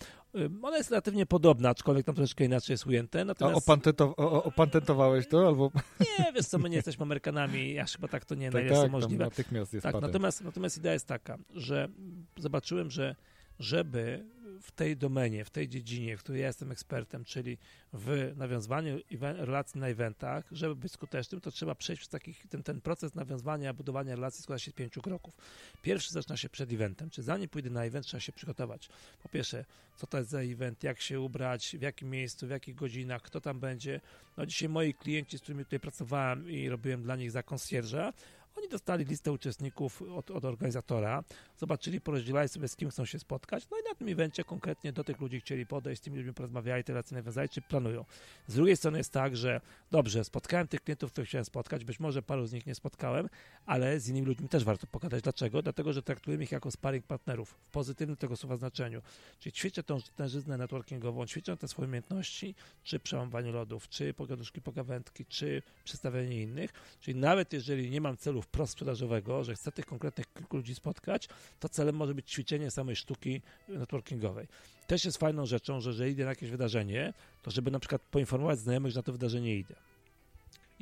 Ona 0.62 0.77
jest 0.77 0.91
relatywnie 0.91 1.27
podobna, 1.27 1.69
aczkolwiek 1.69 2.07
tam 2.07 2.15
troszeczkę 2.15 2.45
inaczej 2.45 2.75
jest 2.75 2.87
ujęte. 2.87 3.25
Natomiast... 3.25 3.55
A 3.55 3.59
opatento, 3.59 4.17
opatentowałeś 4.45 5.29
to? 5.29 5.47
Albo... 5.47 5.71
Nie, 6.01 6.33
wiesz 6.33 6.47
co, 6.47 6.59
my 6.59 6.71
nie 6.71 6.77
jesteśmy 6.77 7.03
Amerykanami, 7.03 7.75
ja 7.75 7.85
chyba 7.85 8.09
tak 8.09 8.25
to 8.25 8.35
nie 8.35 8.47
tak, 8.47 8.55
najlepiej 8.55 8.83
tak, 8.83 8.91
możliwe. 8.91 9.25
natychmiast 9.25 9.73
jest 9.73 9.85
tak, 9.85 10.01
natomiast, 10.01 10.45
natomiast 10.45 10.79
idea 10.79 10.93
jest 10.93 11.07
taka, 11.07 11.39
że 11.55 11.89
zobaczyłem, 12.37 12.91
że 12.91 13.17
żeby 13.62 14.25
w 14.62 14.71
tej 14.71 14.97
domenie, 14.97 15.45
w 15.45 15.50
tej 15.50 15.69
dziedzinie, 15.69 16.16
w 16.16 16.23
której 16.23 16.40
ja 16.40 16.47
jestem 16.47 16.73
ekspertem, 16.73 17.25
czyli 17.25 17.59
w 17.92 18.33
nawiązywaniu 18.37 19.00
relacji 19.21 19.81
na 19.81 19.88
eventach, 19.88 20.45
żeby 20.52 20.76
być 20.76 20.92
skutecznym, 20.92 21.40
to 21.40 21.50
trzeba 21.50 21.75
przejść 21.75 22.00
przez 22.00 22.09
takich, 22.09 22.47
ten, 22.49 22.62
ten 22.62 22.81
proces 22.81 23.14
nawiązywania, 23.14 23.73
budowania 23.73 24.14
relacji 24.14 24.42
składa 24.42 24.59
się 24.59 24.71
z 24.71 24.75
pięciu 24.75 25.02
kroków. 25.02 25.37
Pierwszy 25.83 26.12
zaczyna 26.12 26.37
się 26.37 26.49
przed 26.49 26.73
eventem, 26.73 27.11
czy 27.11 27.23
zanim 27.23 27.49
pójdę 27.49 27.71
na 27.71 27.85
event, 27.85 28.07
trzeba 28.07 28.21
się 28.21 28.33
przygotować. 28.33 28.88
Po 29.23 29.28
pierwsze, 29.28 29.64
co 29.97 30.07
to 30.07 30.19
jest 30.19 30.31
za 30.31 30.40
event, 30.40 30.83
jak 30.83 31.00
się 31.00 31.21
ubrać, 31.21 31.76
w 31.78 31.83
jakim 31.83 32.11
miejscu, 32.11 32.47
w 32.47 32.50
jakich 32.50 32.75
godzinach, 32.75 33.23
kto 33.23 33.40
tam 33.40 33.61
będzie. 33.61 34.00
No 34.37 34.47
dzisiaj 34.47 34.69
moi 34.69 34.95
klienci, 34.95 35.38
z 35.38 35.40
którymi 35.40 35.64
tutaj 35.64 35.81
pracowałem 35.81 36.50
i 36.50 36.69
robiłem 36.69 37.02
dla 37.02 37.16
nich 37.16 37.31
za 37.31 37.42
konsjerża, 37.42 38.12
oni 38.56 38.68
dostali 38.68 39.04
listę 39.04 39.32
uczestników 39.32 40.02
od, 40.02 40.30
od, 40.30 40.44
organizatora, 40.44 41.25
zobaczyli, 41.59 42.00
porozdzielali 42.00 42.49
sobie, 42.49 42.68
z 42.68 42.76
kim 42.76 42.90
chcą 42.90 43.04
się 43.04 43.18
spotkać, 43.18 43.66
no 43.71 43.76
i 43.78 43.82
na 43.88 43.94
tym 43.94 44.09
evencie 44.09 44.44
konkretnie 44.44 44.92
do 44.92 45.04
tych 45.04 45.21
ludzi 45.21 45.40
chcieli 45.40 45.66
podejść, 45.66 46.02
z 46.02 46.04
tymi 46.04 46.16
ludźmi 46.16 46.35
porozmawiali, 46.35 46.85
te 46.85 46.92
relacje 46.92 47.16
nawiązali, 47.16 47.49
czy 47.49 47.62
planują. 47.62 48.04
Z 48.47 48.54
drugiej 48.54 48.76
strony 48.76 48.99
jest 48.99 49.12
tak, 49.12 49.37
że 49.37 49.61
dobrze, 49.90 50.25
spotkałem 50.25 50.68
tych 50.68 50.80
klientów, 50.80 51.12
których 51.12 51.28
chciałem 51.28 51.44
spotkać, 51.44 51.85
być 51.85 52.00
może 52.00 52.23
paru 52.23 52.47
z 52.47 52.52
nich 52.52 52.66
nie 52.66 52.75
spotkałem, 52.75 53.28
ale 53.66 54.00
z 54.00 54.09
innymi 54.09 54.26
ludźmi 54.26 54.49
też 54.49 54.64
warto 54.64 54.87
pogadać. 54.87 55.23
Dlaczego? 55.23 55.62
Dlatego, 55.62 55.92
że 55.92 56.02
traktujemy 56.02 56.44
ich 56.44 56.52
jako 56.52 56.71
sparring 56.71 57.06
partnerów, 57.06 57.50
w 57.50 57.71
pozytywnym 57.71 58.16
tego 58.16 58.37
słowa 58.37 58.56
znaczeniu. 58.56 59.02
Czyli 59.38 59.52
ćwiczę 59.52 59.82
tą 59.82 59.99
tężyznę 60.16 60.59
networkingową, 60.59 61.26
ćwiczę 61.26 61.56
te 61.56 61.68
swoje 61.68 61.88
umiejętności, 61.88 62.54
czy 62.82 63.00
przełamywanie 63.00 63.52
lodów, 63.52 63.88
czy 63.88 64.14
pogaduszki, 64.14 64.61
pogawędki, 64.61 65.26
czy 65.26 65.62
przedstawianie 65.85 66.42
innych. 66.42 66.73
Czyli 67.00 67.21
nawet 67.21 67.52
jeżeli 67.52 67.90
nie 67.90 68.00
mam 68.00 68.16
celu 68.16 68.42
wprost 68.43 68.73
sprzedażowego, 68.73 69.45
że 69.45 69.55
chcę 69.55 69.73
tych 69.73 69.87
konkretnych 69.87 70.33
kilku 70.33 70.57
ludzi 70.57 70.75
spotkać, 70.75 71.29
to 71.61 71.69
celem 71.69 71.97
może 71.97 72.15
być 72.15 72.33
ćwiczenie 72.33 72.71
samej 72.71 72.97
sztuki 72.97 73.43
networkingowej. 73.69 74.49
Też 74.87 75.05
jest 75.05 75.19
fajną 75.19 75.47
rzeczą, 75.47 75.81
że 75.81 75.91
jeżeli 75.91 76.13
idę 76.13 76.25
na 76.25 76.31
jakieś 76.31 76.51
wydarzenie, 76.51 77.15
to 77.43 77.51
żeby 77.51 77.71
na 77.71 77.79
przykład 77.79 78.03
poinformować 78.03 78.59
znajomych, 78.59 78.93
że 78.93 78.99
na 78.99 79.03
to 79.03 79.13
wydarzenie 79.13 79.57
idę. 79.57 79.75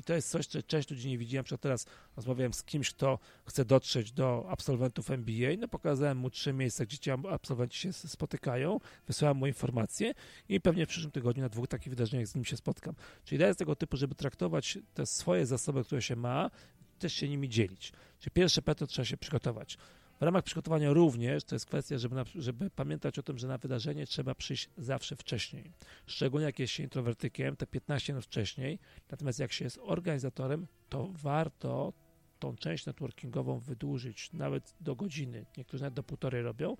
I 0.01 0.03
to 0.03 0.15
jest 0.15 0.31
coś, 0.31 0.47
co 0.47 0.63
część 0.63 0.91
ludzi 0.91 1.09
nie 1.09 1.19
widzi. 1.19 1.37
Na 1.37 1.43
przykład 1.43 1.61
teraz 1.61 1.87
rozmawiałem 2.17 2.53
z 2.53 2.63
kimś, 2.63 2.91
kto 2.91 3.19
chce 3.47 3.65
dotrzeć 3.65 4.13
do 4.13 4.47
absolwentów 4.49 5.11
MBA, 5.11 5.57
no 5.59 5.69
pokazałem 5.69 6.19
mu 6.19 6.31
trzy 6.31 6.53
miejsca, 6.53 6.85
gdzie 6.85 6.99
ci 6.99 7.11
absolwenci 7.11 7.79
się 7.79 7.93
spotykają, 7.93 8.81
wysłałem 9.07 9.37
mu 9.37 9.47
informacje 9.47 10.15
i 10.49 10.61
pewnie 10.61 10.87
w 10.87 10.89
przyszłym 10.89 11.13
tygodniu 11.13 11.43
na 11.43 11.49
dwóch 11.49 11.69
takich 11.69 11.91
wydarzeniach 11.91 12.27
z 12.27 12.35
nim 12.35 12.45
się 12.45 12.57
spotkam. 12.57 12.95
Czyli 13.25 13.37
idea 13.37 13.49
jest 13.49 13.59
tego 13.59 13.77
typu, 13.77 13.97
żeby 13.97 14.15
traktować 14.15 14.79
te 14.95 15.07
swoje 15.07 15.47
zasoby, 15.47 15.85
które 15.85 16.03
się 16.03 16.17
ma, 16.17 16.51
też 17.01 17.13
się 17.13 17.29
nimi 17.29 17.49
dzielić. 17.49 17.93
Czyli 18.19 18.31
pierwsze 18.33 18.63
P 18.63 18.75
to 18.75 18.87
trzeba 18.87 19.07
się 19.07 19.17
przygotować. 19.17 19.79
W 20.21 20.23
ramach 20.23 20.45
przygotowania 20.45 20.93
również 20.93 21.45
to 21.45 21.55
jest 21.55 21.67
kwestia, 21.67 21.99
żeby, 21.99 22.15
na, 22.15 22.25
żeby 22.35 22.71
pamiętać 22.71 23.19
o 23.19 23.23
tym, 23.23 23.39
że 23.39 23.49
na 23.49 23.59
wydarzenie 23.59 24.07
trzeba 24.07 24.35
przyjść 24.35 24.69
zawsze 24.77 25.17
wcześniej. 25.17 25.73
Szczególnie 26.07 26.47
jak 26.47 26.59
jest 26.59 26.73
się 26.73 26.83
introwertykiem, 26.83 27.57
te 27.57 27.67
15 27.67 28.13
minut 28.13 28.25
wcześniej. 28.25 28.79
Natomiast 29.11 29.39
jak 29.39 29.53
się 29.53 29.65
jest 29.65 29.79
organizatorem, 29.83 30.67
to 30.89 31.09
warto 31.13 31.93
tą 32.39 32.57
część 32.57 32.87
networkingową 32.87 33.59
wydłużyć 33.59 34.33
nawet 34.33 34.75
do 34.81 34.97
godziny. 34.97 35.47
Niektórzy 35.57 35.83
nawet 35.83 35.95
do 35.95 36.03
półtorej 36.03 36.43
robią, 36.43 36.77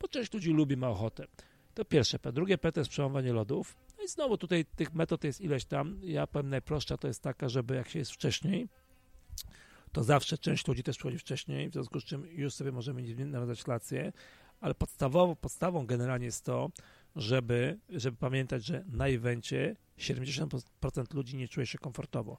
bo 0.00 0.08
część 0.08 0.32
ludzi 0.32 0.50
lubi, 0.50 0.76
ma 0.76 0.88
ochotę. 0.88 1.26
To 1.74 1.84
pierwsze 1.84 2.18
P. 2.18 2.32
Drugie 2.32 2.58
P 2.58 2.72
to 2.72 2.80
jest 2.80 2.90
przełamywanie 2.90 3.32
lodów. 3.32 3.76
No 3.98 4.04
i 4.04 4.08
znowu 4.08 4.38
tutaj 4.38 4.64
tych 4.64 4.94
metod 4.94 5.24
jest 5.24 5.40
ileś 5.40 5.64
tam. 5.64 6.00
Ja 6.02 6.26
powiem 6.26 6.50
najprostsza 6.50 6.96
to 6.96 7.08
jest 7.08 7.22
taka, 7.22 7.48
żeby 7.48 7.74
jak 7.74 7.88
się 7.88 7.98
jest 7.98 8.12
wcześniej, 8.12 8.68
to 9.92 10.04
zawsze 10.04 10.38
część 10.38 10.68
ludzi 10.68 10.82
też 10.82 10.96
przychodzi 10.96 11.18
wcześniej, 11.18 11.68
w 11.68 11.72
związku 11.72 12.00
z 12.00 12.04
czym 12.04 12.26
już 12.26 12.54
sobie 12.54 12.72
możemy 12.72 13.26
nawiązać 13.26 13.66
relacje, 13.66 14.12
ale 14.60 14.74
podstawową, 14.74 15.36
podstawą 15.36 15.86
generalnie 15.86 16.26
jest 16.26 16.44
to, 16.44 16.70
żeby, 17.16 17.78
żeby 17.88 18.16
pamiętać, 18.16 18.64
że 18.64 18.84
na 18.88 19.08
evencie 19.08 19.76
70% 19.98 21.14
ludzi 21.14 21.36
nie 21.36 21.48
czuje 21.48 21.66
się 21.66 21.78
komfortowo, 21.78 22.38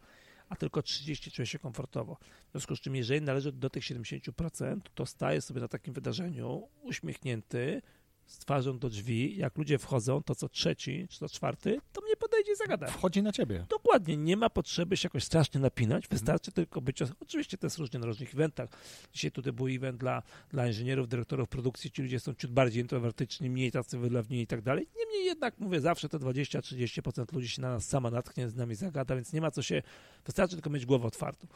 a 0.49 0.55
tylko 0.55 0.79
30% 0.79 1.31
czuje 1.31 1.45
się 1.45 1.59
komfortowo. 1.59 2.17
W 2.47 2.51
związku 2.51 2.75
z 2.75 2.81
czym, 2.81 2.95
jeżeli 2.95 3.21
należy 3.21 3.51
do 3.51 3.69
tych 3.69 3.83
70%, 3.83 4.79
to 4.95 5.05
staje 5.05 5.41
sobie 5.41 5.61
na 5.61 5.67
takim 5.67 5.93
wydarzeniu 5.93 6.67
uśmiechnięty, 6.81 7.81
z 8.25 8.37
twarzą 8.37 8.79
do 8.79 8.89
drzwi, 8.89 9.37
jak 9.37 9.57
ludzie 9.57 9.77
wchodzą, 9.77 10.23
to 10.23 10.35
co 10.35 10.49
trzeci 10.49 11.07
czy 11.09 11.19
to 11.19 11.29
czwarty, 11.29 11.79
to 11.93 12.01
mnie 12.01 12.15
podejdzie 12.15 12.51
i 12.51 12.55
zagada. 12.55 12.87
Wchodzi 12.87 13.23
na 13.23 13.31
ciebie. 13.31 13.65
Dokładnie, 13.69 14.17
nie 14.17 14.37
ma 14.37 14.49
potrzeby 14.49 14.97
się 14.97 15.05
jakoś 15.05 15.23
strasznie 15.23 15.59
napinać, 15.59 16.07
wystarczy 16.07 16.51
mhm. 16.51 16.53
tylko 16.55 16.81
być, 16.81 17.01
oczywiście 17.19 17.57
to 17.57 17.65
jest 17.65 17.77
różnie 17.77 17.99
na 17.99 18.05
różnych 18.05 18.33
eventach. 18.33 18.69
Dzisiaj 19.13 19.31
tutaj 19.31 19.53
był 19.53 19.67
event 19.67 19.97
dla, 19.97 20.23
dla 20.49 20.67
inżynierów, 20.67 21.07
dyrektorów 21.07 21.49
produkcji, 21.49 21.91
ci 21.91 22.01
ludzie 22.01 22.19
są 22.19 22.33
ciut 22.33 22.51
bardziej 22.51 22.81
introwertyczni, 22.81 23.49
mniej 23.49 23.71
tacy 23.71 23.97
wylewni 23.97 24.41
i 24.41 24.47
tak 24.47 24.61
dalej. 24.61 24.87
Niemniej 24.97 25.25
jednak, 25.25 25.59
mówię, 25.59 25.81
zawsze 25.81 26.09
te 26.09 26.17
20-30% 26.19 27.33
ludzi 27.33 27.49
się 27.49 27.61
na 27.61 27.69
nas 27.69 27.85
sama 27.87 28.11
natknie, 28.11 28.49
z 28.49 28.55
nami 28.55 28.75
zagada, 28.75 29.15
więc 29.15 29.33
nie 29.33 29.41
ma 29.41 29.51
co 29.51 29.61
się, 29.61 29.81
wystarczy 30.25 30.55
tylko 30.55 30.69
mieć 30.69 30.85
głowę 30.85 31.07
otwartą. 31.07 31.47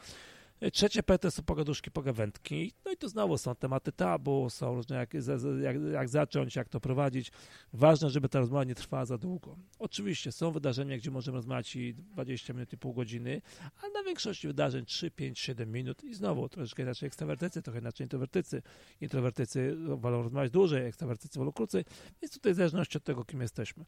Trzecie 0.72 1.02
P 1.02 1.18
to 1.18 1.30
są 1.30 1.42
pogaduszki, 1.42 1.90
pogawędki. 1.90 2.72
No 2.84 2.92
i 2.92 2.96
tu 2.96 3.08
znowu 3.08 3.38
są 3.38 3.54
tematy 3.54 3.92
tabu, 3.92 4.50
są 4.50 4.74
różne, 4.74 4.96
jak, 4.96 5.14
jak, 5.62 5.76
jak, 5.92 6.08
zacząć, 6.08 6.56
jak 6.56 6.68
to 6.68 6.80
prowadzić. 6.80 7.32
Ważne, 7.72 8.10
żeby 8.10 8.28
ta 8.28 8.38
rozmowa 8.38 8.64
nie 8.64 8.74
trwała 8.74 9.04
za 9.04 9.18
długo. 9.18 9.56
Oczywiście 9.78 10.32
są 10.32 10.52
wydarzenia, 10.52 10.96
gdzie 10.96 11.10
możemy 11.10 11.36
rozmawiać 11.36 11.76
i 11.76 11.94
20 11.94 12.52
minut 12.52 12.72
i 12.72 12.78
pół 12.78 12.94
godziny, 12.94 13.42
ale 13.82 13.92
na 13.92 14.02
większości 14.02 14.46
wydarzeń 14.46 14.84
3, 14.84 15.10
5, 15.10 15.38
7 15.38 15.72
minut 15.72 16.04
i 16.04 16.14
znowu 16.14 16.48
troszeczkę 16.48 16.82
inaczej 16.82 17.06
ekstrawertycy, 17.06 17.62
trochę 17.62 17.78
inaczej 17.78 18.04
introwertycy. 18.04 18.62
Introwertycy 19.00 19.76
wolą 19.96 20.22
rozmawiać 20.22 20.50
dłużej, 20.50 20.86
ekstrawertycy 20.86 21.38
wolą 21.38 21.52
krócej, 21.52 21.84
więc 22.22 22.34
tutaj 22.34 22.52
w 22.52 22.56
zależności 22.56 22.98
od 22.98 23.04
tego, 23.04 23.24
kim 23.24 23.40
jesteśmy. 23.40 23.84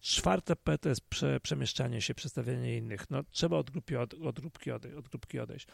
Czwarte 0.00 0.56
P 0.56 0.78
to 0.78 0.88
jest 0.88 1.00
prze, 1.00 1.40
przemieszczanie 1.40 2.00
się, 2.00 2.14
przedstawianie 2.14 2.76
innych. 2.76 3.10
No, 3.10 3.22
trzeba 3.30 3.56
od, 3.56 3.70
grupy 3.70 4.00
od, 4.00 4.14
od, 4.14 4.40
grupki 4.40 4.70
odejść, 4.70 4.96
od 4.96 5.08
grupki 5.08 5.38
odejść. 5.38 5.66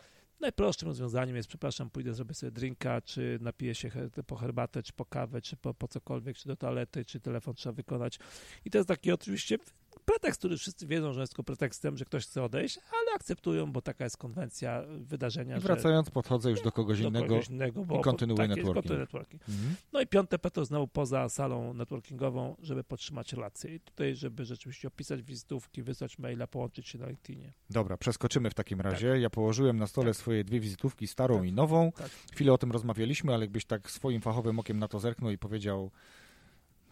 Najprostszym 0.43 0.89
rozwiązaniem 0.89 1.37
jest, 1.37 1.49
przepraszam, 1.49 1.91
pójdę, 1.91 2.15
zrobię 2.15 2.35
sobie 2.35 2.53
drinka, 2.53 3.01
czy 3.01 3.39
napiję 3.41 3.75
się 3.75 3.91
po 4.27 4.37
herbatę, 4.37 4.83
czy 4.83 4.93
po 4.93 5.05
kawę, 5.05 5.41
czy 5.41 5.57
po, 5.57 5.75
po 5.75 5.89
cokolwiek, 5.89 6.37
czy 6.37 6.49
do 6.49 6.57
toalety, 6.57 7.05
czy 7.05 7.21
telefon 7.21 7.55
trzeba 7.55 7.73
wykonać. 7.73 8.19
I 8.65 8.71
to 8.71 8.79
jest 8.79 8.89
taki 8.89 9.13
oczywiście 9.13 9.59
pretekst, 10.05 10.39
który 10.39 10.57
wszyscy 10.57 10.87
wiedzą, 10.87 11.13
że 11.13 11.21
jest 11.21 11.33
tylko 11.33 11.45
pretekstem, 11.45 11.97
że 11.97 12.05
ktoś 12.05 12.27
chce 12.27 12.43
odejść, 12.43 12.79
ale 12.93 13.15
akceptują, 13.15 13.73
bo 13.73 13.83
taka 13.83 14.05
jest 14.05 14.17
konwencja 14.17 14.83
wydarzenia. 14.99 15.57
I 15.57 15.61
wracając, 15.61 16.07
że... 16.07 16.13
podchodzę 16.13 16.51
już 16.51 16.63
do 16.63 16.73
kogoś 16.73 17.03
do 17.03 17.09
innego, 17.09 17.27
kogoś 17.27 17.49
innego 17.49 17.85
bo, 17.85 17.99
i 17.99 18.03
kontynuuję 18.03 18.49
tak 18.49 18.57
networking. 18.57 18.99
networking. 18.99 19.43
Mhm. 19.49 19.75
No 19.93 20.01
i 20.01 20.07
piąte 20.07 20.39
P 20.39 20.51
to 20.51 20.65
znowu 20.65 20.89
poza 20.89 21.29
salą 21.29 21.75
networkingową, 21.75 22.57
żeby 22.63 22.85
podtrzymać 22.85 23.33
relacje. 23.33 23.75
I 23.75 23.81
tutaj, 23.81 24.15
żeby 24.15 24.45
rzeczywiście 24.45 24.89
opisać 24.89 25.23
wizytówki, 25.23 25.83
wysłać 25.83 26.19
maila, 26.19 26.47
połączyć 26.47 26.89
się 26.89 26.99
na 26.99 27.07
LinkedInie. 27.07 27.53
Dobra, 27.71 27.97
przeskoczymy 27.97 28.51
w 28.51 28.55
takim 28.55 28.81
razie. 28.81 29.13
Tak. 29.13 29.21
Ja 29.21 29.31
położyłem 29.31 29.77
na 29.77 29.87
stole 29.87 30.07
tak. 30.07 30.17
swoje 30.17 30.45
dwie 30.45 30.61
wizytówki, 30.61 31.07
starą 31.07 31.39
tak. 31.39 31.49
i 31.49 31.53
nową. 31.53 31.93
Tak. 31.93 32.11
Chwilę 32.33 32.53
o 32.53 32.59
tym 32.59 32.73
rozmawialiśmy, 32.73 33.35
ale 33.35 33.45
jakbyś 33.45 33.65
tak 33.65 33.91
swoim 33.91 34.21
fachowym 34.21 34.59
okiem 34.59 34.79
na 34.79 34.89
to 34.89 34.99
zerknął 34.99 35.31
i 35.31 35.39
powiedział 35.39 35.91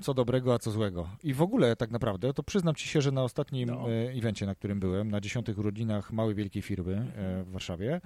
co 0.01 0.15
dobrego, 0.15 0.55
a 0.55 0.59
co 0.59 0.71
złego. 0.71 1.09
I 1.23 1.35
w 1.35 1.43
ogóle 1.43 1.77
tak 1.77 1.91
naprawdę, 1.91 2.35
to 2.35 2.43
przyznam 2.43 2.75
ci 2.75 2.89
się, 2.89 3.01
że 3.01 3.13
na 3.13 3.23
ostatnim 3.23 3.69
no. 3.69 3.91
E, 3.91 4.11
evencie, 4.11 4.47
na 4.47 4.55
którym 4.55 4.81
byłem, 4.81 5.11
na 5.11 5.21
dziesiątych 5.21 5.59
urodzinach 5.59 6.13
małej 6.13 6.35
wielkiej 6.35 6.63
firmy 6.63 7.13
e, 7.17 7.45
w 7.45 7.53
Warszawie, 7.53 8.01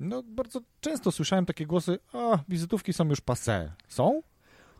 no 0.00 0.22
bardzo 0.22 0.60
często 0.80 1.12
słyszałem 1.12 1.46
takie 1.46 1.66
głosy, 1.66 1.98
a 2.12 2.38
wizytówki 2.48 2.92
są 2.92 3.08
już 3.08 3.20
passé. 3.20 3.68
Są? 3.88 4.22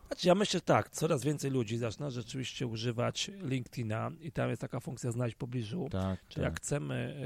Znaczy, 0.08 0.28
ja 0.28 0.34
myślę 0.34 0.60
tak, 0.60 0.90
coraz 0.90 1.24
więcej 1.24 1.50
ludzi 1.50 1.78
zaczyna 1.78 2.10
rzeczywiście 2.10 2.66
używać 2.66 3.30
LinkedIna 3.42 4.10
i 4.20 4.32
tam 4.32 4.50
jest 4.50 4.60
taka 4.60 4.80
funkcja 4.80 5.12
znaleźć 5.12 5.34
w 5.36 5.38
pobliżu. 5.38 5.88
Tak, 5.90 6.18
Czyli 6.28 6.44
jak 6.44 6.56
chcemy 6.56 7.16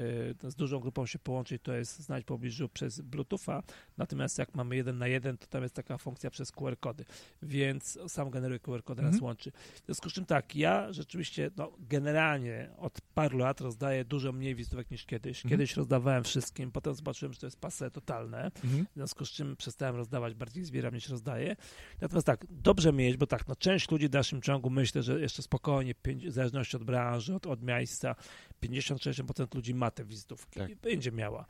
y, 0.44 0.50
z 0.50 0.54
dużą 0.54 0.80
grupą 0.80 1.06
się 1.06 1.18
połączyć, 1.18 1.62
to 1.62 1.72
jest 1.72 2.00
znaleźć 2.00 2.24
w 2.24 2.28
pobliżu 2.28 2.68
przez 2.68 3.00
Bluetootha, 3.00 3.62
natomiast 3.96 4.38
jak 4.38 4.54
mamy 4.54 4.76
jeden 4.76 4.98
na 4.98 5.06
jeden, 5.06 5.38
to 5.38 5.46
tam 5.46 5.62
jest 5.62 5.74
taka 5.74 5.98
funkcja 5.98 6.30
przez 6.30 6.52
QR-kody, 6.52 7.04
więc 7.42 7.98
sam 8.08 8.30
generuje 8.30 8.60
QR-kody, 8.60 9.02
nas 9.02 9.12
Mhm. 9.14 9.24
łączy. 9.24 9.52
W 9.82 9.84
związku 9.86 10.10
z 10.10 10.12
czym 10.12 10.24
tak, 10.26 10.56
ja 10.56 10.92
rzeczywiście 10.92 11.50
no, 11.56 11.72
generalnie 11.78 12.70
od 12.78 13.00
paru 13.14 13.38
lat 13.38 13.60
rozdaję 13.60 14.04
dużo 14.04 14.32
mniej 14.32 14.54
wizytówek 14.54 14.90
niż 14.90 15.06
kiedyś. 15.06 15.38
Mhm. 15.38 15.50
Kiedyś 15.50 15.76
rozdawałem 15.76 16.24
wszystkim, 16.24 16.70
potem 16.72 16.94
zobaczyłem, 16.94 17.32
że 17.32 17.40
to 17.40 17.46
jest 17.46 17.60
pase 17.60 17.90
totalne, 17.90 18.44
Mhm. 18.64 18.86
w 18.90 18.94
związku 18.94 19.24
z 19.26 19.30
czym 19.30 19.56
przestałem 19.56 19.96
rozdawać, 19.96 20.34
bardziej 20.34 20.64
zbieram 20.64 20.94
niż 20.94 21.08
rozdaję. 21.08 21.56
Natomiast 22.00 22.26
tak, 22.26 22.46
dobrze 22.74 22.92
mieć, 22.92 23.16
bo 23.16 23.26
tak, 23.26 23.48
no 23.48 23.56
część 23.56 23.90
ludzi 23.90 24.06
w 24.06 24.10
dalszym 24.10 24.42
ciągu 24.42 24.70
myślę, 24.70 25.02
że 25.02 25.20
jeszcze 25.20 25.42
spokojnie, 25.42 25.94
w 26.28 26.32
zależności 26.32 26.76
od 26.76 26.84
branży, 26.84 27.34
od, 27.34 27.46
od 27.46 27.62
miejsca, 27.62 28.14
50-60% 28.62 29.54
ludzi 29.54 29.74
ma 29.74 29.90
te 29.90 30.04
wizytówki 30.04 30.60
Tak. 30.60 30.70
i 30.70 30.76
będzie 30.76 31.12
miała. 31.12 31.46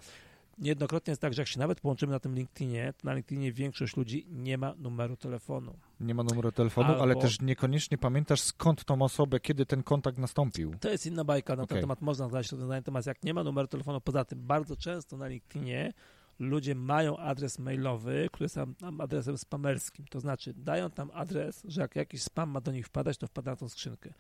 Niejednokrotnie 0.58 1.10
jest 1.10 1.20
tak, 1.20 1.34
że 1.34 1.42
jak 1.42 1.48
się 1.48 1.60
nawet 1.60 1.80
połączymy 1.80 2.12
na 2.12 2.20
tym 2.20 2.34
LinkedInie, 2.34 2.92
to 2.98 3.08
na 3.08 3.14
LinkedInie 3.14 3.52
większość 3.52 3.96
ludzi 3.96 4.26
nie 4.30 4.58
ma 4.58 4.74
numeru 4.78 5.16
telefonu. 5.16 5.74
Nie 6.00 6.14
ma 6.14 6.22
numeru 6.22 6.52
telefonu, 6.52 6.88
ale 6.92 7.12
Albo- 7.14 7.20
też 7.20 7.40
niekoniecznie 7.40 7.98
pamiętasz 7.98 8.40
skąd 8.40 8.84
tą 8.84 9.02
osobę, 9.02 9.40
kiedy 9.40 9.66
ten 9.66 9.82
kontakt 9.82 10.18
nastąpił. 10.18 10.74
To 10.80 10.90
jest 10.90 11.06
inna 11.06 11.24
bajka, 11.24 11.56
na 11.56 11.62
Okej. 11.62 11.74
ten 11.74 11.82
temat 11.82 12.00
można 12.00 12.28
znaleźć 12.28 12.52
rozwiązanie, 12.52 12.80
natomiast 12.80 13.06
jak 13.06 13.22
nie 13.24 13.34
ma 13.34 13.44
numeru 13.44 13.68
telefonu, 13.68 14.00
poza 14.00 14.24
tym 14.24 14.46
bardzo 14.46 14.76
często 14.76 15.16
na 15.16 15.26
LinkedInie 15.26 15.92
ludzie 16.38 16.74
mają 16.74 17.16
adres 17.16 17.58
mailowy, 17.58 18.28
który 18.32 18.44
jest 18.44 18.54
tam 18.54 19.00
adresem 19.00 19.38
spamerskim, 19.38 20.06
to 20.10 20.20
znaczy 20.20 20.54
dają 20.56 20.90
tam 20.90 21.10
adres, 21.14 21.62
że 21.64 21.80
jak 21.80 21.96
jakiś 21.96 22.22
spam 22.22 22.50
ma 22.50 22.60
do 22.60 22.72
nich 22.72 22.86
wpadać, 22.86 23.18
to 23.18 23.26
wpada 23.26 23.50
na 23.50 23.56
tą 23.56 23.68
skrzynkę. 23.68 24.14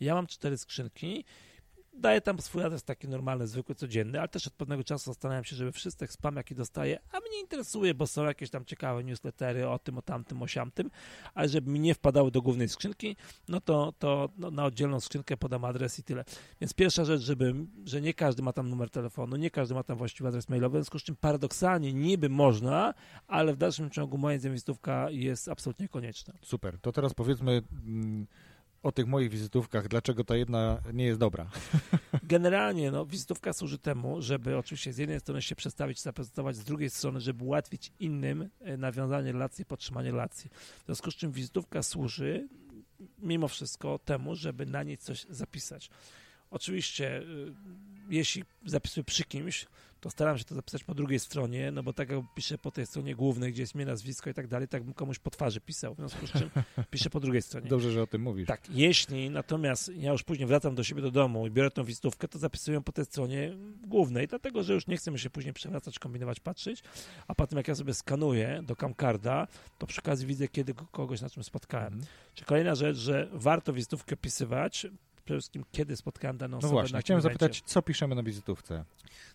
Ja 0.00 0.14
mam 0.14 0.26
cztery 0.26 0.58
skrzynki, 0.58 1.24
daję 1.98 2.20
tam 2.20 2.40
swój 2.40 2.64
adres 2.64 2.84
taki 2.84 3.08
normalny, 3.08 3.46
zwykły, 3.46 3.74
codzienny, 3.74 4.18
ale 4.18 4.28
też 4.28 4.46
od 4.46 4.52
pewnego 4.52 4.84
czasu 4.84 5.04
zastanawiam 5.04 5.44
się, 5.44 5.56
żeby 5.56 5.72
wszystkich 5.72 6.12
spam, 6.12 6.36
jaki 6.36 6.54
dostaję, 6.54 6.98
a 7.12 7.20
mnie 7.20 7.40
interesuje, 7.40 7.94
bo 7.94 8.06
są 8.06 8.24
jakieś 8.24 8.50
tam 8.50 8.64
ciekawe 8.64 9.04
newslettery 9.04 9.68
o 9.68 9.78
tym, 9.78 9.98
o 9.98 10.02
tamtym, 10.02 10.42
o 10.42 10.46
siamtym, 10.46 10.90
ale 11.34 11.48
żeby 11.48 11.70
mi 11.70 11.80
nie 11.80 11.94
wpadały 11.94 12.30
do 12.30 12.42
głównej 12.42 12.68
skrzynki, 12.68 13.16
no 13.48 13.60
to, 13.60 13.92
to 13.98 14.28
no, 14.38 14.50
na 14.50 14.64
oddzielną 14.64 15.00
skrzynkę 15.00 15.36
podam 15.36 15.64
adres 15.64 15.98
i 15.98 16.02
tyle. 16.02 16.24
Więc 16.60 16.74
pierwsza 16.74 17.04
rzecz, 17.04 17.20
żeby, 17.20 17.54
że 17.84 18.00
nie 18.00 18.14
każdy 18.14 18.42
ma 18.42 18.52
tam 18.52 18.70
numer 18.70 18.90
telefonu, 18.90 19.36
nie 19.36 19.50
każdy 19.50 19.74
ma 19.74 19.82
tam 19.82 19.98
właściwy 19.98 20.28
adres 20.28 20.48
mailowy, 20.48 20.78
w 20.78 20.80
związku 20.80 20.98
z 20.98 21.02
czym 21.02 21.16
paradoksalnie 21.16 21.92
niby 21.92 22.28
można, 22.28 22.94
ale 23.26 23.54
w 23.54 23.56
dalszym 23.56 23.90
ciągu 23.90 24.18
moja 24.18 24.38
zdaniem 24.38 24.54
wizytówka 24.54 25.10
jest 25.10 25.48
absolutnie 25.48 25.88
konieczna. 25.88 26.34
Super. 26.42 26.78
To 26.80 26.92
teraz 26.92 27.14
powiedzmy 27.14 27.62
mm, 27.86 28.26
o 28.82 28.92
tych 28.92 29.06
moich 29.06 29.30
wizytówkach, 29.30 29.88
dlaczego 29.88 30.24
ta 30.24 30.36
jedna 30.36 30.80
nie 30.92 31.04
jest 31.04 31.20
dobra. 31.20 31.50
Generalnie 32.22 32.90
no, 32.90 33.06
wizytówka 33.06 33.52
służy 33.52 33.78
temu, 33.78 34.22
żeby 34.22 34.58
oczywiście 34.58 34.92
z 34.92 34.98
jednej 34.98 35.20
strony 35.20 35.42
się 35.42 35.56
przedstawić, 35.56 36.00
zaprezentować, 36.00 36.56
z 36.56 36.64
drugiej 36.64 36.90
strony, 36.90 37.20
żeby 37.20 37.44
ułatwić 37.44 37.92
innym 38.00 38.48
e, 38.60 38.76
nawiązanie 38.76 39.32
relacji, 39.32 39.64
podtrzymanie 39.64 40.10
relacji. 40.10 40.50
W 40.82 40.84
związku 40.84 41.10
z 41.10 41.14
czym 41.14 41.32
wizytówka 41.32 41.82
służy 41.82 42.48
mimo 43.18 43.48
wszystko 43.48 43.98
temu, 43.98 44.34
żeby 44.34 44.66
na 44.66 44.82
niej 44.82 44.98
coś 44.98 45.26
zapisać. 45.30 45.90
Oczywiście, 46.50 47.18
y, 47.18 47.52
jeśli 48.08 48.44
zapisuję 48.66 49.04
przy 49.04 49.24
kimś, 49.24 49.66
to 50.00 50.10
staram 50.10 50.38
się 50.38 50.44
to 50.44 50.54
zapisać 50.54 50.84
po 50.84 50.94
drugiej 50.94 51.18
stronie, 51.18 51.70
no 51.70 51.82
bo 51.82 51.92
tak 51.92 52.10
jak 52.10 52.20
piszę 52.34 52.58
po 52.58 52.70
tej 52.70 52.86
stronie 52.86 53.14
głównej, 53.14 53.52
gdzie 53.52 53.62
jest 53.62 53.74
mnie 53.74 53.86
nazwisko 53.86 54.30
i 54.30 54.34
tak 54.34 54.46
dalej, 54.46 54.68
tak 54.68 54.82
bym 54.82 54.94
komuś 54.94 55.18
po 55.18 55.30
twarzy 55.30 55.60
pisał, 55.60 55.94
w 55.94 55.96
związku 55.96 56.26
z 56.26 56.32
czym 56.32 56.50
piszę 56.90 57.10
po 57.10 57.20
drugiej 57.20 57.42
stronie. 57.42 57.68
Dobrze, 57.68 57.90
że 57.92 58.02
o 58.02 58.06
tym 58.06 58.22
mówisz. 58.22 58.46
Tak, 58.46 58.70
jeśli 58.70 59.30
natomiast 59.30 59.90
ja 59.96 60.12
już 60.12 60.22
później 60.22 60.46
wracam 60.46 60.74
do 60.74 60.84
siebie 60.84 61.02
do 61.02 61.10
domu 61.10 61.46
i 61.46 61.50
biorę 61.50 61.70
tą 61.70 61.84
wizytówkę, 61.84 62.28
to 62.28 62.38
zapisuję 62.38 62.74
ją 62.74 62.82
po 62.82 62.92
tej 62.92 63.04
stronie 63.04 63.56
głównej, 63.86 64.28
dlatego 64.28 64.62
że 64.62 64.74
już 64.74 64.86
nie 64.86 64.96
chcę 64.96 65.10
mi 65.10 65.18
się 65.18 65.30
później 65.30 65.54
przewracać, 65.54 65.98
kombinować, 65.98 66.40
patrzeć, 66.40 66.82
a 67.28 67.34
potem 67.34 67.56
jak 67.56 67.68
ja 67.68 67.74
sobie 67.74 67.94
skanuję 67.94 68.62
do 68.66 68.76
Camcarda, 68.76 69.46
to 69.78 69.86
przy 69.86 70.00
okazji 70.00 70.26
widzę, 70.26 70.48
kiedy 70.48 70.74
ko- 70.74 70.86
kogoś 70.86 71.20
na 71.20 71.30
czym 71.30 71.44
spotkałem. 71.44 71.92
Mhm. 71.92 72.06
Czy 72.34 72.44
kolejna 72.44 72.74
rzecz, 72.74 72.96
że 72.96 73.28
warto 73.32 73.72
wizytówkę 73.72 74.14
opisywać, 74.14 74.86
przede 75.28 75.40
wszystkim 75.40 75.64
kiedy 75.72 75.96
spotkałem 75.96 76.38
daną 76.38 76.52
No 76.52 76.58
osobę. 76.58 76.72
właśnie, 76.72 76.92
na 76.94 77.00
chciałem 77.00 77.20
zapytać, 77.22 77.62
co 77.66 77.82
piszemy 77.82 78.14
na 78.14 78.22
wizytówce? 78.22 78.84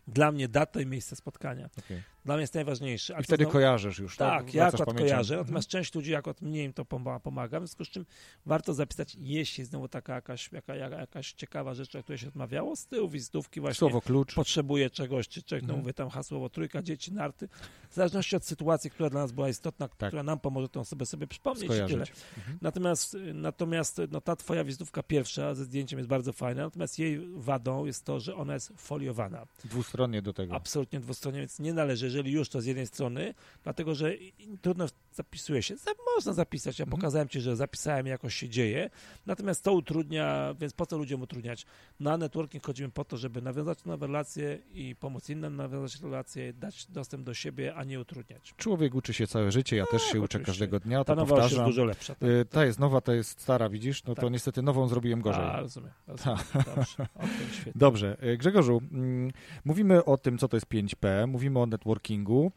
Dla 0.07 0.31
mnie 0.31 0.47
data 0.47 0.81
i 0.81 0.85
miejsce 0.85 1.15
spotkania. 1.15 1.69
Okay. 1.79 2.03
Dla 2.25 2.35
mnie 2.35 2.41
jest 2.41 2.53
najważniejsze. 2.55 3.15
I 3.19 3.23
wtedy 3.23 3.43
znowu- 3.43 3.51
kojarzysz 3.53 3.99
już, 3.99 4.17
tak? 4.17 4.43
Tak, 4.45 4.53
ja 4.53 4.65
akurat 4.67 4.85
pamięcią. 4.87 5.03
kojarzę, 5.05 5.33
Mhm. 5.33 5.45
natomiast 5.47 5.67
część 5.67 5.95
ludzi 5.95 6.15
akurat 6.15 6.41
mnie 6.41 6.63
im 6.63 6.73
to 6.73 6.85
pomaga, 7.23 7.59
w 7.59 7.61
związku 7.61 7.85
z 7.85 7.89
czym 7.89 8.05
warto 8.45 8.73
zapisać, 8.73 9.15
jeśli 9.19 9.65
znowu 9.65 9.87
taka 9.87 10.15
jakaś, 10.15 10.51
jaka, 10.51 10.75
jaka, 10.75 10.97
jakaś 10.99 11.33
ciekawa 11.33 11.73
rzecz, 11.73 11.95
o 11.95 12.03
której 12.03 12.17
się 12.19 12.25
rozmawiało, 12.25 12.75
z 12.75 12.85
tyłu 12.87 13.09
wizytówki 13.09 13.61
właśnie 13.61 13.79
Słowo 13.79 14.01
klucz. 14.01 14.35
potrzebuje 14.35 14.89
czegoś, 14.89 15.27
czy 15.27 15.43
człowiek, 15.43 15.61
no 15.63 15.67
Mhm. 15.67 15.79
mówię 15.79 15.93
tam 15.93 16.09
hasłowo 16.09 16.49
trójka, 16.49 16.81
dzieci, 16.81 17.13
narty, 17.13 17.49
w 17.89 17.95
zależności 17.95 18.35
od 18.35 18.45
sytuacji, 18.45 18.89
która 18.89 19.09
dla 19.09 19.21
nas 19.21 19.31
była 19.31 19.49
istotna, 19.49 19.87
Tak. 19.87 20.09
która 20.09 20.23
nam 20.23 20.39
pomoże 20.39 20.69
tą 20.69 20.79
osobę 20.79 21.05
sobie 21.05 21.27
przypomnieć 21.27 21.63
i 21.65 21.67
tyle. 21.67 21.87
Skojarzyć. 21.87 22.11
Mhm. 22.37 22.57
Natomiast, 22.61 23.17
natomiast 23.33 24.01
no, 24.11 24.21
ta 24.21 24.35
twoja 24.35 24.63
wizytówka 24.63 25.03
pierwsza 25.03 25.55
ze 25.55 25.65
zdjęciem 25.65 25.82
jest 25.91 26.07
bardzo 26.09 26.33
fajna, 26.33 26.63
natomiast 26.63 26.99
jej 26.99 27.19
wadą 27.35 27.85
jest 27.85 28.05
to, 28.05 28.19
że 28.19 28.35
ona 28.35 28.53
jest 28.53 28.73
foliowana. 28.77 29.45
Dwustronnie 29.65 30.21
do 30.21 30.33
tego. 30.33 30.55
Absolutnie 30.55 30.99
dwustronnie, 30.99 31.39
więc 31.39 31.59
nie 31.59 31.73
należy, 31.73 32.05
jeżeli 32.05 32.31
już 32.31 32.49
to 32.49 32.61
z 32.61 32.65
jednej 32.65 32.87
strony, 32.87 33.33
dlatego 33.63 33.95
że 33.95 34.13
trudno 34.61 34.85
zapisuje 35.13 35.63
się. 35.63 35.75
Można 36.15 36.33
zapisać, 36.33 36.79
ja 36.79 36.83
Mhm. 36.83 36.99
pokazałem 37.01 37.27
ci, 37.29 37.41
że 37.41 37.55
zapisałem, 37.55 38.07
jakoś 38.07 38.35
się 38.35 38.49
dzieje, 38.49 38.89
natomiast 39.25 39.63
to 39.63 39.73
utrudnia, 39.73 40.53
więc 40.59 40.73
po 40.73 40.85
co 40.85 40.97
ludziom 40.97 41.21
utrudniać? 41.21 41.65
Na 41.99 42.17
networking 42.17 42.65
chodzimy 42.65 42.89
po 42.91 43.05
to, 43.05 43.17
żeby 43.17 43.41
nawiązać 43.41 43.85
nowe 43.85 44.07
relacje 44.07 44.59
i 44.73 44.95
pomóc 44.95 45.29
innym 45.29 45.55
nawiązać 45.55 46.01
relacje, 46.01 46.53
dać 46.53 46.85
dostęp 46.85 47.23
do 47.25 47.33
siebie, 47.33 47.75
a 47.75 47.83
nie 47.83 47.99
utrudniać. 47.99 48.53
Człowiek 48.57 48.95
uczy 48.95 49.13
się 49.13 49.27
całe 49.27 49.51
życie, 49.51 49.75
ja 49.75 49.85
też 49.85 50.01
się 50.01 50.07
uczę 50.07 50.13
Tak, 50.21 50.23
oczywiście. 50.25 50.45
każdego 50.45 50.79
dnia, 50.79 51.03
Ta 51.03 51.03
to 51.03 51.15
nowa 51.15 51.35
już 51.35 51.43
jest 51.43 51.49
powtarzam. 51.49 51.65
dużo 51.65 51.85
lepsza. 51.85 52.15
Tak? 52.15 52.29
Y, 52.29 52.45
Ta 52.49 52.65
jest 52.65 52.79
nowa, 52.79 53.01
ta 53.01 53.13
jest 53.13 53.41
stara, 53.41 53.69
widzisz? 53.69 54.03
No 54.03 54.15
to 54.15 54.21
Tak. 54.21 54.31
niestety 54.31 54.61
nową 54.61 54.87
zrobiłem 54.87 55.21
gorzej. 55.21 55.43
A, 55.45 55.67
rozumiem. 55.75 55.93
rozumiem. 56.07 56.37
Dobrze. 56.75 57.07
Okay. 57.15 57.71
Dobrze. 57.75 58.17
Y, 58.23 58.37
Grzegorzu, 58.37 58.81
mm, 58.91 59.31
mówimy 59.65 60.05
o 60.05 60.17
tym, 60.17 60.37
co 60.37 60.47
to 60.47 60.57
jest 60.57 60.67
5P, 60.67 61.27
mówimy 61.27 61.59
o 61.59 61.65
networkingu. 61.65 62.51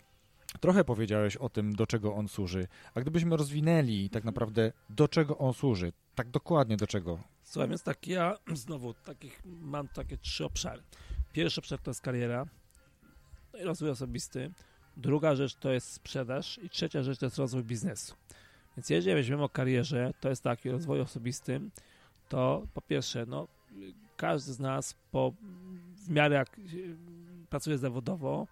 Trochę 0.61 0.85
powiedziałeś 0.85 1.37
o 1.37 1.49
tym, 1.49 1.75
do 1.75 1.87
czego 1.87 2.15
on 2.15 2.29
służy. 2.29 2.67
A 2.95 3.01
gdybyśmy 3.01 3.37
rozwinęli 3.37 4.11
tak 4.11 4.25
naprawdę, 4.25 4.73
do 4.91 5.09
czego 5.09 5.39
on 5.39 5.55
służy, 5.55 5.93
tak 6.15 6.31
dokładnie 6.31 6.77
do 6.77 6.87
czego? 6.87 7.19
Słuchaj, 7.43 7.69
więc 7.69 7.83
tak, 7.83 8.07
ja 8.07 8.39
znowu 8.53 8.95
takich 8.95 9.43
mam 9.45 9.89
takie 9.89 10.17
trzy 10.17 10.45
obszary. 10.45 10.83
Pierwszy 11.33 11.61
obszar 11.61 11.79
to 11.79 11.91
jest 11.91 12.01
kariera, 12.01 12.47
no 13.53 13.59
i 13.59 13.63
rozwój 13.63 13.91
osobisty. 13.91 14.51
Druga 14.97 15.35
rzecz 15.35 15.55
to 15.55 15.71
jest 15.73 15.93
sprzedaż 15.93 16.59
i 16.63 16.71
trzecia 16.71 17.03
rzecz 17.03 17.19
to 17.19 17.27
jest 17.27 17.39
rozwój 17.39 17.65
biznesu. 17.65 18.15
Więc 18.77 18.91
jeżeli 18.91 19.17
weźmiemy 19.17 19.43
o 19.43 19.49
karierze, 19.49 20.13
to 20.21 20.29
jest 20.29 20.43
taki 20.43 20.71
rozwój 20.71 21.01
osobistym, 21.01 21.71
to 22.29 22.67
po 22.75 22.81
pierwsze, 22.81 23.27
no, 23.27 23.49
każdy 24.17 24.53
z 24.53 24.59
nas 24.61 24.95
po, 25.11 25.33
w 25.97 26.11
miarę 26.11 26.37
jak 26.37 26.61
pracuje 27.51 27.79
zawodowo, 27.79 28.47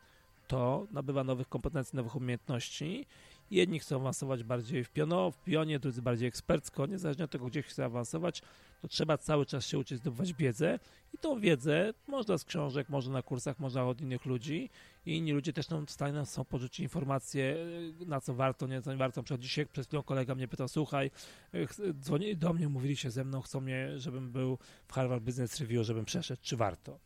to 0.46 0.86
nabywa 0.90 1.24
nowych 1.24 1.48
kompetencji, 1.48 1.96
nowych 1.96 2.16
umiejętności. 2.16 3.06
Jedni 3.50 3.78
chcą 3.78 3.96
awansować 3.96 4.44
bardziej 4.44 4.84
w, 4.84 4.90
piono, 4.90 5.30
w 5.30 5.38
pionie, 5.38 5.78
drudzy 5.78 6.02
bardziej 6.02 6.28
ekspercko. 6.28 6.86
Niezależnie 6.86 7.24
od 7.24 7.30
tego, 7.30 7.46
gdzie 7.46 7.62
chce 7.62 7.84
awansować, 7.84 8.42
to 8.82 8.88
trzeba 8.88 9.18
cały 9.18 9.46
czas 9.46 9.66
się 9.66 9.78
uczyć, 9.78 9.98
zdobywać 9.98 10.32
wiedzę. 10.32 10.78
I 11.12 11.18
tą 11.18 11.40
wiedzę 11.40 11.94
można 12.06 12.38
z 12.38 12.44
książek, 12.44 12.88
można 12.88 13.12
na 13.12 13.22
kursach, 13.22 13.58
można 13.58 13.84
od 13.84 14.00
innych 14.00 14.24
ludzi. 14.24 14.70
I 15.06 15.16
inni 15.16 15.32
ludzie 15.32 15.52
też 15.52 15.68
nam 15.68 15.86
w 15.86 15.90
stanie 15.90 16.26
są 16.26 16.44
porzucić 16.44 16.80
informacje, 16.80 17.56
y, 18.02 18.06
na 18.06 18.20
co 18.20 18.34
warto, 18.34 18.66
nie, 18.66 18.82
co 18.82 18.92
nie 18.92 18.98
warto. 18.98 19.22
Przykład 19.22 19.40
dzisiaj 19.40 19.66
przed 19.66 19.86
chwilą 19.86 20.02
kolega 20.02 20.34
mnie 20.34 20.48
pytał, 20.48 20.68
słuchaj, 20.68 21.10
y, 21.54 21.94
dzwonili 21.94 22.36
do 22.36 22.52
mnie, 22.52 22.68
mówili 22.68 22.96
się 22.96 23.10
ze 23.10 23.24
mną, 23.24 23.42
chcą 23.42 23.60
mnie, 23.60 23.98
żebym 23.98 24.32
był 24.32 24.58
w 24.88 24.92
Harvard 24.92 25.22
Business 25.22 25.60
Review, 25.60 25.86
żebym 25.86 26.04
przeszedł, 26.04 26.42
czy 26.42 26.56
warto. 26.56 26.98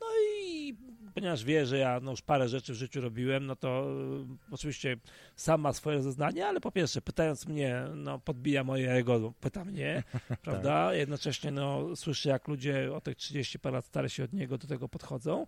No 0.00 0.06
i 0.06 0.33
ponieważ 1.14 1.44
wie, 1.44 1.66
że 1.66 1.78
ja 1.78 2.00
no, 2.00 2.10
już 2.10 2.22
parę 2.22 2.48
rzeczy 2.48 2.72
w 2.72 2.76
życiu 2.76 3.00
robiłem, 3.00 3.46
no 3.46 3.56
to 3.56 3.86
y, 4.50 4.54
oczywiście 4.54 4.96
sam 5.36 5.60
ma 5.60 5.72
swoje 5.72 6.02
zeznanie, 6.02 6.46
ale 6.46 6.60
po 6.60 6.72
pierwsze, 6.72 7.02
pytając 7.02 7.46
mnie, 7.46 7.84
no 7.94 8.18
podbija 8.18 8.64
moje 8.64 8.92
ego, 8.92 9.32
pyta 9.40 9.64
mnie, 9.64 10.02
prawda? 10.44 10.94
Jednocześnie 10.94 11.50
no, 11.50 11.96
słyszę, 11.96 12.28
jak 12.28 12.48
ludzie 12.48 12.94
o 12.94 13.00
tych 13.00 13.16
30 13.16 13.58
parę 13.58 13.74
lat 13.74 13.84
stare 13.84 14.10
się 14.10 14.24
od 14.24 14.32
niego 14.32 14.58
do 14.58 14.66
tego 14.66 14.88
podchodzą, 14.88 15.46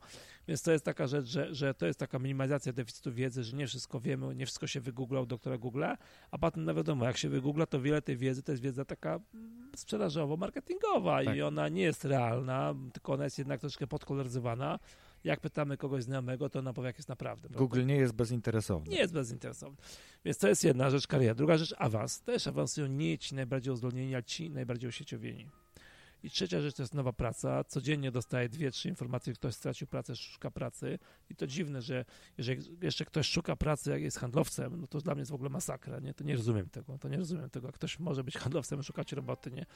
więc 0.48 0.62
to 0.62 0.72
jest 0.72 0.84
taka 0.84 1.06
rzecz, 1.06 1.26
że, 1.26 1.54
że 1.54 1.74
to 1.74 1.86
jest 1.86 1.98
taka 1.98 2.18
minimalizacja 2.18 2.72
deficytu 2.72 3.12
wiedzy, 3.12 3.44
że 3.44 3.56
nie 3.56 3.66
wszystko 3.66 4.00
wiemy, 4.00 4.34
nie 4.34 4.46
wszystko 4.46 4.66
się 4.66 4.80
wygooglał 4.80 5.22
u 5.22 5.26
doktora 5.26 5.56
Google'a, 5.56 5.96
a 6.30 6.38
potem, 6.38 6.64
no 6.64 6.74
wiadomo, 6.74 7.04
jak 7.04 7.16
się 7.16 7.28
wygoogla, 7.28 7.66
to 7.66 7.80
wiele 7.80 8.02
tej 8.02 8.16
wiedzy 8.16 8.42
to 8.42 8.52
jest 8.52 8.62
wiedza 8.62 8.84
taka 8.84 9.20
sprzedażowo-marketingowa 9.76 11.24
Tak. 11.24 11.36
i 11.36 11.42
ona 11.42 11.68
nie 11.68 11.82
jest 11.82 12.04
realna, 12.04 12.74
tylko 12.92 13.12
ona 13.12 13.24
jest 13.24 13.38
jednak 13.38 13.60
troszkę 13.60 13.86
podkoloryzowana. 13.86 14.78
Jak 15.26 15.40
pytamy 15.40 15.76
kogoś 15.76 16.04
znajomego, 16.04 16.50
to 16.50 16.62
nam 16.62 16.74
powie, 16.74 16.86
jak 16.86 16.96
jest 16.96 17.08
naprawdę. 17.08 17.48
Google 17.48 17.76
prawda? 17.76 17.92
nie 17.92 17.96
jest 17.96 18.12
bezinteresowny. 18.12 18.90
Nie 18.92 18.98
jest 18.98 19.12
bezinteresowny. 19.12 19.76
Więc 20.24 20.38
to 20.38 20.48
jest 20.48 20.64
jedna 20.64 20.90
rzecz 20.90 21.06
kariera. 21.06 21.34
Druga 21.34 21.58
rzecz 21.58 21.74
awans. 21.78 22.20
Też 22.20 22.46
awansują 22.46 22.86
nie 22.86 23.18
ci 23.18 23.34
najbardziej 23.34 23.72
uzdolnieni, 23.72 24.14
a 24.14 24.22
ci 24.22 24.50
najbardziej 24.50 24.88
osieciowieni. 24.88 25.48
I 26.22 26.30
trzecia 26.30 26.60
rzecz 26.60 26.74
to 26.74 26.82
jest 26.82 26.94
nowa 26.94 27.12
praca. 27.12 27.64
Codziennie 27.64 28.10
dostaję 28.10 28.48
dwie, 28.48 28.70
trzy 28.70 28.88
informacje, 28.88 29.32
ktoś 29.34 29.54
stracił 29.54 29.86
pracę, 29.86 30.16
szuka 30.16 30.50
pracy. 30.50 30.98
I 31.30 31.36
to 31.36 31.46
dziwne, 31.46 31.82
że 31.82 32.04
jeżeli 32.38 32.62
jeszcze 32.82 33.04
ktoś 33.04 33.28
szuka 33.28 33.56
pracy, 33.56 33.90
jak 33.90 34.02
jest 34.02 34.18
handlowcem, 34.18 34.80
no 34.80 34.86
to 34.86 35.00
dla 35.00 35.14
mnie 35.14 35.20
jest 35.20 35.30
w 35.30 35.34
ogóle 35.34 35.50
masakra, 35.50 36.00
nie? 36.00 36.14
To 36.14 36.24
nie 36.24 36.36
rozumiem 36.36 36.68
tego, 36.68 36.98
to 36.98 37.08
nie 37.08 37.16
rozumiem 37.16 37.50
tego. 37.50 37.72
Ktoś 37.72 37.98
może 37.98 38.24
być 38.24 38.36
handlowcem, 38.36 38.82
szukać 38.82 39.12
roboty, 39.12 39.50
nie? 39.50 39.66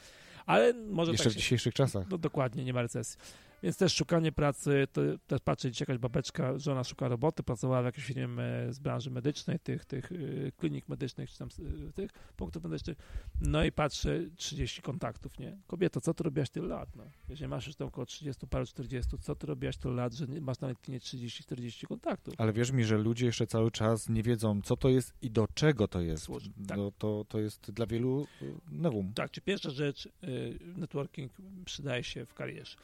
Ale 0.46 0.74
może 0.74 1.12
Jeszcze 1.12 1.24
tak 1.24 1.32
w 1.32 1.36
dzisiejszych 1.36 1.74
czasach. 1.74 2.06
No 2.10 2.18
dokładnie, 2.18 2.64
nie 2.64 2.72
ma 2.72 2.82
recesji. 2.82 3.18
Więc 3.62 3.77
też 3.77 3.94
szukanie 3.94 4.33
pracy, 4.33 4.87
to 4.92 5.01
też 5.27 5.40
patrzę, 5.40 5.70
jakaś 5.81 5.99
babeczka, 5.99 6.59
żona 6.59 6.85
szuka 6.85 7.09
roboty, 7.09 7.42
pracowała 7.42 7.83
w 7.83 7.85
jakiejś 7.85 8.07
firmie 8.07 8.29
z 8.70 8.79
branży 8.79 9.11
medycznej, 9.11 9.59
tych, 9.59 9.85
tych 9.85 10.12
y, 10.12 10.53
klinik 10.57 10.88
medycznych, 10.88 11.31
czy 11.31 11.38
tam 11.38 11.49
y, 11.88 11.92
tych 11.92 12.11
punktów 12.37 12.64
medycznych, 12.64 12.99
no 13.40 13.64
i 13.64 13.73
patrzę, 13.73 14.20
30 14.37 14.83
kontaktów, 14.83 15.38
nie? 15.38 15.59
Kobieto, 15.66 16.01
co 16.01 16.14
ty 16.14 16.25
robiłaś 16.25 16.51
tyle 16.51 16.66
lat, 16.68 16.96
no? 16.96 17.05
Jeżeli 17.29 17.49
masz 17.49 17.66
już 17.66 17.77
tam 17.77 17.88
około 17.88 18.07
30, 18.07 18.46
paru 18.46 18.66
40, 18.66 19.18
co 19.20 19.35
ty 19.35 19.46
robiłaś 19.46 19.77
tyle 19.77 19.94
lat, 19.94 20.12
że 20.12 20.27
masz 20.27 20.61
na 20.61 20.68
LinkedInie 20.68 20.99
30-40 20.99 21.87
kontaktów? 21.87 22.35
Ale 22.38 22.53
wierz 22.53 22.73
mi, 22.73 22.85
że 22.85 22.99
ludzie 22.99 23.27
jeszcze 23.27 23.46
cały 23.46 23.70
czas 23.70 24.09
nie 24.09 24.23
wiedzą, 24.23 24.62
co 24.62 24.77
to 24.77 24.88
jest 24.88 25.14
i 25.23 25.31
do 25.31 25.49
czego 25.55 25.88
to 25.88 26.01
jest. 26.01 26.27
Tak. 26.68 26.79
no, 26.79 26.92
to, 26.99 27.25
to 27.29 27.40
jest 27.40 27.70
dla 27.70 27.87
wielu 27.87 28.27
nowum. 28.70 29.12
Tak, 29.14 29.31
czy 29.31 29.40
pierwsza 29.40 29.70
rzecz, 29.70 30.09
networking 30.77 31.33
przydaje 31.64 32.05
się 32.05 32.27
w 32.27 32.35
karierze. 32.35 32.77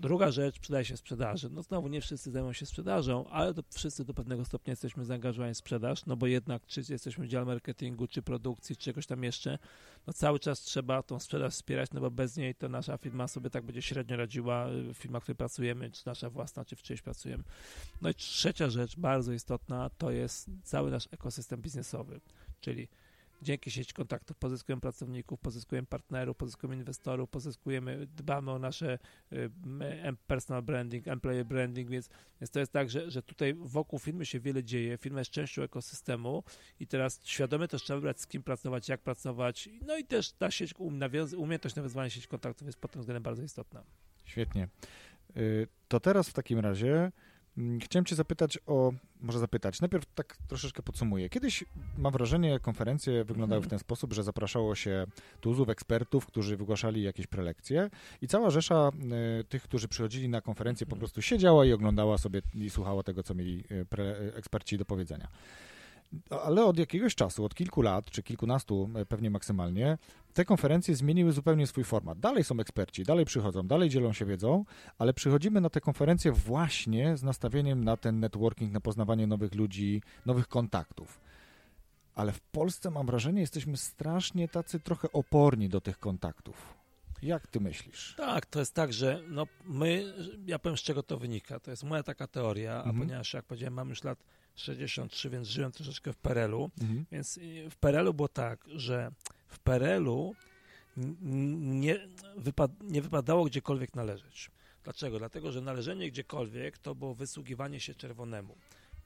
Druga 0.00 0.30
rzecz, 0.30 0.58
przydaje 0.58 0.84
się 0.84 0.96
sprzedaży. 0.96 1.50
No 1.50 1.62
znowu 1.62 1.88
nie 1.88 2.00
wszyscy 2.00 2.30
zajmują 2.30 2.52
się 2.52 2.66
sprzedażą, 2.66 3.28
ale 3.28 3.54
to 3.54 3.62
wszyscy 3.70 4.04
do 4.04 4.14
pewnego 4.14 4.44
stopnia 4.44 4.70
jesteśmy 4.72 5.04
zaangażowani 5.04 5.54
w 5.54 5.56
sprzedaż, 5.56 6.06
no 6.06 6.16
bo 6.16 6.26
jednak 6.26 6.66
czy 6.66 6.82
jesteśmy 6.88 7.26
w 7.26 7.28
dziale 7.28 7.46
marketingu, 7.46 8.06
czy 8.06 8.22
produkcji, 8.22 8.76
czy 8.76 8.82
czegoś 8.82 9.06
tam 9.06 9.24
jeszcze, 9.24 9.58
no 10.06 10.12
cały 10.12 10.38
czas 10.38 10.60
trzeba 10.60 11.02
tą 11.02 11.18
sprzedaż 11.18 11.52
wspierać, 11.52 11.90
no 11.92 12.00
bo 12.00 12.10
bez 12.10 12.36
niej 12.36 12.54
to 12.54 12.68
nasza 12.68 12.96
firma 12.96 13.28
sobie 13.28 13.50
tak 13.50 13.64
będzie 13.64 13.82
średnio 13.82 14.16
radziła, 14.16 14.68
y, 14.70 14.94
firma, 14.94 15.20
w 15.20 15.22
której 15.22 15.36
pracujemy, 15.36 15.90
czy 15.90 16.06
nasza 16.06 16.30
własna, 16.30 16.64
czy 16.64 16.76
w 16.76 16.82
czyjś 16.82 17.02
pracujemy. 17.02 17.44
No 18.02 18.10
i 18.10 18.14
trzecia 18.14 18.70
rzecz, 18.70 18.96
bardzo 18.96 19.32
istotna, 19.32 19.90
to 19.98 20.10
jest 20.10 20.50
cały 20.62 20.90
nasz 20.90 21.08
ekosystem 21.10 21.62
biznesowy, 21.62 22.20
czyli 22.60 22.88
dzięki 23.42 23.70
sieci 23.70 23.94
kontaktów 23.94 24.36
pozyskujemy 24.36 24.80
pracowników, 24.80 25.40
pozyskujemy 25.40 25.86
partnerów, 25.86 26.36
pozyskujemy 26.36 26.76
inwestorów, 26.76 27.30
pozyskujemy, 27.30 28.06
dbamy 28.06 28.50
o 28.50 28.58
nasze 28.58 28.98
y, 29.32 29.50
personal 30.26 30.62
branding, 30.62 31.08
employee 31.08 31.44
branding, 31.44 31.90
więc, 31.90 32.08
więc 32.40 32.50
to 32.50 32.60
jest 32.60 32.72
tak, 32.72 32.90
że, 32.90 33.10
że 33.10 33.22
tutaj 33.22 33.54
wokół 33.54 33.98
firmy 33.98 34.26
się 34.26 34.40
wiele 34.40 34.64
dzieje, 34.64 34.98
firma 34.98 35.18
jest 35.18 35.30
częścią 35.30 35.62
ekosystemu 35.62 36.44
i 36.80 36.86
teraz 36.86 37.20
świadomie 37.24 37.68
też 37.68 37.82
trzeba 37.82 37.96
wybrać 37.96 38.20
z 38.20 38.26
kim 38.26 38.42
pracować, 38.42 38.88
jak 38.88 39.00
pracować, 39.00 39.68
no 39.86 39.96
i 39.96 40.04
też 40.04 40.32
ta 40.32 40.50
sieć, 40.50 40.74
um, 40.78 41.00
umiejętność 41.36 41.76
nawiązywania 41.76 42.10
sieci 42.10 42.28
kontaktów 42.28 42.66
jest 42.66 42.78
pod 42.78 42.90
tym 42.90 43.00
względem 43.00 43.22
bardzo 43.22 43.42
istotna. 43.42 43.84
Świetnie. 44.24 44.68
Y, 45.36 45.68
to 45.88 46.00
teraz 46.00 46.28
w 46.28 46.32
takim 46.32 46.58
razie 46.58 47.12
chciałem 47.80 48.04
Cię 48.04 48.16
zapytać 48.16 48.58
o, 48.66 48.92
może 49.20 49.38
zapytać, 49.38 49.80
najpierw 49.80 50.04
tak 50.14 50.36
troszeczkę 50.48 50.82
podsumuję. 50.82 51.28
Kiedyś, 51.28 51.64
mam 51.98 52.12
wrażenie, 52.12 52.58
konferencje 52.60 53.24
wyglądały 53.24 53.62
w 53.62 53.68
ten 53.68 53.78
sposób, 53.78 54.12
że 54.12 54.22
zapraszało 54.22 54.74
się 54.74 55.06
tuzów, 55.40 55.68
ekspertów, 55.68 56.26
którzy 56.26 56.56
wygłaszali 56.56 57.02
jakieś 57.02 57.26
prelekcje 57.26 57.90
i 58.22 58.28
cała 58.28 58.50
rzesza 58.50 58.90
y, 59.40 59.44
tych, 59.44 59.62
którzy 59.62 59.88
przychodzili 59.88 60.28
na 60.28 60.40
konferencję 60.40 60.86
po 60.86 60.96
prostu 60.96 61.22
siedziała 61.22 61.66
i 61.66 61.72
oglądała 61.72 62.18
sobie 62.18 62.42
i 62.54 62.70
słuchała 62.70 63.02
tego, 63.02 63.22
co 63.22 63.34
mieli 63.34 63.64
y, 63.70 63.84
pre, 63.84 64.20
y, 64.20 64.34
eksperci 64.34 64.78
do 64.78 64.84
powiedzenia. 64.84 65.28
Ale 66.44 66.64
od 66.64 66.78
jakiegoś 66.78 67.14
czasu, 67.14 67.44
od 67.44 67.54
kilku 67.54 67.82
lat, 67.82 68.10
czy 68.10 68.22
kilkunastu 68.22 68.90
e, 68.94 69.06
pewnie 69.06 69.30
maksymalnie, 69.30 69.98
te 70.34 70.44
konferencje 70.44 70.96
zmieniły 70.96 71.32
zupełnie 71.32 71.66
swój 71.66 71.84
format. 71.84 72.20
Dalej 72.20 72.44
są 72.44 72.60
eksperci, 72.60 73.02
dalej 73.02 73.24
przychodzą, 73.24 73.62
dalej 73.62 73.88
dzielą 73.88 74.12
się 74.12 74.24
wiedzą, 74.24 74.64
ale 74.98 75.14
przychodzimy 75.14 75.60
na 75.60 75.70
te 75.70 75.80
konferencje 75.80 76.32
właśnie 76.32 77.16
z 77.16 77.22
nastawieniem 77.22 77.84
na 77.84 77.96
ten 77.96 78.20
networking, 78.20 78.72
na 78.72 78.80
poznawanie 78.80 79.26
nowych 79.26 79.54
ludzi, 79.54 80.02
nowych 80.26 80.48
kontaktów. 80.48 81.20
Ale 82.14 82.32
w 82.32 82.40
Polsce 82.40 82.90
mam 82.90 83.06
wrażenie, 83.06 83.40
jesteśmy 83.40 83.76
strasznie 83.76 84.48
tacy 84.48 84.80
trochę 84.80 85.12
oporni 85.12 85.68
do 85.68 85.80
tych 85.80 85.98
kontaktów. 85.98 86.74
Jak 87.22 87.46
ty 87.46 87.60
myślisz? 87.60 88.14
Tak, 88.16 88.46
to 88.46 88.58
jest 88.58 88.74
tak, 88.74 88.92
że 88.92 89.22
no 89.28 89.46
my, 89.64 90.14
ja 90.46 90.58
powiem 90.58 90.76
z 90.76 90.80
czego 90.80 91.02
to 91.02 91.18
wynika. 91.18 91.60
To 91.60 91.70
jest 91.70 91.84
moja 91.84 92.02
taka 92.02 92.26
teoria, 92.26 92.74
a 92.74 92.78
mhm. 92.78 92.98
ponieważ 92.98 93.34
jak 93.34 93.44
powiedziałem, 93.44 93.74
mam 93.74 93.88
już 93.88 94.04
lat 94.04 94.24
63, 94.54 95.30
więc 95.30 95.48
żyłem 95.48 95.72
troszeczkę 95.72 96.12
w 96.12 96.16
PRL-u, 96.16 96.70
mhm. 96.80 97.04
więc 97.12 97.38
w 97.70 97.76
PRL-u 97.76 98.14
było 98.14 98.28
tak, 98.28 98.64
że 98.74 99.12
w 99.48 99.58
PRL-u 99.58 100.34
nie, 100.96 102.08
wypad 102.36 102.70
nie 102.82 103.02
wypadało 103.02 103.44
gdziekolwiek 103.44 103.94
należeć. 103.94 104.50
Dlaczego? 104.84 105.18
Dlatego, 105.18 105.52
że 105.52 105.60
należenie 105.60 106.10
gdziekolwiek 106.10 106.78
to 106.78 106.94
było 106.94 107.14
wysługiwanie 107.14 107.80
się 107.80 107.94
czerwonemu. 107.94 108.56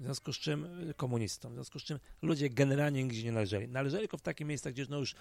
W 0.01 0.05
związku 0.05 0.33
z 0.33 0.39
czym 0.39 0.69
komunistom, 0.97 1.53
w 1.53 1.55
związku 1.55 1.79
z 1.79 1.83
czym 1.83 1.99
ludzie 2.23 2.51
generalnie 2.51 3.05
nigdzie 3.05 3.25
nie 3.25 3.33
należeli. 3.33 3.69
Należeli 3.69 4.03
tylko 4.03 4.19
w 4.19 4.23
takich 4.23 4.47
miejscach, 4.47 4.73
gdzie 4.73 4.87
no 4.89 4.99
już 4.99 5.15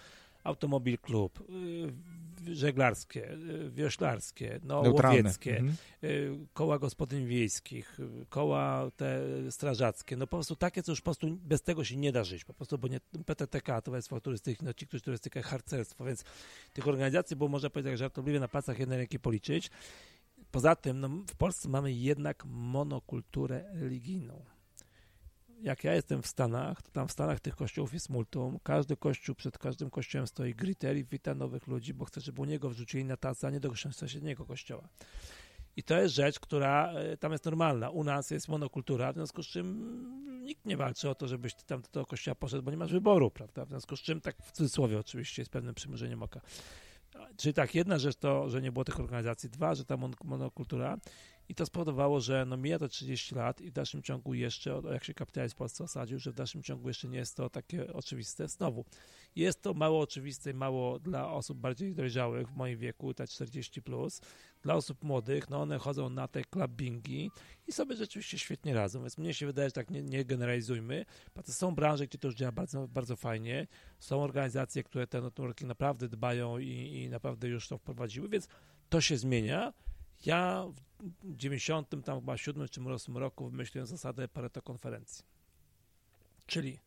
automobil 0.44 0.98
klub, 0.98 1.40
y, 1.40 1.44
żeglarskie, 2.52 3.34
y, 3.34 3.72
wioślarskie, 3.72 4.60
no, 4.64 4.82
łowieckie, 4.82 5.58
mhm. 5.58 5.76
Y, 6.04 6.38
koła 6.54 6.80
gospodyń 6.80 7.26
wiejskich, 7.26 8.00
koła 8.30 8.92
te 8.96 9.22
strażackie, 9.52 10.18
no 10.18 10.28
po 10.28 10.38
prostu 10.38 10.56
takie, 10.56 10.84
co 10.84 10.92
już 10.92 11.02
po 11.02 11.04
prostu 11.04 11.28
bez 11.42 11.62
tego 11.62 11.84
się 11.84 11.98
nie 11.98 12.12
da 12.12 12.24
żyć, 12.24 12.46
po 12.46 12.54
prostu, 12.54 12.78
bo 12.78 12.88
nie, 12.88 13.00
PTTK, 13.26 13.82
Towarzystwo 13.82 14.22
Turystyki, 14.22 14.66
no 14.66 14.74
ci, 14.74 14.88
którzy 14.88 15.04
turystykę, 15.04 15.42
harcerstwo, 15.42 16.06
więc 16.06 16.24
tych 16.74 16.88
organizacji 16.88 17.36
było, 17.36 17.50
można 17.50 17.70
powiedzieć, 17.70 18.00
żartobliwie 18.00 18.40
na 18.40 18.48
palcach 18.48 18.80
jednej 18.80 18.98
ręki 18.98 19.20
policzyć. 19.20 19.70
Poza 20.52 20.76
tym, 20.76 21.00
no, 21.00 21.10
w 21.10 21.36
Polsce 21.36 21.70
mamy 21.70 21.94
jednak 21.94 22.46
monokulturę 22.46 23.66
religijną 23.74 24.55
jak 25.66 25.84
ja 25.84 25.94
jestem 25.94 26.22
w 26.22 26.28
Stanach, 26.28 26.82
to 26.82 26.92
tam 26.92 27.08
w 27.08 27.12
Stanach 27.12 27.40
tych 27.40 27.56
kościołów 27.56 27.94
jest 27.94 28.10
multum. 28.10 28.60
Każdy 28.64 28.98
kościół, 28.98 29.36
przed 29.36 29.58
każdym 29.58 29.90
kościołem 29.90 30.28
stoi 30.28 30.56
griter 30.56 30.98
i 30.98 31.06
wita 31.06 31.36
nowych 31.36 31.68
ludzi, 31.68 31.94
bo 31.94 32.06
chce, 32.06 32.22
żeby 32.22 32.42
u 32.42 32.46
niego 32.46 32.70
wrzucili 32.70 33.06
na 33.06 33.18
tacę, 33.18 33.48
a 33.48 33.50
nie 33.50 33.60
do 33.60 33.76
sąsiedniego 33.76 34.46
kościoła. 34.46 34.88
I 35.78 35.84
to 35.84 36.02
jest 36.02 36.16
rzecz, 36.16 36.40
która 36.40 36.94
e, 36.94 37.18
tam 37.18 37.32
jest 37.32 37.46
normalna. 37.46 37.90
U 37.90 38.04
nas 38.04 38.32
jest 38.32 38.48
monokultura, 38.48 39.12
w 39.12 39.16
związku 39.16 39.44
z 39.44 39.48
czym 39.48 40.44
nikt 40.44 40.66
nie 40.66 40.78
walczy 40.78 41.10
o 41.10 41.16
to, 41.16 41.28
żebyś 41.28 41.54
ty 41.56 41.66
tam 41.66 41.82
do 41.82 41.88
tego 41.88 42.06
kościoła 42.06 42.36
poszedł, 42.36 42.64
bo 42.64 42.72
nie 42.72 42.78
masz 42.78 42.92
wyboru, 42.92 43.32
prawda? 43.32 43.66
W 43.66 43.70
związku 43.70 43.96
z 43.96 44.02
czym, 44.02 44.22
tak 44.22 44.36
w 44.44 44.52
cudzysłowie 44.52 45.00
oczywiście, 45.00 45.42
jest 45.42 45.52
pewnym 45.52 45.76
przymierzeniem 45.76 46.24
oka. 46.24 46.42
Czyli 47.38 47.54
tak, 47.54 47.76
jedna 47.76 48.00
rzecz 48.00 48.16
to, 48.16 48.50
że 48.50 48.62
nie 48.62 48.72
było 48.72 48.86
tych 48.86 49.00
organizacji, 49.00 49.50
dwa, 49.50 49.76
że 49.76 49.86
ta 49.86 49.98
monokultura 50.24 50.98
i 51.50 51.56
to 51.56 51.66
spowodowało, 51.66 52.20
że 52.20 52.46
no 52.46 52.58
mija 52.58 52.80
to 52.80 52.88
30 52.88 53.36
lat 53.36 53.62
i 53.62 53.70
w 53.70 53.74
dalszym 53.74 54.04
ciągu 54.04 54.34
jeszcze, 54.34 54.82
jak 54.92 55.04
się 55.04 55.14
kapitalizm 55.14 55.56
w 55.56 55.58
Polsce 55.58 55.84
osadził, 55.84 56.20
że 56.20 56.32
w 56.32 56.36
dalszym 56.36 56.64
ciągu 56.64 56.88
jeszcze 56.88 57.08
nie 57.08 57.18
jest 57.18 57.38
to 57.38 57.50
takie 57.50 57.94
oczywiste. 57.94 58.48
Znowu, 58.48 58.86
jest 59.36 59.62
to 59.62 59.74
mało 59.74 60.00
oczywiste 60.00 60.52
i 60.52 60.54
mało 60.54 61.00
dla 61.00 61.32
osób 61.32 61.58
bardziej 61.58 61.96
dojrzałych 61.96 62.50
w 62.50 62.56
moim 62.56 62.78
wieku, 62.78 63.14
te 63.14 63.24
40+, 63.24 63.82
plus. 63.82 64.22
dla 64.62 64.76
osób 64.76 65.04
młodych, 65.04 65.50
no 65.50 65.62
one 65.62 65.78
chodzą 65.78 66.10
na 66.10 66.28
te 66.28 66.44
clubbingi 66.44 67.32
i 67.68 67.72
sobie 67.72 67.96
rzeczywiście 67.96 68.40
świetnie 68.40 68.74
radzą, 68.74 69.02
więc 69.02 69.18
mnie 69.18 69.34
się 69.34 69.46
wydaje, 69.46 69.70
że 69.70 69.74
tak 69.74 69.92
nie, 69.92 70.04
nie 70.04 70.26
generalizujmy. 70.26 71.06
Są 71.44 71.76
branże, 71.76 72.08
gdzie 72.08 72.18
to 72.18 72.28
już 72.28 72.36
działa 72.36 72.52
bardzo, 72.52 72.88
bardzo 72.88 73.16
fajnie, 73.16 73.68
są 74.00 74.24
organizacje, 74.24 74.84
które 74.84 75.08
te 75.08 75.22
networki 75.22 75.66
naprawdę 75.66 76.10
dbają 76.10 76.58
i, 76.58 76.68
i 76.68 77.10
naprawdę 77.10 77.48
już 77.48 77.68
to 77.68 77.78
wprowadziły, 77.78 78.30
więc 78.30 78.48
to 78.90 79.02
się 79.02 79.18
zmienia. 79.18 79.74
Ja 80.26 80.66
90 81.24 82.06
tam 82.06 82.20
chyba 82.20 82.38
7 82.38 82.68
czy 82.68 82.82
8 82.82 83.18
roku 83.18 83.50
wymyśliłem 83.50 83.88
zasadę 83.88 84.28
Pareto 84.28 84.62
konferencji. 84.62 85.26
Czyli 86.46 86.80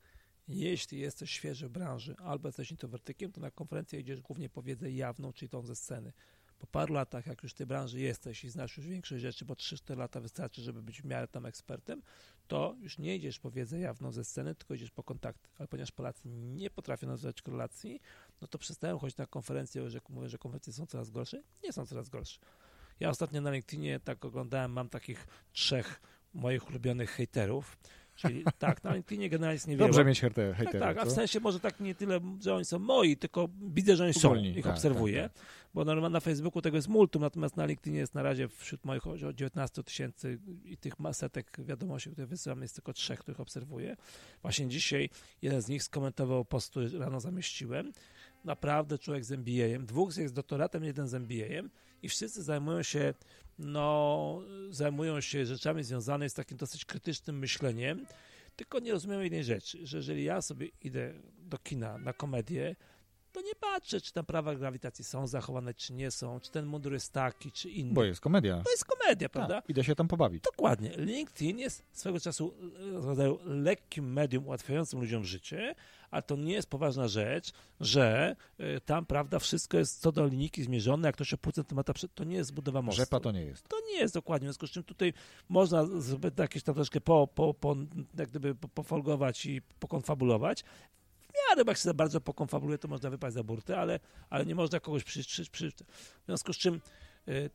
jeśli 0.49 0.99
jesteś 1.01 1.31
świeży 1.31 1.69
w 1.69 1.71
branży 1.71 2.17
albo 2.19 2.49
jesteś 2.49 2.71
introwertykiem, 2.71 3.33
to 3.33 3.41
na 3.41 3.51
konferencję 3.51 4.01
idziesz 4.01 4.21
głównie 4.21 4.49
po 4.49 4.63
wiedzę 4.63 4.91
jawną, 4.91 5.33
czyli 5.33 5.49
tą 5.49 5.63
ze 5.63 5.77
sceny. 5.77 6.13
Po 6.59 6.67
paru 6.67 6.95
latach, 6.95 7.27
jak 7.27 7.43
już 7.43 7.53
w 7.53 7.55
tej 7.55 7.67
branży 7.67 8.01
jesteś 8.01 8.45
i 8.45 8.51
znasz 8.51 8.77
już 8.77 8.87
większość 8.87 9.23
rzeczy, 9.23 9.45
bo 9.45 9.55
3-4 9.55 9.97
lata 9.97 10.21
wystarczy, 10.21 10.63
żeby 10.63 10.83
być 10.83 11.03
w 11.03 11.05
miarę 11.05 11.29
tam 11.29 11.47
ekspertem, 11.47 12.03
to 12.49 12.77
już 12.81 12.99
nie 12.99 13.17
idziesz 13.17 13.39
po 13.39 13.51
wiedzę 13.51 13.79
jawną 13.79 14.13
ze 14.13 14.25
sceny, 14.25 14.55
tylko 14.55 14.75
idziesz 14.75 14.91
po 14.91 15.03
kontakty. 15.03 15.49
Ale 15.59 15.69
ponieważ 15.69 15.93
Polacy 15.93 16.29
nie 16.29 16.71
potrafią 16.71 17.07
nazywać 17.07 17.43
korelacji, 17.43 18.01
no 18.41 18.49
to 18.49 18.59
przestają 18.59 18.99
chodzić 18.99 19.17
na 19.17 19.27
konferencję, 19.27 19.91
że 19.91 20.01
mówię, 20.09 20.29
że 20.29 20.39
konferencje 20.39 20.73
są 20.73 20.87
coraz 20.87 21.11
gorsze. 21.11 21.43
Nie 21.65 21.73
są 21.73 21.87
coraz 21.87 22.09
gorsze. 22.09 22.41
Ja 23.01 23.09
ostatnio 23.09 23.41
na 23.41 23.51
LinkedInie 23.51 24.01
tak 24.01 24.25
oglądałem, 24.25 24.73
mam 24.73 24.89
takich 24.89 25.27
trzech 25.53 26.01
moich 26.35 26.71
ulubionych 26.71 27.11
haterów. 27.11 27.77
Czyli 28.19 28.45
tak, 28.59 28.85
na 28.85 28.95
LinkedInie 28.95 29.31
generalnie 29.31 29.55
jest 29.55 29.69
niewiele. 29.69 29.89
Dobrze 29.89 30.05
mieć 30.05 30.21
hejterów, 30.21 30.57
Tak, 30.57 30.73
tak, 30.73 30.99
a 30.99 31.05
w 31.05 31.13
sensie 31.13 31.41
może 31.41 31.61
tak 31.61 31.81
nie 31.81 31.95
tyle, 31.95 32.21
że 32.41 32.55
oni 32.55 32.65
są 32.65 32.79
moi, 32.79 33.17
tylko 33.17 33.49
widzę, 33.61 33.97
że 33.97 34.05
oni 34.05 34.15
są, 34.15 34.29
Ogólnie, 34.29 34.51
ich 34.51 34.65
tak, 34.65 34.73
obserwuję, 34.73 35.23
tak, 35.23 35.43
bo 35.75 35.85
normalnie 35.85 36.13
na 36.13 36.21
Facebooku 36.21 36.63
tego 36.63 36.77
jest 36.77 36.89
multum, 36.89 37.23
natomiast 37.23 37.57
na 37.57 37.67
LinkedInie 37.67 37.99
jest 37.99 38.15
na 38.15 38.23
razie 38.23 38.49
wśród 38.49 38.85
moich 38.85 39.07
o 39.07 39.33
19 39.33 39.83
tysięcy 39.83 40.39
i 40.65 40.77
tych 40.77 40.99
masetek 40.99 41.57
wiadomości, 41.59 42.11
które 42.11 42.27
wysyłam, 42.27 42.63
jest 42.63 42.75
tylko 42.75 42.93
trzech, 42.93 43.21
których 43.21 43.41
obserwuję. 43.41 43.97
Właśnie 44.43 44.69
dzisiaj 44.69 45.11
jeden 45.43 45.63
z 45.63 45.69
nich 45.69 45.83
skomentował 45.83 46.45
post, 46.45 46.71
który 46.71 46.99
rano 46.99 47.21
zamieściłem. 47.21 47.93
Naprawdę 48.45 48.99
człowiek 48.99 49.25
z 49.25 49.33
MBA-em, 49.33 49.87
dwóch 49.87 50.17
jest 50.17 50.31
z 50.31 50.37
doktoratem, 50.37 50.85
jeden 50.85 51.09
z 51.09 51.15
MBA-em 51.15 51.71
i 52.03 52.09
wszyscy 52.09 52.43
zajmują 52.43 52.83
się, 52.83 53.15
no, 53.59 54.43
zajmują 54.71 55.21
się 55.21 55.47
rzeczami 55.47 55.85
związanymi 55.85 56.31
z 56.31 56.35
takim 56.35 56.57
dosyć 56.57 56.85
krytycznym 56.85 57.39
myśleniem, 57.39 58.07
tylko 58.57 58.79
nie 58.79 58.93
rozumiem 58.93 59.23
jednej 59.23 59.45
rzeczy, 59.45 59.87
że 59.87 59.97
jeżeli 59.97 60.25
ja 60.25 60.43
sobie 60.43 60.69
idę 60.83 61.15
do 61.39 61.59
kina 61.59 61.99
na 61.99 62.13
komedię, 62.13 62.77
patrzę, 63.61 64.01
czy 64.01 64.13
tam 64.13 64.25
prawa 64.25 64.55
grawitacji 64.55 65.05
są 65.05 65.27
zachowane, 65.27 65.75
czy 65.75 65.93
nie 65.93 66.11
są, 66.11 66.41
czy 66.41 66.51
ten 66.51 66.67
mundur 66.67 66.93
jest 66.93 67.13
taki, 67.13 67.53
czy 67.53 67.71
inny. 67.71 67.95
Bo 67.95 68.05
jest 68.05 68.21
komedia. 68.21 68.63
To 68.65 68.71
jest 68.71 68.85
komedia, 68.85 69.29
prawda? 69.29 69.55
Tak, 69.55 69.71
idę 69.71 69.85
się 69.85 69.95
tam 69.95 70.09
pobawić. 70.09 70.43
Dokładnie. 70.43 70.91
LinkedIn 70.97 71.59
jest 71.59 71.83
swego 71.93 72.21
czasu 72.21 72.55
e, 72.97 73.01
rodzaju 73.07 73.39
lekkim 73.45 74.13
medium 74.13 74.47
ułatwiającym 74.47 75.01
ludziom 75.01 75.25
życie, 75.25 75.75
a 76.11 76.23
to 76.23 76.37
nie 76.37 76.53
jest 76.53 76.71
poważna 76.71 77.09
rzecz, 77.09 77.53
że 77.81 78.37
y, 78.61 78.81
tam, 78.81 79.07
prawda, 79.07 79.39
wszystko 79.39 79.79
jest 79.79 80.01
co 80.01 80.13
do 80.13 80.27
linijki 80.27 80.63
zmierzone, 80.63 81.09
jak 81.09 81.15
ktoś 81.15 81.35
o 81.35 81.39
pół 81.39 81.53
centymetra, 81.53 81.95
to 82.15 82.25
nie 82.25 82.37
jest 82.37 82.55
budowa 82.55 82.83
mostu. 82.83 83.01
Rzepa 83.03 83.21
to 83.21 83.33
nie 83.33 83.43
jest. 83.43 83.69
To 83.69 83.77
nie 83.87 83.99
jest 83.99 84.15
dokładnie, 84.15 84.47
w 84.47 84.49
związku 84.49 84.67
z 84.67 84.71
czym 84.71 84.85
tutaj 84.85 85.13
można 85.49 85.87
jakieś 86.39 86.63
tam 86.63 86.75
troszkę 86.75 87.01
po, 87.01 87.29
po, 87.35 87.55
po, 87.55 87.77
jak 88.19 88.29
gdyby 88.29 88.55
po- 88.55 88.69
pofolgować 88.69 89.47
i 89.47 89.63
pokonfabulować. 89.63 90.65
Miarę, 91.51 91.65
bo 91.65 91.71
jak 91.71 91.79
się 91.79 91.83
za 91.83 91.95
bardzo 91.95 92.21
pokonfabuluje, 92.21 92.79
to 92.79 92.89
można 92.89 93.11
wypaść 93.11 93.35
za 93.35 93.43
burtę, 93.43 93.79
ale, 93.79 94.01
ale 94.31 94.47
nie 94.47 94.55
można 94.55 94.81
kogoś 94.81 95.05
przy, 95.05 95.25
przy, 95.25 95.51
przy... 95.51 95.71
W 95.71 96.27
związku 96.27 96.53
z 96.53 96.57
czym 96.57 96.81
y, 97.29 97.33
y, 97.33 97.51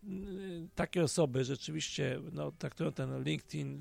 takie 0.76 1.04
osoby 1.04 1.44
rzeczywiście 1.44 2.20
no, 2.32 2.52
traktują 2.52 2.92
ten 2.92 3.24
LinkedIn 3.24 3.80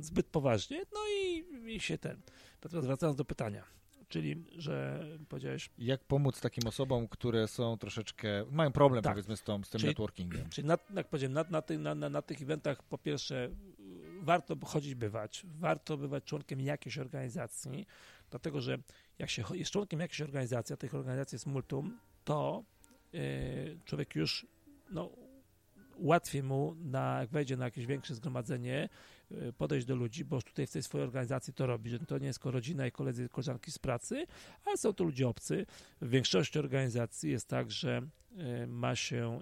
zbyt 0.00 0.26
poważnie, 0.26 0.82
no 0.92 1.00
i, 1.20 1.44
i 1.74 1.80
się 1.80 1.98
ten. 1.98 2.20
Natomiast 2.64 2.86
wracając 2.86 3.16
do 3.16 3.24
pytania, 3.24 3.64
czyli, 4.08 4.44
że 4.56 5.04
powiedziałeś, 5.28 5.70
Jak 5.78 6.04
pomóc 6.04 6.40
takim 6.40 6.66
osobom, 6.66 7.08
które 7.08 7.48
są 7.48 7.78
troszeczkę, 7.78 8.28
mają 8.50 8.72
problem 8.72 9.02
Tak. 9.02 9.12
powiedzmy 9.12 9.36
z, 9.36 9.42
tą, 9.42 9.64
z 9.64 9.70
tym 9.70 9.78
Czyli- 9.78 9.90
networkingiem? 9.90 10.50
Czyli 10.50 10.66
na, 10.68 10.78
jak 10.94 11.08
powiedziałem, 11.08 11.32
na, 11.32 11.44
na, 11.50 11.62
tych, 11.62 11.78
na, 11.78 11.94
na, 11.94 12.08
na 12.08 12.22
tych 12.22 12.42
eventach 12.42 12.82
po 12.82 12.98
pierwsze 12.98 13.50
warto 14.20 14.56
chodzić, 14.64 14.94
bywać, 14.94 15.42
warto 15.44 15.96
bywać 15.96 16.24
członkiem 16.24 16.60
jakiejś 16.60 16.98
organizacji, 16.98 17.86
dlatego 18.30 18.60
że 18.60 18.78
jak 19.22 19.30
się 19.30 19.44
jest 19.52 19.70
członkiem 19.70 20.00
jakiejś 20.00 20.20
organizacji, 20.20 20.74
a 20.74 20.76
tych 20.76 20.94
organizacji 20.94 21.36
jest 21.36 21.46
multum, 21.46 21.98
to 22.24 22.64
y, 23.14 23.78
człowiek 23.84 24.14
już 24.14 24.46
no, 24.90 25.10
łatwiej 25.96 26.42
mu, 26.42 26.76
na, 26.78 27.20
jak 27.20 27.30
wejdzie 27.30 27.56
na 27.56 27.64
jakieś 27.64 27.86
większe 27.86 28.14
zgromadzenie, 28.14 28.88
y, 29.32 29.52
podejść 29.52 29.86
do 29.86 29.96
ludzi, 29.96 30.24
bo 30.24 30.42
tutaj 30.42 30.66
w 30.66 30.70
tej 30.70 30.82
swojej 30.82 31.06
organizacji 31.06 31.54
to 31.54 31.66
robi, 31.66 31.90
że 31.90 31.98
to 31.98 32.18
nie 32.18 32.26
jest 32.26 32.38
tylko 32.38 32.50
rodzina 32.50 32.86
i 32.86 32.92
koledzy, 32.92 33.28
koleżanki 33.28 33.72
z 33.72 33.78
pracy, 33.78 34.26
ale 34.64 34.76
są 34.76 34.92
to 34.92 35.04
ludzie 35.04 35.28
obcy. 35.28 35.66
W 36.00 36.08
większości 36.08 36.58
organizacji 36.58 37.30
jest 37.30 37.48
tak, 37.48 37.70
że 37.70 38.02
y, 38.62 38.66
ma 38.66 38.96
się, 38.96 39.40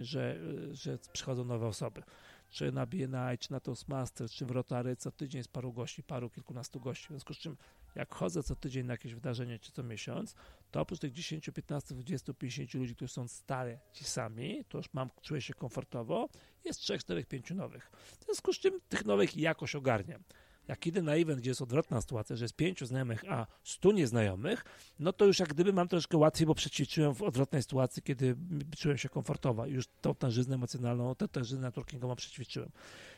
że, 0.00 0.38
że 0.72 0.98
przychodzą 1.12 1.44
nowe 1.44 1.66
osoby. 1.66 2.02
Czy 2.50 2.72
na 2.72 2.86
BNI, 2.86 3.38
czy 3.38 3.52
na 3.52 3.60
Toastmasters, 3.60 4.32
czy 4.32 4.46
w 4.46 4.50
Rotary, 4.50 4.96
co 4.96 5.10
tydzień 5.10 5.38
jest 5.38 5.52
paru 5.52 5.72
gości, 5.72 6.02
paru, 6.02 6.30
kilkunastu 6.30 6.80
gości. 6.80 7.04
W 7.04 7.08
związku 7.08 7.34
z 7.34 7.38
czym, 7.38 7.56
jak 7.94 8.14
chodzę 8.14 8.42
co 8.42 8.56
tydzień 8.56 8.86
na 8.86 8.94
jakieś 8.94 9.14
wydarzenie, 9.14 9.58
czy 9.58 9.72
co 9.72 9.82
miesiąc, 9.82 10.34
to 10.70 10.80
oprócz 10.80 10.98
tych 10.98 11.12
10, 11.12 11.50
15, 11.54 11.94
20, 11.94 12.34
50 12.34 12.74
ludzi, 12.74 12.94
którzy 12.94 13.12
są 13.12 13.28
stale 13.28 13.78
ci 13.92 14.04
sami, 14.04 14.64
to 14.68 14.78
już 14.78 14.94
mam, 14.94 15.10
czuję 15.22 15.40
się 15.40 15.54
komfortowo, 15.54 16.28
jest 16.64 16.80
3, 16.80 16.98
4, 16.98 17.24
5 17.24 17.50
nowych. 17.50 17.90
W 18.20 18.24
związku 18.24 18.52
z 18.52 18.58
czym 18.58 18.80
tych 18.88 19.04
nowych 19.04 19.36
jakoś 19.36 19.74
ogarniam. 19.74 20.22
Jak 20.70 20.86
idę 20.86 21.02
na 21.02 21.14
event, 21.14 21.40
gdzie 21.40 21.50
jest 21.50 21.62
odwrotna 21.62 22.00
sytuacja, 22.00 22.36
że 22.36 22.44
jest 22.44 22.56
pięciu 22.56 22.86
znajomych, 22.86 23.24
a 23.28 23.46
stu 23.64 23.92
nieznajomych, 23.92 24.64
no 24.98 25.12
to 25.12 25.24
już 25.24 25.38
jak 25.38 25.48
gdyby 25.48 25.72
mam 25.72 25.88
troszkę 25.88 26.16
łatwiej, 26.16 26.46
bo 26.46 26.54
przećwiczyłem 26.54 27.14
w 27.14 27.22
odwrotnej 27.22 27.62
sytuacji, 27.62 28.02
kiedy 28.02 28.36
czułem 28.78 28.98
się 28.98 29.08
komfortowo 29.08 29.66
i 29.66 29.72
już 29.72 29.84
tą 30.00 30.14
tężyznę 30.14 30.54
emocjonalną, 30.54 31.14
tę 31.14 31.28
tężyznę 31.28 31.60
networkingową 31.60 32.16
przećwiczyłem. 32.16 32.70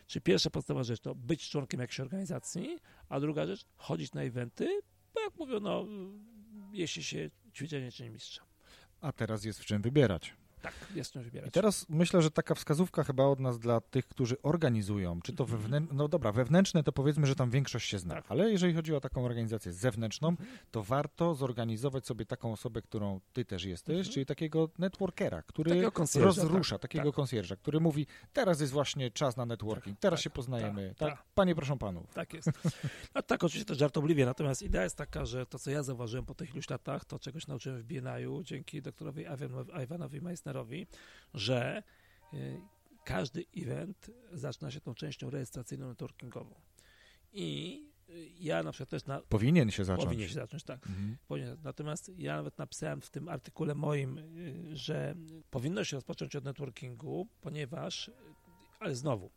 Czyli 0.06 0.22
pierwsza 0.22 0.50
podstawowa 0.50 0.84
rzecz 0.84 1.00
to 1.00 1.14
być 1.14 1.48
członkiem 1.48 1.80
jakiejś 1.80 2.00
organizacji, 2.00 2.78
a 3.08 3.20
druga 3.20 3.46
rzecz 3.46 3.64
chodzić 3.76 4.12
na 4.12 4.22
eventy, 4.22 4.80
bo 5.14 5.20
jak 5.20 5.36
mówią, 5.38 5.60
no 5.60 5.86
jeśli 6.72 7.02
się 7.02 7.30
ćwiczenie 7.54 7.92
czyni 7.92 8.10
mistrza. 8.10 8.42
A 9.00 9.12
teraz 9.12 9.44
jest 9.44 9.60
w 9.60 9.64
czym 9.64 9.82
wybierać. 9.82 10.34
Tak, 10.62 10.74
jest 10.94 11.12
czym 11.12 11.22
wybierać. 11.22 11.48
I 11.48 11.52
teraz 11.52 11.86
myślę, 11.88 12.22
że 12.22 12.30
taka 12.30 12.54
wskazówka 12.54 13.04
chyba 13.04 13.24
od 13.24 13.40
nas 13.40 13.58
dla 13.58 13.80
tych, 13.80 14.08
którzy 14.08 14.42
organizują, 14.42 15.20
czy 15.22 15.32
to 15.32 15.46
wewnętrzne, 15.46 15.96
no 15.96 16.08
dobra, 16.08 16.32
wewnętrzne 16.32 16.82
to 16.82 16.92
powiedzmy, 16.92 17.26
że 17.26 17.34
tam 17.34 17.50
większość 17.50 17.88
się 17.90 17.98
zna, 17.98 18.14
Tak. 18.14 18.24
ale 18.28 18.50
jeżeli 18.50 18.74
chodzi 18.74 18.94
o 18.94 19.00
taką 19.00 19.24
organizację 19.24 19.72
zewnętrzną, 19.72 20.36
to 20.70 20.82
warto 20.82 21.34
zorganizować 21.34 22.06
sobie 22.06 22.26
taką 22.26 22.52
osobę, 22.52 22.82
którą 22.82 23.20
ty 23.32 23.44
też 23.44 23.64
jesteś, 23.64 24.10
czyli 24.10 24.26
takiego 24.26 24.68
networkera, 24.78 25.42
który 25.42 25.70
Takiego 25.70 25.92
rozrusza, 26.20 26.74
tak, 26.74 26.82
takiego 26.82 27.04
tak. 27.10 27.14
konsjerża, 27.14 27.56
który 27.56 27.80
mówi, 27.80 28.06
teraz 28.32 28.60
jest 28.60 28.72
właśnie 28.72 29.10
czas 29.10 29.36
na 29.36 29.46
networking, 29.46 29.98
teraz 29.98 30.20
tak, 30.20 30.24
się 30.24 30.30
poznajemy, 30.30 30.88
tak, 30.88 31.08
tak, 31.08 31.18
tak. 31.18 31.26
Panie, 31.34 31.54
proszę 31.54 31.78
panów. 31.78 32.14
Tak 32.14 32.34
jest. 32.34 32.50
No 33.14 33.22
tak, 33.22 33.44
oczywiście 33.44 33.66
to 33.66 33.74
żartobliwie, 33.74 34.26
natomiast 34.26 34.62
idea 34.62 34.82
jest 34.84 34.96
taka, 34.96 35.24
że 35.24 35.46
to, 35.46 35.58
co 35.58 35.70
ja 35.70 35.82
zauważyłem 35.82 36.26
po 36.26 36.34
tych 36.34 36.52
iluś 36.54 36.70
latach, 36.70 37.04
to 37.04 37.18
czegoś 37.18 37.46
nauczyłem 37.46 37.78
w 37.78 37.84
BNI-u 37.84 38.42
dzięki 38.42 38.82
doktorowi 38.82 39.24
Iwan- 39.26 39.82
Iwanowi 39.84 40.20
Meissnerowi, 40.52 40.86
że 41.34 41.82
y, 42.34 42.60
każdy 43.04 43.44
event 43.56 44.10
zaczyna 44.32 44.70
się 44.70 44.80
tą 44.80 44.94
częścią 44.94 45.30
rejestracyjną 45.30 45.88
networkingową. 45.88 46.54
I 47.32 47.80
y, 48.08 48.28
ja 48.40 48.62
na 48.62 48.72
przykład 48.72 48.88
też 48.88 49.06
na, 49.06 49.20
Powinien 49.20 49.70
się 49.70 49.84
zacząć. 49.84 50.04
powinien 50.04 50.28
się 50.28 50.34
zacząć, 50.34 50.64
tak. 50.64 50.86
Mhm. 50.86 51.16
Powinien. 51.28 51.56
Natomiast 51.64 52.10
ja 52.18 52.36
nawet 52.36 52.58
napisałem 52.58 53.00
w 53.00 53.10
tym 53.10 53.28
artykule 53.28 53.74
moim, 53.74 54.18
y, 54.18 54.76
że 54.76 55.14
powinno 55.50 55.84
się 55.84 55.96
rozpocząć 55.96 56.36
od 56.36 56.44
networkingu, 56.44 57.28
ponieważ, 57.40 58.10
ale 58.80 58.94
znowu, 58.94 59.30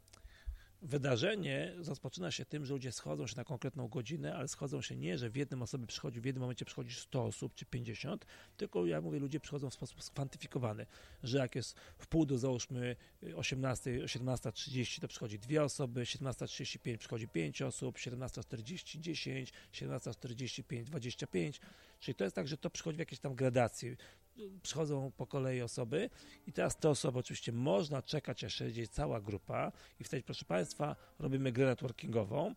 wydarzenie 0.86 1.74
rozpoczyna 1.88 2.32
się 2.32 2.46
tym, 2.46 2.66
że 2.66 2.74
ludzie 2.74 2.92
schodzą 2.92 3.28
się 3.28 3.36
na 3.38 3.44
konkretną 3.44 3.88
godzinę, 3.88 4.36
ale 4.36 4.48
schodzą 4.48 4.82
się 4.82 4.96
nie, 4.96 5.18
że 5.18 5.30
w 5.30 5.36
jednym 5.36 5.62
osobie 5.62 5.88
przychodzi, 5.88 6.22
w 6.22 6.26
jednym 6.26 6.42
momencie 6.42 6.66
przychodzi 6.66 6.96
100 6.96 7.26
osób 7.26 7.56
czy 7.56 7.66
50, 7.66 8.26
tylko 8.58 8.86
ja 8.86 9.02
mówię, 9.02 9.20
ludzie 9.20 9.40
przychodzą 9.40 9.70
w 9.70 9.74
sposób 9.74 10.04
skwantyfikowany, 10.04 10.86
że 11.24 11.38
jak 11.38 11.56
jest 11.56 11.76
w 11.98 12.08
pół 12.08 12.26
do 12.26 12.38
załóżmy 12.38 12.96
18, 13.36 13.92
17.30 13.92 15.02
to 15.02 15.08
przychodzi 15.08 15.40
dwie 15.40 15.64
osoby, 15.64 16.02
17.35 16.02 16.98
przychodzi 16.98 17.28
5 17.28 17.62
osób, 17.62 17.98
17.40 17.98 19.00
10, 19.00 19.54
17.45 19.74 20.84
25, 20.84 21.62
czyli 22.00 22.16
to 22.16 22.24
jest 22.24 22.36
tak, 22.36 22.48
że 22.48 22.58
to 22.58 22.70
przychodzi 22.70 22.96
w 22.96 23.00
jakiejś 23.00 23.20
tam 23.20 23.36
gradacji. 23.36 23.98
Przychodzą 24.64 25.12
po 25.18 25.28
kolei 25.28 25.62
osoby 25.62 26.10
i 26.48 26.52
teraz 26.54 26.78
te 26.78 26.90
osoby 26.90 27.20
oczywiście 27.20 27.52
można 27.52 28.02
czekać, 28.02 28.44
aż 28.44 28.60
jedzie 28.62 28.88
cała 28.88 29.22
grupa 29.22 29.72
i 30.00 30.04
wtedy, 30.04 30.24
proszę 30.24 30.46
Państwa, 30.46 30.96
robimy 31.20 31.52
grę 31.52 31.66
networkingową. 31.66 32.56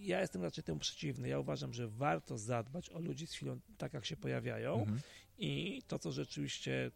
Ja 0.00 0.20
jestem 0.20 0.42
raczej 0.42 0.64
temu 0.64 0.78
przeciwny. 0.78 1.28
Ja 1.28 1.38
uważam, 1.38 1.72
że 1.72 1.88
warto 1.88 2.38
zadbać 2.38 2.90
o 2.90 2.98
ludzi 3.00 3.26
z 3.26 3.32
chwilą, 3.32 3.60
tak 3.78 3.94
jak 3.94 4.04
się 4.04 4.16
pojawiają 4.16 4.80
Mhm. 4.80 5.00
i 5.38 5.82
to, 5.88 5.98
co 5.98 6.12
rzeczywiście 6.12 6.90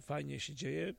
fajnie 0.00 0.40
się 0.40 0.54
dzieje, 0.54 0.94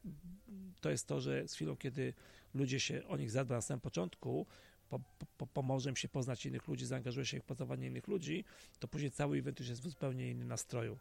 to 0.82 0.89
jest 0.89 1.08
to, 1.08 1.21
że 1.21 1.47
z 1.47 1.54
chwilą, 1.54 1.78
kiedy 1.78 2.13
ludzie 2.54 2.80
się 2.80 3.08
o 3.08 3.17
nich 3.17 3.32
zadba 3.32 3.56
na 3.56 3.62
samym 3.62 3.82
początku, 3.82 4.45
po, 4.89 4.99
po, 5.38 5.47
pomoże 5.47 5.89
im 5.89 5.95
się 5.95 6.10
poznać 6.10 6.45
innych 6.45 6.67
ludzi, 6.67 6.86
zaangażuje 6.86 7.25
się 7.25 7.39
w 7.39 7.43
poznawanie 7.43 7.88
innych 7.88 8.08
ludzi, 8.08 8.45
to 8.80 8.88
później 8.88 9.12
cały 9.12 9.38
event 9.38 9.60
już 9.60 9.69
jest 9.69 9.82
w 9.82 9.89
zupełnie 9.89 10.30
innym 10.32 10.47
nastroju. 10.47 10.97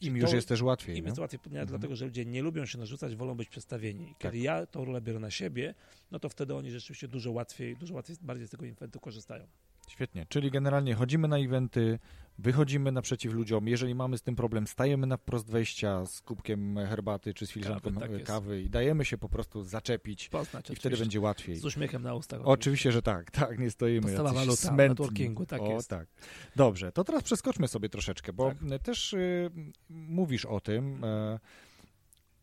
Im 0.00 0.14
To- 0.14 0.20
już 0.20 0.32
jest 0.32 0.48
też 0.48 0.62
łatwiej. 0.62 0.96
Im 0.98 1.04
nie? 1.04 1.08
jest 1.08 1.18
łatwiej, 1.20 1.40
Mhm. 1.46 1.66
dlatego, 1.66 1.96
że 1.96 2.04
ludzie 2.04 2.24
nie 2.24 2.42
lubią 2.42 2.66
się 2.66 2.78
narzucać, 2.78 3.16
wolą 3.16 3.34
być 3.34 3.48
przedstawieni. 3.48 4.06
Kiedy 4.18 4.36
Tak. 4.38 4.42
ja 4.42 4.66
tą 4.66 4.84
rolę 4.84 5.00
biorę 5.00 5.18
na 5.18 5.30
siebie, 5.30 5.74
no 6.10 6.18
to 6.18 6.28
wtedy 6.28 6.54
oni 6.54 6.70
rzeczywiście 6.70 7.08
dużo 7.08 7.30
łatwiej, 7.32 7.76
dużo 7.76 7.94
łatwiej, 7.94 8.16
bardziej 8.22 8.46
z 8.46 8.50
tego 8.50 8.66
eventu 8.66 9.00
korzystają. 9.00 9.46
Świetnie, 9.88 10.26
czyli 10.28 10.50
generalnie 10.50 10.94
chodzimy 10.94 11.28
na 11.28 11.38
eventy, 11.38 11.98
wychodzimy 12.38 12.92
naprzeciw 12.92 13.32
ludziom, 13.32 13.68
jeżeli 13.68 13.94
mamy 13.94 14.18
z 14.18 14.22
tym 14.22 14.36
problem, 14.36 14.66
stajemy 14.66 15.06
na 15.06 15.16
wprost 15.16 15.50
wejścia 15.50 16.06
z 16.06 16.20
kubkiem 16.20 16.76
herbaty 16.88 17.34
czy 17.34 17.46
z 17.46 17.50
filiżanką 17.50 17.94
Kawy, 17.94 18.00
tak 18.00 18.10
e, 18.10 18.20
kawy 18.20 18.62
i 18.62 18.70
dajemy 18.70 19.04
się 19.04 19.18
po 19.18 19.28
prostu 19.28 19.62
zaczepić 19.62 20.28
Poznać 20.28 20.64
i 20.64 20.66
wtedy 20.66 20.78
oczywiście. 20.78 21.04
będzie 21.04 21.20
łatwiej. 21.20 21.56
Z 21.56 21.64
uśmiechem 21.64 22.02
na 22.02 22.14
ustach. 22.14 22.40
Oczywiście, 22.44 22.92
że 22.92 23.02
tak, 23.02 23.30
tak, 23.30 23.58
nie 23.58 23.70
stoimy 23.70 24.00
Podstawa 24.02 24.28
jacyś 24.28 24.46
waluta 24.46 24.68
smętni. 24.68 25.46
tak 25.48 25.62
o, 25.62 25.70
jest. 25.72 25.90
tak. 25.90 26.08
Dobrze, 26.56 26.92
to 26.92 27.04
teraz 27.04 27.22
przeskoczmy 27.22 27.68
sobie 27.68 27.88
troszeczkę, 27.88 28.32
bo 28.32 28.52
Tak. 28.68 28.82
też 28.82 29.12
y, 29.12 29.50
mówisz 29.90 30.44
o 30.44 30.60
tym, 30.60 31.04
e, 31.04 31.38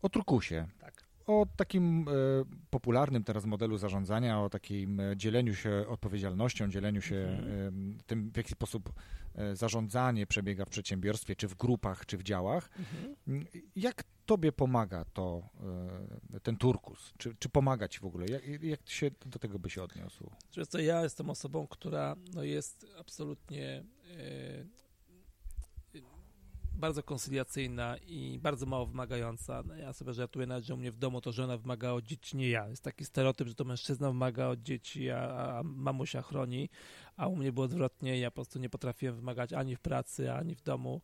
o 0.02 0.08
turkusie. 0.08 0.66
Tak. 0.80 0.93
O 1.26 1.46
takim 1.56 2.06
e, 2.08 2.12
popularnym 2.70 3.24
teraz 3.24 3.44
modelu 3.44 3.78
zarządzania, 3.78 4.40
o 4.40 4.50
takim 4.50 5.00
e, 5.00 5.16
dzieleniu 5.16 5.54
się 5.54 5.84
odpowiedzialnością, 5.88 6.68
dzieleniu 6.70 7.02
się 7.02 7.16
Mhm. 7.16 7.98
e, 7.98 8.02
tym, 8.06 8.30
w 8.30 8.36
jaki 8.36 8.52
sposób 8.52 8.92
e, 9.34 9.56
zarządzanie 9.56 10.26
przebiega 10.26 10.64
w 10.64 10.68
przedsiębiorstwie, 10.68 11.36
czy 11.36 11.48
w 11.48 11.54
grupach, 11.54 12.06
czy 12.06 12.18
w 12.18 12.22
działach. 12.22 12.70
Mhm. 12.78 13.14
Mm, 13.28 13.44
Jak 13.76 14.04
tobie 14.26 14.52
pomaga 14.52 15.04
to, 15.04 15.48
e, 16.34 16.40
ten 16.40 16.56
turkus? 16.56 17.12
Czy, 17.18 17.34
czy 17.38 17.48
pomaga 17.48 17.88
ci 17.88 18.00
w 18.00 18.04
ogóle? 18.04 18.26
Jak, 18.26 18.62
jak 18.62 18.90
się 18.90 19.10
do 19.26 19.38
tego 19.38 19.58
by 19.58 19.70
się 19.70 19.82
odniósł? 19.82 20.30
Wiesz 20.56 20.68
co, 20.68 20.78
ja 20.78 21.02
jestem 21.02 21.30
osobą, 21.30 21.66
która 21.66 22.16
no, 22.34 22.42
jest 22.42 22.86
absolutnie 22.98 23.84
e, 24.10 24.83
bardzo 26.74 27.02
koncyliacyjna 27.02 27.96
i 27.96 28.38
bardzo 28.42 28.66
mało 28.66 28.86
wymagająca. 28.86 29.62
No, 29.66 29.76
ja 29.76 29.92
sobie 29.92 30.12
żartuję 30.12 30.46
nawet, 30.46 30.64
że 30.64 30.74
u 30.74 30.76
mnie 30.76 30.92
w 30.92 30.98
domu 30.98 31.20
to 31.20 31.32
żona 31.32 31.56
wymaga 31.56 31.90
od 31.90 32.04
dzieci, 32.04 32.36
nie 32.36 32.48
ja. 32.48 32.68
Jest 32.68 32.82
taki 32.82 33.04
stereotyp, 33.04 33.48
że 33.48 33.54
to 33.54 33.64
mężczyzna 33.64 34.08
wymaga 34.08 34.46
od 34.46 34.62
dzieci, 34.62 35.10
a, 35.10 35.18
a 35.58 35.62
mamusia 35.62 36.22
chroni, 36.22 36.68
a 37.16 37.26
u 37.26 37.36
mnie 37.36 37.52
było 37.52 37.66
odwrotnie. 37.66 38.18
Ja 38.18 38.30
po 38.30 38.34
prostu 38.34 38.58
nie 38.58 38.70
potrafiłem 38.70 39.16
wymagać 39.16 39.52
ani 39.52 39.76
w 39.76 39.80
pracy, 39.80 40.32
ani 40.32 40.54
w 40.54 40.62
domu. 40.62 41.00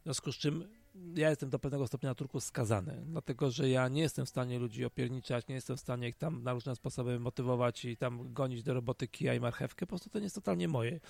W 0.00 0.02
związku 0.02 0.32
z 0.32 0.36
czym 0.36 0.79
ja 1.14 1.30
jestem 1.30 1.50
do 1.50 1.58
pewnego 1.58 1.86
stopnia 1.86 2.08
na 2.08 2.14
turku 2.14 2.40
skazany, 2.40 3.02
dlatego 3.06 3.50
że 3.50 3.68
ja 3.68 3.88
nie 3.88 4.02
jestem 4.02 4.26
w 4.26 4.28
stanie 4.28 4.58
ludzi 4.58 4.84
opierniczać, 4.84 5.48
nie 5.48 5.54
jestem 5.54 5.76
w 5.76 5.80
stanie 5.80 6.08
ich 6.08 6.16
tam 6.16 6.42
na 6.42 6.52
różne 6.52 6.76
sposoby 6.76 7.20
motywować 7.20 7.84
i 7.84 7.96
tam 7.96 8.32
gonić 8.32 8.62
do 8.62 8.74
roboty 8.74 9.08
kija 9.08 9.34
i 9.34 9.40
marchewkę, 9.40 9.86
po 9.86 9.88
prostu 9.88 10.10
to 10.10 10.18
nie 10.18 10.24
jest 10.24 10.34
totalnie 10.34 10.68
moje. 10.68 11.00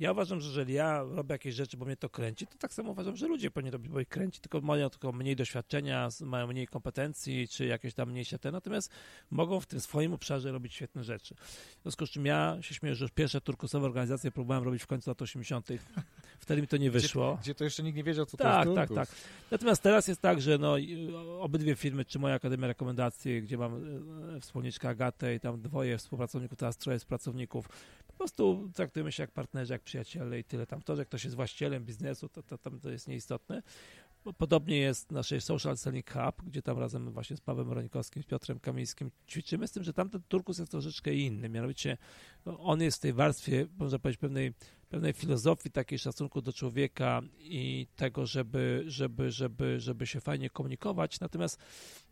Ja 0.00 0.12
uważam, 0.12 0.40
że 0.40 0.48
jeżeli 0.48 0.74
ja 0.74 1.02
robię 1.02 1.32
jakieś 1.32 1.54
rzeczy, 1.54 1.76
bo 1.76 1.84
mnie 1.84 1.96
to 1.96 2.08
kręci, 2.08 2.46
to 2.46 2.58
tak 2.58 2.74
samo 2.74 2.90
uważam, 2.90 3.16
że 3.16 3.28
ludzie 3.28 3.50
powinni 3.50 3.70
robić, 3.70 3.88
bo 3.92 4.00
ich 4.00 4.08
kręci, 4.08 4.40
tylko 4.40 4.60
mają 4.60 4.90
tylko 4.90 5.12
mniej 5.12 5.36
doświadczenia, 5.36 6.08
mają 6.20 6.46
mniej 6.46 6.66
kompetencji, 6.66 7.48
czy 7.48 7.66
jakieś 7.66 7.94
tam 7.94 8.10
mniejsze 8.10 8.38
te, 8.38 8.52
natomiast 8.52 8.90
mogą 9.30 9.60
w 9.60 9.66
tym 9.66 9.80
swoim 9.80 10.12
obszarze 10.12 10.52
robić 10.52 10.74
świetne 10.74 11.04
rzeczy. 11.04 11.34
W 11.78 11.82
związku 11.82 12.06
z 12.06 12.10
czym 12.10 12.26
ja 12.26 12.58
się 12.60 12.74
śmieję, 12.74 12.94
że 12.94 13.04
już 13.04 13.12
pierwsze 13.12 13.40
turkusowe 13.40 13.86
organizacje 13.86 14.30
próbowałem 14.30 14.64
robić 14.64 14.82
w 14.82 14.86
końcu 14.86 15.10
lat 15.10 15.22
80. 15.22 15.68
Wtedy 16.40 16.62
mi 16.62 16.68
to 16.68 16.76
nie 16.76 16.90
wyszło. 16.90 17.34
Gdzie, 17.34 17.42
gdzie 17.42 17.54
to 17.54 17.64
jeszcze 17.64 17.82
nikt 17.82 17.96
nie 17.96 18.04
wiedział, 18.04 18.26
co 18.26 18.36
Tak, 18.36 18.64
to 18.64 18.70
jest 18.70 18.76
tak, 18.76 18.88
turkus. 18.88 19.08
tak. 19.08 19.18
Natomiast 19.50 19.82
teraz 19.82 20.08
jest 20.08 20.20
tak, 20.20 20.40
że 20.40 20.58
no, 20.58 20.76
obydwie 21.40 21.76
firmy, 21.76 22.04
czy 22.04 22.18
moja 22.18 22.34
Akademia 22.34 22.66
Rekomendacji, 22.66 23.42
gdzie 23.42 23.58
mam 23.58 23.74
e, 24.36 24.40
wspólniczkę 24.40 24.88
Agatę 24.88 25.34
i 25.34 25.40
tam 25.40 25.60
dwoje 25.60 25.98
współpracowników, 25.98 26.58
teraz 26.58 26.76
troje 26.76 26.98
z 26.98 27.04
pracowników, 27.04 27.68
po 28.06 28.12
prostu 28.18 28.70
traktujemy 28.74 29.12
się 29.12 29.22
jak 29.22 29.30
partnerzy, 29.30 29.72
jak 29.72 29.82
przyjaciele 29.82 30.38
i 30.38 30.44
tyle. 30.44 30.66
Tam 30.66 30.82
to, 30.82 30.96
że 30.96 31.04
ktoś 31.04 31.24
jest 31.24 31.36
właścicielem 31.36 31.84
biznesu, 31.84 32.28
to, 32.28 32.42
to, 32.42 32.58
tam 32.58 32.80
to 32.80 32.90
jest 32.90 33.08
nieistotne. 33.08 33.62
Podobnie 34.38 34.78
jest 34.78 35.08
w 35.08 35.12
naszej 35.12 35.40
Social 35.40 35.76
Selling 35.76 36.10
Hub, 36.10 36.42
gdzie 36.46 36.62
tam 36.62 36.78
razem 36.78 37.12
właśnie 37.12 37.36
z 37.36 37.40
Pawłem 37.40 37.72
Ronikowskim, 37.72 38.22
z 38.22 38.26
Piotrem 38.26 38.60
Kamińskim 38.60 39.10
ćwiczymy, 39.28 39.68
z 39.68 39.72
tym, 39.72 39.84
że 39.84 39.92
tamten 39.92 40.22
turkus 40.28 40.58
jest 40.58 40.70
troszeczkę 40.70 41.14
inny. 41.14 41.48
Mianowicie 41.48 41.96
no, 42.46 42.58
on 42.58 42.82
jest 42.82 42.98
w 42.98 43.00
tej 43.00 43.12
warstwie, 43.12 43.66
można 43.78 43.98
powiedzieć, 43.98 44.20
pewnej, 44.20 44.52
pewnej 44.86 45.12
filozofii, 45.12 45.70
takiej 45.70 45.98
szacunku 45.98 46.42
do 46.42 46.52
człowieka 46.52 47.22
i 47.38 47.86
tego, 47.96 48.26
żeby, 48.26 48.84
żeby, 48.86 49.30
żeby, 49.30 49.80
żeby 49.80 50.06
się 50.06 50.20
fajnie 50.20 50.50
komunikować. 50.50 51.20
Natomiast 51.20 51.58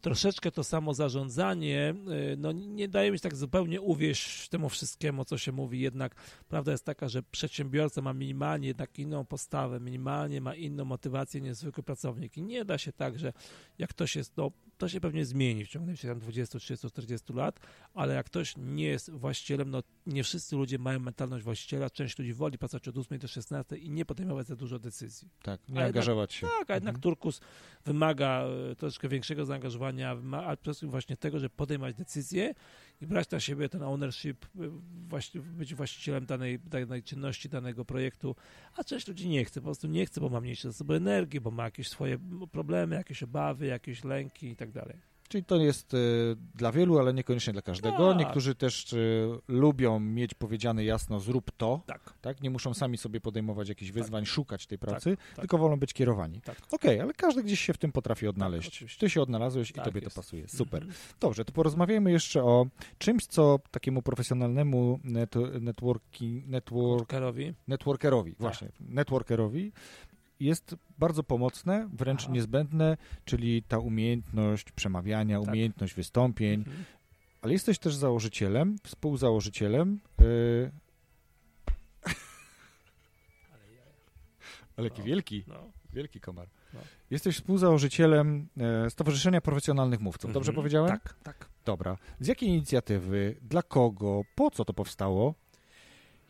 troszeczkę 0.01 0.51
to 0.51 0.65
samo 0.65 0.95
zarządzanie, 0.95 1.95
y, 2.33 2.37
no 2.37 2.53
nie 2.53 2.89
daje 2.89 3.11
mi 3.11 3.19
się 3.19 3.23
tak 3.23 3.37
zupełnie 3.37 3.81
uwieść 3.81 4.49
temu 4.49 4.69
wszystkiemu, 4.69 5.25
co 5.25 5.39
się 5.39 5.53
mówi. 5.53 5.81
Jednak 5.81 6.15
prawda 6.49 6.73
jest 6.73 6.85
taka, 6.85 7.09
że 7.09 7.23
przedsiębiorca 7.23 8.03
ma 8.03 8.13
minimalnie 8.13 8.69
jednak 8.69 8.99
inną 8.99 9.25
postawę, 9.25 9.81
minimalnie 9.81 10.41
ma 10.41 10.55
inną 10.55 10.85
motywację 10.85 11.41
niż 11.41 11.57
zwykły 11.57 11.83
pracownik. 11.83 12.37
I 12.37 12.43
nie 12.43 12.65
da 12.65 12.79
się 12.79 12.93
tak, 12.93 13.19
że 13.19 13.33
jak 13.79 13.91
ktoś 13.91 14.17
jest, 14.17 14.37
no 14.37 14.51
to 14.79 14.89
się 14.89 15.01
pewnie 15.01 15.25
zmieni 15.25 15.65
w 15.65 15.69
ciągu 15.69 15.93
tam 16.03 16.19
20, 16.19 16.59
30, 16.59 16.89
40 16.89 17.33
lat, 17.33 17.61
ale 17.95 18.15
jak 18.15 18.27
ktoś 18.27 18.55
nie 18.57 18.85
jest 18.85 19.11
właścicielem, 19.11 19.71
no 19.71 19.83
nie 20.07 20.25
wszyscy 20.25 20.57
ludzie 20.57 20.79
mają 20.79 21.01
mentalność 21.01 21.45
właściciela, 21.45 21.91
część 21.91 22.19
ludzi 22.19 22.35
woli 22.35 22.59
pracować 22.63 22.89
od 22.89 22.99
8 22.99 23.19
do 23.19 23.29
16 23.29 23.77
i 23.77 23.91
nie 23.91 24.05
podejmować 24.05 24.47
za 24.47 24.57
dużo 24.57 24.79
decyzji. 24.79 25.29
Tak, 25.43 25.61
nie 25.61 25.67
A 25.67 25.69
jednak- 25.69 25.87
angażować 25.87 26.33
się. 26.33 26.47
Tak, 26.59 26.71
a 26.71 26.75
jednak 26.75 26.95
Mhm. 26.95 27.01
turkus 27.03 27.41
wymaga 27.85 28.45
e, 28.71 28.77
troszeczkę 28.77 29.09
większego 29.09 29.45
zaangażowania, 29.47 30.11
ale 30.11 30.57
przede 30.57 30.63
wszystkim 30.73 30.91
właśnie 30.91 31.17
tego, 31.17 31.39
że 31.39 31.51
podejmować 31.51 31.95
decyzje 31.97 32.55
i 33.01 33.07
brać 33.07 33.31
na 33.31 33.41
siebie 33.41 33.69
ten 33.69 33.83
ownership, 33.83 34.45
e, 34.45 34.49
właśnie, 35.09 35.41
być 35.41 35.75
właścicielem 35.75 36.27
danej, 36.27 36.59
danej 36.59 37.03
czynności, 37.03 37.49
danego 37.49 37.85
projektu, 37.85 38.37
a 38.77 38.85
część 38.85 39.09
ludzi 39.09 39.29
nie 39.29 39.45
chce, 39.45 39.61
po 39.61 39.65
prostu 39.65 39.87
nie 39.87 40.07
chce, 40.07 40.21
bo 40.21 40.29
ma 40.29 40.41
mniejsze 40.41 40.73
zasoby 40.73 40.95
energii, 40.95 41.41
bo 41.41 41.51
ma 41.51 41.65
jakieś 41.65 41.89
swoje 41.89 42.19
problemy, 42.53 42.95
jakieś 42.97 43.23
obawy, 43.23 43.67
jakieś 43.67 44.05
lęki 44.05 44.47
i 44.49 44.57
tak 44.57 44.73
dalej. 44.73 45.12
Czyli 45.33 45.45
to 45.45 45.57
jest 45.57 45.95
y, 45.95 46.37
dla 46.55 46.73
wielu, 46.73 46.99
ale 46.99 47.15
niekoniecznie 47.15 47.53
dla 47.53 47.63
każdego. 47.63 48.09
Tak. 48.09 48.19
Niektórzy 48.19 48.55
też 48.55 48.93
y, 48.93 49.29
lubią 49.49 50.01
mieć 50.01 50.35
powiedziane 50.35 50.85
jasno, 50.85 51.21
zrób 51.21 51.51
to, 51.57 51.83
Tak, 51.87 52.15
tak? 52.21 52.41
Nie 52.43 52.51
muszą 52.51 52.75
sami 52.75 52.99
sobie 52.99 53.21
podejmować 53.21 53.69
jakichś 53.69 53.91
wyzwań, 53.91 54.27
szukać 54.27 54.67
tej 54.67 54.79
pracy, 54.79 55.17
tak. 55.17 55.41
tylko 55.41 55.59
wolą 55.59 55.77
być 55.79 55.93
kierowani. 55.95 56.41
tak. 56.41 56.57
Okej, 56.71 57.01
ale 57.01 57.13
każdy 57.15 57.43
gdzieś 57.43 57.61
się 57.61 57.73
w 57.73 57.79
tym 57.79 57.93
potrafi 57.93 58.29
odnaleźć. 58.29 58.99
Ty 58.99 59.11
się 59.11 59.23
odnalazłeś 59.23 59.71
i 59.71 59.75
Tak 59.75 59.85
tobie 59.85 60.01
jest. 60.01 60.15
to 60.17 60.23
pasuje. 60.23 60.49
Super. 60.49 60.83
Mhm. 60.83 61.01
Dobrze, 61.21 61.45
to 61.45 61.53
porozmawiajmy 61.53 62.13
jeszcze 62.13 62.45
o 62.45 62.67
czymś, 62.99 63.27
co 63.27 63.59
takiemu 63.71 64.03
profesjonalnemu 64.03 65.01
net, 65.05 65.35
networki, 65.61 66.43
network, 66.47 66.99
Workerowi. 66.99 67.55
networkerowi, 67.69 68.31
Tak. 68.33 68.41
właśnie, 68.41 68.69
networkerowi 68.81 69.73
jest 70.45 70.77
bardzo 70.99 71.23
pomocne, 71.23 71.89
wręcz 71.93 72.23
Aha. 72.25 72.33
niezbędne, 72.33 72.97
czyli 73.25 73.63
ta 73.63 73.79
umiejętność 73.79 74.73
przemawiania, 74.73 75.41
Tak. 75.41 75.49
umiejętność 75.49 75.95
wystąpień, 75.95 76.55
Mhm. 76.61 76.85
ale 77.43 77.53
jesteś 77.53 77.79
też 77.79 77.95
założycielem, 77.95 78.77
współzałożycielem, 78.85 80.01
yy, 80.21 80.71
Ale 83.53 83.73
ja- 83.75 83.83
ale 84.77 84.85
jaki 84.87 85.01
No. 85.01 85.07
wielki, 85.07 85.45
No. 85.47 85.71
wielki 85.93 86.21
komar. 86.21 86.49
No. 86.75 86.81
Jesteś 87.11 87.37
współzałożycielem 87.37 88.49
e, 88.87 88.91
Stowarzyszenia 88.91 89.41
Profesjonalnych 89.41 90.01
Mówców, 90.01 90.33
dobrze 90.33 90.51
Mhm. 90.51 90.63
powiedziałem? 90.63 90.89
Tak, 90.89 91.15
tak. 91.23 91.49
Dobra. 91.65 91.97
Z 92.21 92.27
jakiej 92.27 92.49
inicjatywy, 92.49 93.37
dla 93.43 93.63
kogo, 93.63 94.23
po 94.35 94.51
co 94.51 94.65
to 94.65 94.73
powstało? 94.73 95.35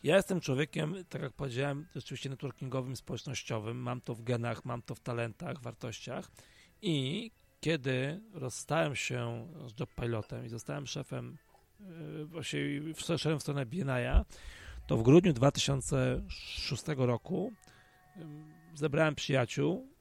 Ja 0.03 0.17
jestem 0.17 0.41
człowiekiem, 0.41 0.95
tak 1.09 1.23
jak 1.23 1.33
powiedziałem, 1.33 1.87
rzeczywiście 1.95 2.31
networkingowym, 2.31 2.97
społecznościowym. 2.97 3.77
Mam 3.77 4.01
to 4.01 4.15
w 4.15 4.23
genach, 4.23 4.65
mam 4.65 4.83
to 4.83 4.95
w 4.95 5.01
talentach, 5.01 5.61
wartościach. 5.61 6.31
I 6.83 7.31
kiedy 7.61 8.21
rozstałem 8.35 8.97
się 8.97 9.49
z 9.67 9.81
job 9.81 9.91
pilotem 10.01 10.47
i 10.47 10.49
zostałem 10.49 10.87
szefem, 10.87 11.37
yy, 11.81 12.27
właściwie 12.27 12.95
wszedłem 12.95 13.39
w 13.39 13.43
stronę 13.43 13.67
BNI, 13.67 14.25
to 14.87 14.97
w 14.97 15.03
grudniu 15.03 15.33
2006 15.33 16.83
roku 16.97 17.53
zebrałem 18.75 19.15
przyjaciół, 19.15 19.92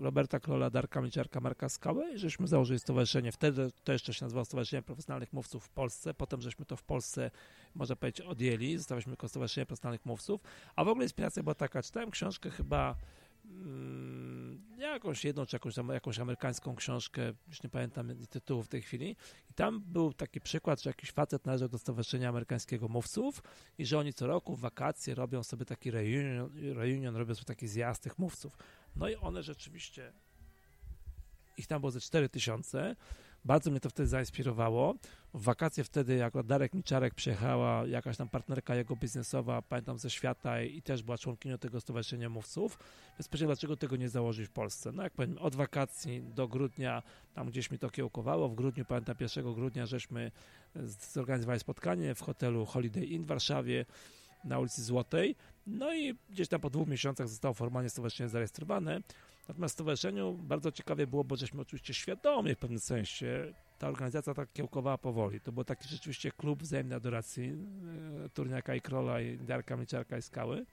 Roberta 0.00 0.40
Krola, 0.40 0.70
Darka 0.70 1.00
Miciarka, 1.00 1.40
Marka 1.40 1.68
Skałę 1.68 2.12
i 2.12 2.18
żeśmy 2.18 2.46
założyli 2.46 2.80
stowarzyszenie. 2.80 3.32
Wtedy 3.32 3.70
to 3.84 3.92
jeszcze 3.92 4.14
się 4.14 4.24
nazywało 4.24 4.44
Stowarzyszenie 4.44 4.82
Profesjonalnych 4.82 5.32
Mówców 5.32 5.64
w 5.64 5.70
Polsce. 5.70 6.14
Potem 6.14 6.40
żeśmy 6.40 6.64
to 6.64 6.76
w 6.76 6.82
Polsce 6.82 7.30
można 7.74 7.96
powiedzieć, 7.96 8.26
odjęli, 8.26 8.78
zostaliśmy 8.78 9.12
jako 9.12 9.28
Stowarzyszenie 9.28 9.66
Profesjonalnych 9.66 10.06
Mówców, 10.06 10.40
a 10.76 10.84
w 10.84 10.88
ogóle 10.88 11.04
inspiracja 11.04 11.42
była 11.42 11.54
taka, 11.54 11.82
czytałem 11.82 12.10
książkę 12.10 12.50
chyba 12.50 12.96
mm, 13.44 14.62
jakąś 14.78 15.24
jedną, 15.24 15.46
czy 15.46 15.56
jakąś, 15.56 15.74
jakąś 15.92 16.18
amerykańską 16.18 16.76
książkę, 16.76 17.32
już 17.48 17.62
nie 17.62 17.70
pamiętam 17.70 18.26
tytułu 18.30 18.62
w 18.62 18.68
tej 18.68 18.82
chwili 18.82 19.16
i 19.50 19.54
tam 19.54 19.80
był 19.86 20.12
taki 20.12 20.40
przykład, 20.40 20.82
że 20.82 20.90
jakiś 20.90 21.10
facet 21.10 21.46
należał 21.46 21.68
do 21.68 21.78
Stowarzyszenia 21.78 22.28
Amerykańskiego 22.28 22.88
Mówców 22.88 23.42
i 23.78 23.86
że 23.86 23.98
oni 23.98 24.12
co 24.12 24.26
roku 24.26 24.56
w 24.56 24.60
wakacje 24.60 25.14
robią 25.14 25.42
sobie 25.42 25.64
taki 25.64 25.90
reunion, 25.90 26.50
reunion 26.74 27.16
robią 27.16 27.34
sobie 27.34 27.44
taki 27.44 27.68
zjazd 27.68 28.02
tych 28.02 28.18
mówców. 28.18 28.56
No 28.96 29.08
i 29.08 29.16
one 29.16 29.42
rzeczywiście 29.42 30.12
ich 31.56 31.66
tam 31.66 31.80
było 31.80 31.90
ze 31.90 32.00
4 32.00 32.28
tysiące. 32.28 32.96
Bardzo 33.44 33.70
mnie 33.70 33.80
to 33.80 33.90
wtedy 33.90 34.06
zainspirowało. 34.06 34.94
W 35.34 35.42
wakacje 35.42 35.84
wtedy, 35.84 36.14
jak 36.14 36.42
Darek 36.42 36.74
Miczarek 36.74 37.14
przyjechała, 37.14 37.86
jakaś 37.86 38.16
tam 38.16 38.28
partnerka 38.28 38.74
jego 38.74 38.96
biznesowa, 38.96 39.62
pamiętam 39.62 39.98
ze 39.98 40.10
świata 40.10 40.62
i, 40.62 40.82
też 40.82 41.02
była 41.02 41.18
członkinią 41.18 41.58
tego 41.58 41.80
Stowarzyszenia 41.80 42.28
Mówców. 42.28 42.78
Więc 43.18 43.28
powiedziałem, 43.28 43.48
dlaczego 43.48 43.76
tego 43.76 43.96
nie 43.96 44.08
założyć 44.08 44.48
w 44.48 44.50
Polsce. 44.50 44.92
No 44.92 45.02
jak 45.02 45.12
powiem, 45.12 45.38
od 45.38 45.54
wakacji 45.54 46.22
do 46.22 46.48
grudnia, 46.48 47.02
tam 47.34 47.46
gdzieś 47.46 47.70
mi 47.70 47.78
to 47.78 47.90
kiełkowało. 47.90 48.48
W 48.48 48.54
grudniu, 48.54 48.84
pamiętam 48.84 49.16
1 49.20 49.54
grudnia, 49.54 49.86
żeśmy 49.86 50.30
zorganizowali 51.12 51.60
spotkanie 51.60 52.14
w 52.14 52.20
hotelu 52.20 52.66
Holiday 52.66 53.04
Inn 53.04 53.24
w 53.24 53.26
Warszawie 53.26 53.86
na 54.44 54.58
ulicy 54.58 54.82
Złotej. 54.82 55.36
No 55.66 55.94
i 55.94 56.14
gdzieś 56.30 56.48
tam 56.48 56.60
po 56.60 56.70
dwóch 56.70 56.88
miesiącach 56.88 57.28
zostało 57.28 57.54
formalnie 57.54 57.90
stowarzyszenie 57.90 58.28
zarejestrowane. 58.28 59.00
Natomiast 59.48 59.72
stowarzyszeniu 59.72 60.32
bardzo 60.32 60.72
ciekawie 60.72 61.06
było, 61.06 61.24
bo 61.24 61.36
żeśmy 61.36 61.60
oczywiście 61.60 61.94
świadomie 61.94 62.54
w 62.54 62.58
pewnym 62.58 62.80
sensie 62.80 63.54
ta 63.78 63.88
organizacja 63.88 64.34
tak 64.34 64.52
kiełkowała 64.52 64.98
powoli. 64.98 65.40
To 65.40 65.52
był 65.52 65.64
taki 65.64 65.88
rzeczywiście 65.88 66.32
klub 66.32 66.62
wzajemnej 66.62 66.96
adoracji 66.96 67.56
e, 68.24 68.28
Turniaka 68.28 68.74
i 68.74 68.80
Krola 68.80 69.20
i 69.20 69.38
Darka 69.38 69.76
Mliczarka 69.76 70.18
i 70.18 70.22
Skały. 70.22 70.66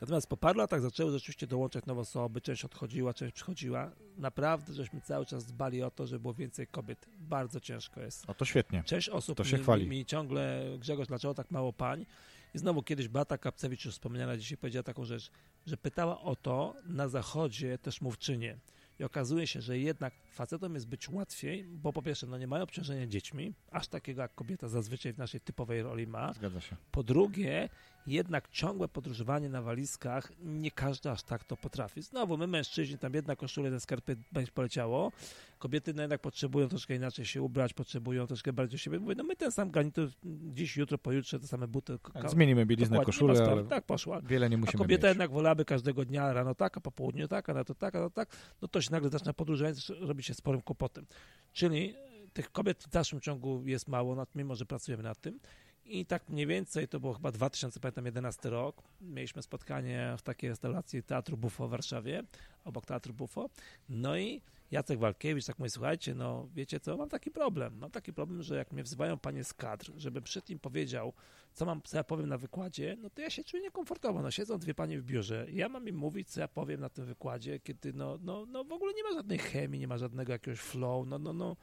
Natomiast 0.00 0.26
po 0.26 0.36
paru 0.36 0.58
latach 0.58 0.80
zaczęły 0.80 1.12
rzeczywiście 1.12 1.46
dołączać 1.46 1.86
nowe 1.86 2.00
osoby, 2.00 2.40
część 2.40 2.64
odchodziła, 2.64 3.14
część 3.14 3.34
przychodziła. 3.34 3.90
Naprawdę, 4.16 4.72
żeśmy 4.72 5.00
cały 5.00 5.26
czas 5.26 5.46
dbali 5.46 5.82
o 5.82 5.90
to, 5.90 6.06
żeby 6.06 6.20
było 6.20 6.34
więcej 6.34 6.66
kobiet. 6.66 7.06
Bardzo 7.20 7.60
ciężko 7.60 8.00
jest. 8.00 8.30
O 8.30 8.34
to 8.34 8.44
świetnie. 8.44 8.82
Część 8.84 9.08
osób 9.08 9.36
To 9.38 9.44
się 9.44 9.56
mi, 9.56 9.62
chwali. 9.62 9.82
Mi, 9.82 9.98
mi 9.98 10.06
ciągle, 10.06 10.64
Grzegorz, 10.78 11.08
dlaczego 11.08 11.34
tak 11.34 11.50
mało 11.50 11.72
pań? 11.72 12.06
I 12.54 12.58
znowu 12.58 12.82
kiedyś 12.82 13.08
Beata 13.08 13.38
Kapcewicz, 13.38 13.84
już 13.84 13.94
wspomniana 13.94 14.36
dzisiaj, 14.36 14.58
powiedziała 14.58 14.82
taką 14.82 15.04
rzecz, 15.04 15.30
że 15.66 15.76
pytała 15.76 16.20
o 16.20 16.36
to 16.36 16.74
na 16.86 17.08
zachodzie 17.08 17.78
też 17.78 18.00
mówczynie. 18.00 18.58
I 18.98 19.04
okazuje 19.04 19.46
się, 19.46 19.60
że 19.60 19.78
jednak 19.78 20.14
facetom 20.32 20.74
jest 20.74 20.88
być 20.88 21.08
łatwiej, 21.08 21.64
bo 21.64 21.92
po 21.92 22.02
pierwsze, 22.02 22.26
no 22.26 22.38
nie 22.38 22.46
mają 22.46 22.62
obciążenia 22.62 23.06
dziećmi, 23.06 23.54
aż 23.70 23.88
takiego 23.88 24.22
jak 24.22 24.34
kobieta 24.34 24.68
zazwyczaj 24.68 25.12
w 25.12 25.18
naszej 25.18 25.40
typowej 25.40 25.82
roli 25.82 26.06
ma. 26.06 26.32
Zgadza 26.32 26.60
się. 26.60 26.76
Po 26.90 27.02
drugie, 27.02 27.68
jednak 28.14 28.48
ciągłe 28.48 28.88
podróżowanie 28.88 29.48
na 29.48 29.62
walizkach, 29.62 30.32
nie 30.40 30.70
każdy 30.70 31.10
aż 31.10 31.22
tak 31.22 31.44
to 31.44 31.56
potrafi. 31.56 32.02
Znowu, 32.02 32.36
my 32.36 32.46
mężczyźni, 32.46 32.98
tam 32.98 33.14
jedna 33.14 33.36
koszula, 33.36 33.64
jeden 33.66 33.80
skarpy 33.80 34.16
będzie 34.32 34.52
poleciało. 34.52 35.12
Kobiety 35.58 35.94
no 35.94 36.02
jednak 36.02 36.20
potrzebują 36.20 36.68
troszkę 36.68 36.94
inaczej 36.94 37.24
się 37.24 37.42
ubrać, 37.42 37.72
potrzebują 37.74 38.26
troszkę 38.26 38.52
bardziej 38.52 38.78
siebie. 38.78 38.98
Mówię, 38.98 39.14
no 39.14 39.24
my 39.24 39.36
ten 39.36 39.52
sam 39.52 39.70
garnitur 39.70 40.10
dziś, 40.52 40.76
jutro, 40.76 40.98
pojutrze, 40.98 41.40
te 41.40 41.46
same 41.46 41.68
buty. 41.68 41.98
Tak, 42.12 42.30
zmienimy 42.30 42.66
bieliznę, 42.66 43.04
koszulę, 43.04 43.34
sprawy. 43.36 43.52
ale 43.52 43.64
Tak 43.64 43.86
poszła. 43.86 44.20
wiele 44.20 44.50
nie 44.50 44.56
A 44.56 44.58
musimy 44.58 44.78
kobieta 44.78 45.06
mieć. 45.06 45.10
jednak 45.10 45.30
wolałaby 45.30 45.64
każdego 45.64 46.04
dnia, 46.04 46.32
rano 46.32 46.54
tak, 46.54 46.76
a 46.76 46.80
po 46.80 46.92
południu 46.92 47.28
tak, 47.28 47.48
a 47.48 47.54
na 47.54 47.64
to 47.64 47.74
tak, 47.74 47.94
a 47.96 48.00
na 48.00 48.04
to 48.04 48.10
tak, 48.14 48.28
no 48.62 48.68
to 48.68 48.80
się 48.80 48.90
nagle 48.90 49.10
zaczyna 49.10 49.32
podróżować, 49.32 49.88
robi 50.00 50.22
się 50.22 50.34
sporym 50.34 50.62
kłopotem. 50.62 51.06
Czyli 51.52 51.90
e, 51.90 52.28
tych 52.32 52.52
kobiet 52.52 52.84
w 52.84 52.88
dalszym 52.88 53.20
ciągu 53.20 53.62
jest 53.66 53.88
mało, 53.88 54.26
mimo 54.34 54.54
że 54.54 54.66
pracujemy 54.66 55.02
nad 55.02 55.20
tym. 55.20 55.40
I 55.88 56.06
tak 56.06 56.28
mniej 56.28 56.46
więcej, 56.46 56.88
to 56.88 57.00
było 57.00 57.12
chyba 57.12 57.32
2011 57.32 58.50
rok, 58.50 58.82
mieliśmy 59.00 59.42
spotkanie 59.42 60.14
w 60.18 60.22
takiej 60.22 60.50
restauracji 60.50 61.02
Teatru 61.02 61.36
Bufo 61.36 61.68
w 61.68 61.70
Warszawie, 61.70 62.22
obok 62.64 62.86
Teatru 62.86 63.14
Bufo. 63.14 63.50
No 63.88 64.18
i 64.18 64.42
Jacek 64.70 64.98
Walkiewicz 64.98 65.46
tak 65.46 65.58
mówi, 65.58 65.70
słuchajcie, 65.70 66.14
no 66.14 66.48
wiecie 66.54 66.80
co, 66.80 66.96
mam 66.96 67.08
taki 67.08 67.30
problem. 67.30 67.78
Mam 67.78 67.90
taki 67.90 68.12
problem, 68.12 68.42
że 68.42 68.56
jak 68.56 68.72
mnie 68.72 68.82
wzywają 68.82 69.18
panie 69.18 69.44
z 69.44 69.54
kadr, 69.54 69.92
żebym 69.96 70.22
przed 70.22 70.48
nim 70.48 70.58
powiedział, 70.58 71.12
co 71.54 71.66
mam, 71.66 71.82
co 71.82 71.96
ja 71.96 72.04
powiem 72.04 72.28
na 72.28 72.38
wykładzie, 72.38 72.96
no 73.00 73.10
to 73.10 73.22
ja 73.22 73.30
się 73.30 73.44
czuję 73.44 73.62
niekomfortowo. 73.62 74.22
No 74.22 74.30
siedzą 74.30 74.58
dwie 74.58 74.74
panie 74.74 75.00
w 75.00 75.04
biurze, 75.04 75.46
ja 75.52 75.68
mam 75.68 75.88
im 75.88 75.96
mówić, 75.96 76.30
co 76.30 76.40
ja 76.40 76.48
powiem 76.48 76.80
na 76.80 76.88
tym 76.88 77.04
wykładzie, 77.04 77.60
kiedy 77.60 77.92
no, 77.92 78.18
no, 78.22 78.46
no 78.46 78.64
w 78.64 78.72
ogóle 78.72 78.94
nie 78.94 79.02
ma 79.02 79.12
żadnej 79.12 79.38
chemii, 79.38 79.80
nie 79.80 79.88
ma 79.88 79.98
żadnego 79.98 80.32
jakiegoś 80.32 80.60
flow, 80.60 81.06
no, 81.06 81.18
no, 81.18 81.32
no. 81.32 81.56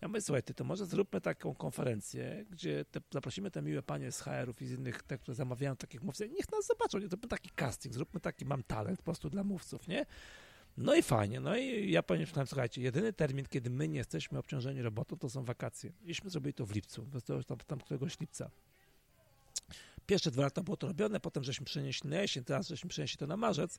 Ja 0.00 0.08
mówię, 0.08 0.20
słuchaj, 0.20 0.42
ty, 0.42 0.54
to 0.54 0.64
może 0.64 0.86
zróbmy 0.86 1.20
taką 1.20 1.54
konferencję, 1.54 2.44
gdzie 2.50 2.84
te, 2.84 3.00
zaprosimy 3.10 3.50
te 3.50 3.62
miłe 3.62 3.82
panie 3.82 4.12
z 4.12 4.20
HR-ów 4.20 4.62
i 4.62 4.66
z 4.66 4.72
innych, 4.72 5.02
te, 5.02 5.18
które 5.18 5.34
zamawiają 5.34 5.76
takich 5.76 6.02
mówców, 6.02 6.26
niech 6.30 6.52
nas 6.52 6.66
zobaczą, 6.66 6.98
nie, 6.98 7.08
zróbmy 7.08 7.28
taki 7.28 7.50
casting, 7.50 7.94
zróbmy 7.94 8.20
taki, 8.20 8.44
mam 8.44 8.62
talent 8.62 8.98
po 8.98 9.04
prostu 9.04 9.30
dla 9.30 9.44
mówców, 9.44 9.88
nie? 9.88 10.06
No 10.76 10.94
i 10.94 11.02
fajnie, 11.02 11.40
no 11.40 11.56
i 11.56 11.90
ja 11.90 12.02
powiem, 12.02 12.26
słuchajcie, 12.46 12.82
jedyny 12.82 13.12
termin, 13.12 13.46
kiedy 13.46 13.70
my 13.70 13.88
nie 13.88 13.98
jesteśmy 13.98 14.38
obciążeni 14.38 14.82
robotą, 14.82 15.16
to 15.16 15.30
są 15.30 15.44
wakacje. 15.44 15.92
Iśmy 16.04 16.30
zrobili 16.30 16.54
to 16.54 16.66
w 16.66 16.74
lipcu, 16.74 17.06
tam, 17.46 17.58
tam 17.58 17.80
któregoś 17.80 18.20
lipca. 18.20 18.50
Pierwsze 20.06 20.30
dwa 20.30 20.42
lata 20.42 20.62
było 20.62 20.76
to 20.76 20.86
robione, 20.86 21.20
potem 21.20 21.44
żeśmy 21.44 21.66
przenieśli 21.66 22.10
na 22.10 22.20
jesień, 22.20 22.44
teraz 22.44 22.68
żeśmy 22.68 22.90
przenieśli 22.90 23.18
to 23.18 23.26
na 23.26 23.36
marzec, 23.36 23.78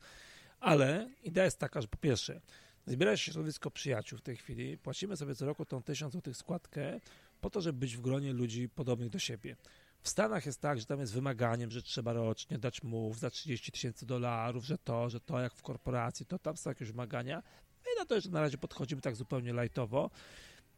ale 0.60 1.10
idea 1.24 1.46
jest 1.46 1.60
taka, 1.60 1.82
że 1.82 1.88
po 1.88 1.98
pierwsze, 1.98 2.42
zbiera 2.90 3.18
się 3.18 3.32
środowisko 3.32 3.72
przyjaciół 3.72 4.20
w 4.20 4.22
tej 4.22 4.38
chwili, 4.38 4.78
płacimy 4.78 5.18
sobie 5.18 5.36
co 5.36 5.46
roku 5.46 5.66
tą 5.66 5.84
1000 5.84 6.14
zł 6.14 6.34
składkę 6.34 7.00
po 7.42 7.50
to, 7.50 7.62
żeby 7.62 7.80
być 7.80 7.98
w 7.98 8.02
gronie 8.02 8.34
ludzi 8.34 8.70
podobnych 8.70 9.10
do 9.10 9.20
siebie. 9.20 9.56
W 10.02 10.10
Stanach 10.10 10.46
jest 10.46 10.62
tak, 10.62 10.80
że 10.80 10.86
tam 10.86 11.00
jest 11.00 11.14
wymaganiem, 11.14 11.72
że 11.72 11.82
trzeba 11.82 12.14
rocznie 12.14 12.58
dać 12.58 12.84
mów 12.84 13.20
za 13.20 13.30
30 13.30 13.72
tysięcy 13.72 14.06
dolarów, 14.06 14.66
że 14.66 14.78
to, 14.78 15.10
że 15.10 15.20
to 15.20 15.40
jak 15.40 15.54
w 15.54 15.62
korporacji, 15.62 16.26
to 16.26 16.40
tam 16.40 16.58
są 16.58 16.70
jakieś 16.70 16.88
wymagania. 16.88 17.44
My 17.86 18.00
na 18.00 18.06
to 18.06 18.16
jeszcze 18.16 18.30
na 18.30 18.42
razie 18.42 18.58
podchodzimy 18.58 19.02
tak 19.02 19.16
zupełnie 19.16 19.54
lajtowo. 19.54 20.10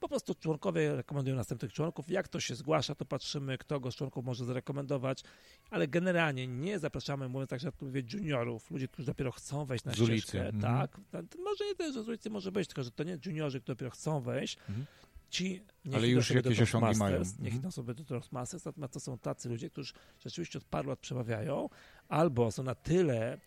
Po 0.01 0.09
prostu 0.09 0.35
członkowie 0.35 0.95
rekomendują 0.95 1.35
następnych 1.35 1.73
członków. 1.73 2.09
Jak 2.09 2.27
to 2.27 2.39
się 2.39 2.55
zgłasza, 2.55 2.95
to 2.95 3.05
patrzymy, 3.05 3.57
kto 3.57 3.79
go 3.79 3.91
z 3.91 3.95
członków 3.95 4.25
może 4.25 4.45
zarekomendować, 4.45 5.23
ale 5.69 5.87
generalnie 5.87 6.47
nie 6.47 6.79
zapraszamy, 6.79 7.29
mówiąc 7.29 7.49
tak, 7.49 7.59
że 7.59 7.71
juniorów, 8.13 8.71
ludzi, 8.71 8.87
którzy 8.87 9.05
dopiero 9.05 9.31
chcą 9.31 9.65
wejść 9.65 9.85
na 9.85 9.91
Z 9.93 9.99
ulicy, 10.01 10.27
ścieżkę. 10.27 10.47
mhm. 10.49 10.61
Tak, 10.61 10.99
To 11.29 11.37
może 11.41 11.65
nie 11.65 11.75
tyle, 11.75 11.93
że 11.93 12.03
z 12.03 12.07
ulicy 12.07 12.29
może 12.29 12.51
być, 12.51 12.67
tylko 12.67 12.83
że 12.83 12.91
to 12.91 13.03
nie 13.03 13.17
juniorzy, 13.25 13.59
którzy 13.61 13.75
dopiero 13.75 13.91
chcą 13.91 14.21
wejść, 14.21 14.57
Mhm. 14.69 14.85
ci 15.29 15.61
Ale 15.95 16.07
już 16.07 16.29
jakieś 16.31 16.61
osiągi 16.61 16.99
mają. 16.99 17.17
Niech 17.19 17.27
Mhm. 17.37 17.55
idą 17.55 17.71
sobie 17.71 17.93
do 17.93 18.03
Toastmasters, 18.03 18.65
natomiast 18.65 18.93
to 18.93 18.99
są 18.99 19.17
tacy 19.17 19.49
ludzie, 19.49 19.69
którzy 19.69 19.93
rzeczywiście 20.19 20.59
od 20.59 20.65
paru 20.65 20.89
lat 20.89 20.99
przemawiają, 20.99 21.69
albo 22.09 22.51
są 22.51 22.63
na 22.63 22.75
tyle 22.75 23.37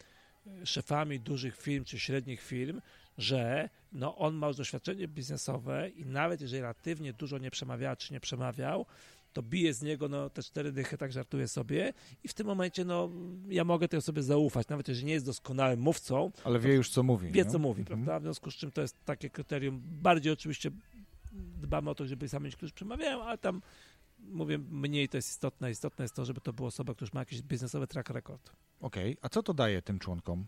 e, 0.46 0.66
szefami 0.66 1.20
dużych 1.20 1.56
firm 1.56 1.84
czy 1.84 1.98
średnich 1.98 2.40
firm, 2.42 2.80
że 3.18 3.68
no, 3.92 4.16
on 4.16 4.34
ma 4.34 4.46
już 4.48 4.56
doświadczenie 4.56 5.08
biznesowe 5.08 5.88
i 5.88 6.04
nawet 6.06 6.40
jeżeli 6.40 6.60
relatywnie 6.62 7.12
dużo 7.12 7.38
nie 7.38 7.50
przemawiał, 7.50 7.96
czy 7.96 8.12
nie 8.12 8.20
przemawiał, 8.20 8.86
to 9.32 9.42
bije 9.42 9.74
z 9.74 9.82
niego 9.82 10.08
no, 10.08 10.30
te 10.30 10.42
cztery 10.42 10.72
dychy, 10.72 10.98
tak 10.98 11.12
żartuję 11.12 11.48
sobie 11.48 11.92
i 12.24 12.28
w 12.28 12.34
tym 12.34 12.46
momencie 12.46 12.84
no, 12.84 13.10
ja 13.48 13.64
mogę 13.64 13.88
tej 13.88 13.98
osobie 13.98 14.22
zaufać, 14.22 14.68
nawet 14.68 14.88
jeżeli 14.88 15.06
nie 15.06 15.12
jest 15.12 15.26
doskonałym 15.26 15.80
mówcą, 15.80 16.30
Ale 16.44 16.58
wie 16.58 16.74
już, 16.74 16.90
co 16.90 17.02
mówi. 17.02 17.30
wie 17.32 17.44
nie? 17.44 17.50
co 17.50 17.58
mówi, 17.58 17.80
Mhm. 17.80 17.98
prawda? 18.04 18.20
W 18.20 18.22
związku 18.22 18.50
z 18.50 18.54
czym 18.54 18.70
to 18.70 18.80
jest 18.80 19.04
takie 19.04 19.30
kryterium. 19.30 19.82
Bardziej 20.02 20.32
oczywiście 20.32 20.70
dbamy 21.62 21.90
o 21.90 21.94
to, 21.94 22.06
żeby 22.06 22.28
sami 22.28 22.50
ci, 22.50 22.56
którzy 22.56 22.72
przemawiają, 22.72 23.22
ale 23.22 23.38
tam 23.38 23.62
mówię, 24.18 24.58
mniej 24.58 25.08
to 25.08 25.16
jest 25.18 25.28
istotne. 25.28 25.70
Istotne 25.70 26.04
jest 26.04 26.14
to, 26.14 26.24
żeby 26.24 26.40
to 26.40 26.52
była 26.52 26.68
osoba, 26.68 26.94
która 26.94 27.06
już 27.06 27.12
ma 27.12 27.20
jakiś 27.20 27.42
biznesowy 27.42 27.86
track 27.86 28.10
record. 28.10 28.52
Okej, 28.80 29.16
a 29.22 29.28
co 29.28 29.42
to 29.42 29.54
daje 29.54 29.82
tym 29.82 29.98
członkom? 29.98 30.44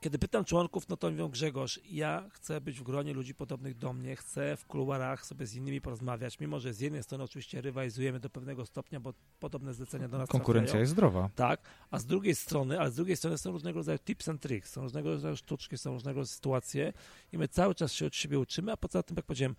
Kiedy 0.00 0.18
pytam 0.18 0.44
członków, 0.44 0.88
no 0.88 0.96
to 0.96 1.10
mówią 1.10 1.28
Grzegorz, 1.28 1.80
ja 1.84 2.28
chcę 2.32 2.60
być 2.60 2.80
w 2.80 2.82
gronie 2.82 3.14
ludzi 3.14 3.34
podobnych 3.34 3.78
do 3.78 3.92
mnie, 3.92 4.16
chcę 4.16 4.56
w 4.56 4.66
kuluarach 4.66 5.26
sobie 5.26 5.46
z 5.46 5.54
innymi 5.54 5.80
porozmawiać, 5.80 6.40
mimo 6.40 6.60
że 6.60 6.74
z 6.74 6.80
jednej 6.80 7.02
strony 7.02 7.24
oczywiście 7.24 7.60
rywalizujemy 7.60 8.20
do 8.20 8.30
pewnego 8.30 8.66
stopnia, 8.66 9.00
bo 9.00 9.14
podobne 9.40 9.74
zlecenia 9.74 10.08
do 10.08 10.18
nas 10.18 10.28
Konkurencja 10.28 10.66
trafiają. 10.66 10.80
jest 10.80 10.92
zdrowa. 10.92 11.30
Tak, 11.34 11.60
a 11.90 11.98
z 11.98 12.06
drugiej 12.06 12.34
strony, 12.34 12.80
ale 12.80 12.90
z 12.90 12.94
drugiej 12.94 13.16
strony 13.16 13.38
są 13.38 13.52
różnego 13.52 13.78
rodzaju 13.78 13.98
tips 13.98 14.28
and 14.28 14.40
tricks, 14.42 14.72
są 14.72 14.82
różnego 14.82 15.10
rodzaju 15.10 15.36
sztuczki, 15.36 15.78
są 15.78 15.92
różnego 15.92 16.20
rodzaju 16.20 16.34
sytuacje 16.34 16.92
i 17.32 17.38
my 17.38 17.48
cały 17.48 17.74
czas 17.74 17.92
się 17.92 18.06
od 18.06 18.14
siebie 18.14 18.38
uczymy, 18.38 18.72
a 18.72 18.76
poza 18.76 19.02
tym, 19.02 19.16
jak 19.16 19.26
powiedziałem, 19.26 19.56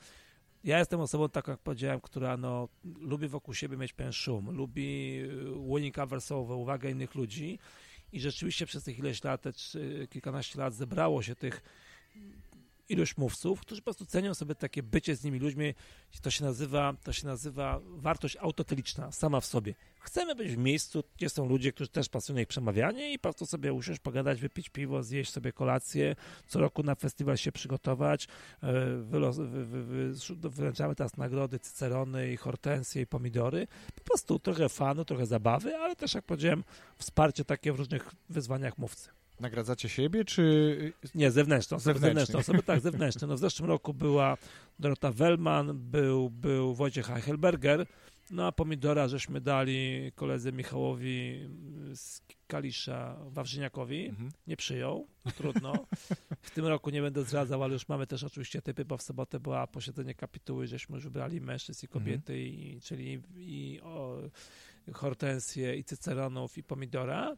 ja 0.64 0.80
jestem 0.80 1.00
osobą 1.00 1.30
taką, 1.30 1.52
jak 1.52 1.62
powiedziałem, 1.62 2.02
która 2.02 2.38
no, 2.38 2.70
lubi 2.84 3.28
wokół 3.28 3.54
siebie 3.54 3.78
mieć 3.78 3.94
pewien 3.94 4.14
szum, 4.14 4.52
lubi 4.52 5.20
y, 5.24 5.76
winning 5.76 6.00
awersowe, 6.00 6.56
uwagę 6.56 6.92
innych 6.92 7.16
ludzi 7.16 7.60
i 8.14 8.20
rzeczywiście 8.20 8.66
przez 8.66 8.84
tych 8.84 9.00
ileś 9.00 9.24
lat, 9.24 9.42
te 9.42 9.52
kilkanaście 10.08 10.60
lat 10.60 10.74
zebrało 10.74 11.22
się 11.24 11.36
tych 11.36 11.62
ilość 12.92 13.18
mówców, 13.18 13.62
którzy 13.62 13.82
po 13.82 13.84
prostu 13.84 14.06
cenią 14.06 14.34
sobie 14.34 14.56
takie 14.56 14.84
bycie 14.84 15.16
z 15.16 15.24
nimi 15.24 15.40
ludźmi, 15.40 15.74
to 16.22 16.32
się 16.32 16.46
nazywa, 16.46 16.94
to 17.04 17.14
się 17.14 17.28
nazywa 17.28 17.80
wartość 17.84 18.38
autoteliczna, 18.38 19.12
sama 19.12 19.40
w 19.40 19.46
sobie. 19.46 19.76
Chcemy 20.02 20.36
być 20.36 20.52
w 20.52 20.58
miejscu, 20.58 21.04
gdzie 21.18 21.30
są 21.30 21.50
ludzie, 21.50 21.72
którzy 21.72 21.90
też 21.90 22.10
pasjonują 22.10 22.42
ich 22.42 22.48
przemawianie 22.48 23.14
i 23.14 23.20
po 23.20 23.22
prostu 23.22 23.46
sobie 23.46 23.74
usiąść, 23.74 24.00
pogadać, 24.00 24.42
wypić 24.42 24.70
piwo, 24.70 25.04
zjeść 25.04 25.32
sobie 25.32 25.54
kolację, 25.54 26.16
co 26.48 26.60
roku 26.60 26.84
na 26.84 26.96
festiwal 26.96 27.38
się 27.38 27.52
przygotować. 27.52 28.28
E, 28.64 28.98
Wylos, 28.98 29.38
wy, 29.38 29.66
wy, 29.66 29.84
wy, 29.84 30.14
wręczamy 30.50 30.96
teraz 30.96 31.18
nagrody 31.18 31.60
cycerony 31.60 32.34
i 32.34 32.38
hortensje 32.38 33.02
i 33.02 33.08
pomidory. 33.08 33.68
Po 33.96 34.04
prostu 34.04 34.40
trochę 34.40 34.70
fanu, 34.70 35.06
trochę 35.06 35.26
zabawy, 35.26 35.78
ale 35.78 35.96
też, 35.96 36.14
jak 36.14 36.26
powiedziałem, 36.26 36.64
wsparcie 36.98 37.46
takie 37.46 37.74
w 37.74 37.76
różnych 37.76 38.12
wyzwaniach 38.30 38.78
mówcy. 38.78 39.21
Nagradzacie 39.42 39.90
siebie, 39.90 40.26
czy 40.26 40.94
Nie, 41.16 41.32
zewnętrzne 41.32 41.78
osoby, 41.78 42.00
Zewnętrzne. 42.00 42.40
osoby, 42.40 42.64
tak, 42.64 42.80
zewnętrzne. 42.82 43.28
No 43.28 43.36
w 43.36 43.40
zeszłym 43.40 43.70
roku 43.70 43.94
była 43.94 44.38
Dorota 44.80 45.12
Wellman, 45.12 45.80
był, 45.80 46.30
był 46.30 46.74
Wojciech 46.76 47.10
Eichelberger, 47.12 47.86
no 48.32 48.48
a 48.48 48.52
pomidora 48.52 49.08
żeśmy 49.08 49.42
dali 49.42 50.12
koledze 50.16 50.52
Michałowi 50.52 51.50
z 51.96 52.22
Kalisza 52.48 53.18
Wawrzyniakowi, 53.30 54.06
Mhm. 54.06 54.32
nie 54.48 54.58
przyjął, 54.58 55.08
trudno. 55.38 55.74
W 56.42 56.52
tym 56.52 56.66
roku 56.66 56.90
nie 56.90 57.02
będę 57.02 57.24
zdradzał, 57.24 57.64
ale 57.64 57.74
już 57.74 57.88
mamy 57.88 58.08
też 58.08 58.24
oczywiście 58.24 58.62
typy, 58.62 58.86
bo 58.86 58.98
w 58.98 59.02
sobotę 59.02 59.40
była 59.40 59.68
posiedzenie 59.68 60.16
kapituły, 60.16 60.68
żeśmy 60.68 60.96
już 60.96 61.04
wybrali 61.04 61.42
mężczyzn 61.42 61.86
i 61.86 61.90
kobiety, 61.90 62.40
i, 62.40 62.82
czyli 62.82 63.22
i 63.38 63.80
o, 63.84 64.18
hortensję, 64.94 65.76
i 65.76 65.84
cyceronów, 65.84 66.58
i 66.58 66.64
pomidora. 66.64 67.38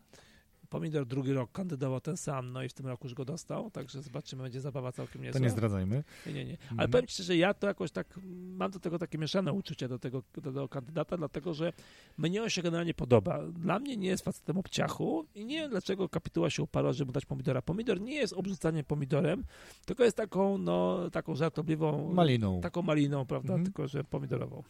Pomidor 0.73 1.05
drugi 1.05 1.33
rok 1.33 1.51
kandydował 1.51 2.01
ten 2.01 2.17
sam, 2.17 2.51
no 2.51 2.63
i 2.63 2.69
w 2.69 2.73
tym 2.73 2.87
roku 2.87 3.07
już 3.07 3.13
go 3.13 3.25
dostał, 3.25 3.71
także 3.71 4.01
zobaczymy, 4.01 4.43
będzie 4.43 4.61
zabawa 4.61 4.91
całkiem 4.91 5.21
niezła. 5.21 5.39
To 5.39 5.43
nie 5.43 5.49
zdradzajmy. 5.49 6.03
Nie, 6.27 6.33
nie, 6.33 6.45
nie. 6.45 6.57
Ale 6.61 6.71
Mhm. 6.71 6.91
powiem 6.91 7.07
ci, 7.07 7.23
że 7.23 7.37
ja 7.37 7.53
to 7.53 7.67
jakoś 7.67 7.91
tak, 7.91 8.19
mam 8.57 8.71
do 8.71 8.79
tego 8.79 8.99
takie 8.99 9.17
mieszane 9.17 9.53
uczucie 9.53 9.87
do 9.87 9.99
tego, 9.99 10.23
do 10.35 10.41
tego 10.41 10.67
kandydata, 10.69 11.17
dlatego 11.17 11.53
że 11.53 11.73
mnie 12.17 12.43
on 12.43 12.49
się 12.49 12.61
generalnie 12.61 12.93
podoba. 12.93 13.39
Dla 13.51 13.79
mnie 13.79 13.97
nie 13.97 14.07
jest 14.07 14.23
facetem 14.25 14.57
obciachu 14.57 15.25
i 15.35 15.45
nie 15.45 15.59
wiem, 15.59 15.69
dlaczego 15.69 16.09
kapituła 16.09 16.49
się 16.49 16.63
uparła, 16.63 16.93
żeby 16.93 17.11
dać 17.11 17.25
pomidora. 17.25 17.61
Pomidor 17.61 18.01
nie 18.01 18.15
jest 18.15 18.33
obrzucaniem 18.33 18.85
pomidorem, 18.85 19.43
tylko 19.85 20.03
jest 20.03 20.17
taką, 20.17 20.57
no, 20.57 21.09
taką 21.11 21.35
żartobliwą... 21.35 22.13
Maliną. 22.13 22.61
Taką 22.61 22.81
maliną, 22.81 23.25
prawda, 23.25 23.53
Mhm. 23.53 23.65
tylko 23.65 23.87
że 23.87 24.03
pomidorową. 24.03 24.63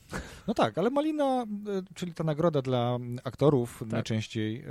No 0.48 0.54
tak, 0.54 0.78
ale 0.78 0.90
Malina, 0.90 1.44
e, 1.44 1.46
czyli 1.96 2.14
ta 2.14 2.24
nagroda 2.24 2.62
dla 2.62 2.98
aktorów, 3.24 3.78
Tak. 3.80 3.90
najczęściej 3.90 4.62
e, 4.62 4.66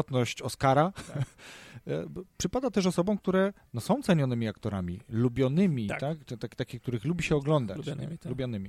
odwrotność 0.00 0.42
Oscara, 0.42 0.92
b- 0.96 1.22
przypada 2.38 2.70
też 2.70 2.86
osobom, 2.86 3.18
które 3.18 3.52
no, 3.74 3.80
są 3.80 4.02
cenionymi 4.02 4.48
aktorami, 4.48 5.00
lubionymi, 5.08 5.88
tak? 5.88 6.00
Tak. 6.00 6.24
tak? 6.24 6.38
tak 6.38 6.54
takich, 6.54 6.82
których 6.82 7.04
lubi 7.04 7.24
się 7.24 7.36
oglądać. 7.36 7.76
Lubianymi, 7.76 8.18
tak. 8.18 8.30
Lubianymi. 8.30 8.68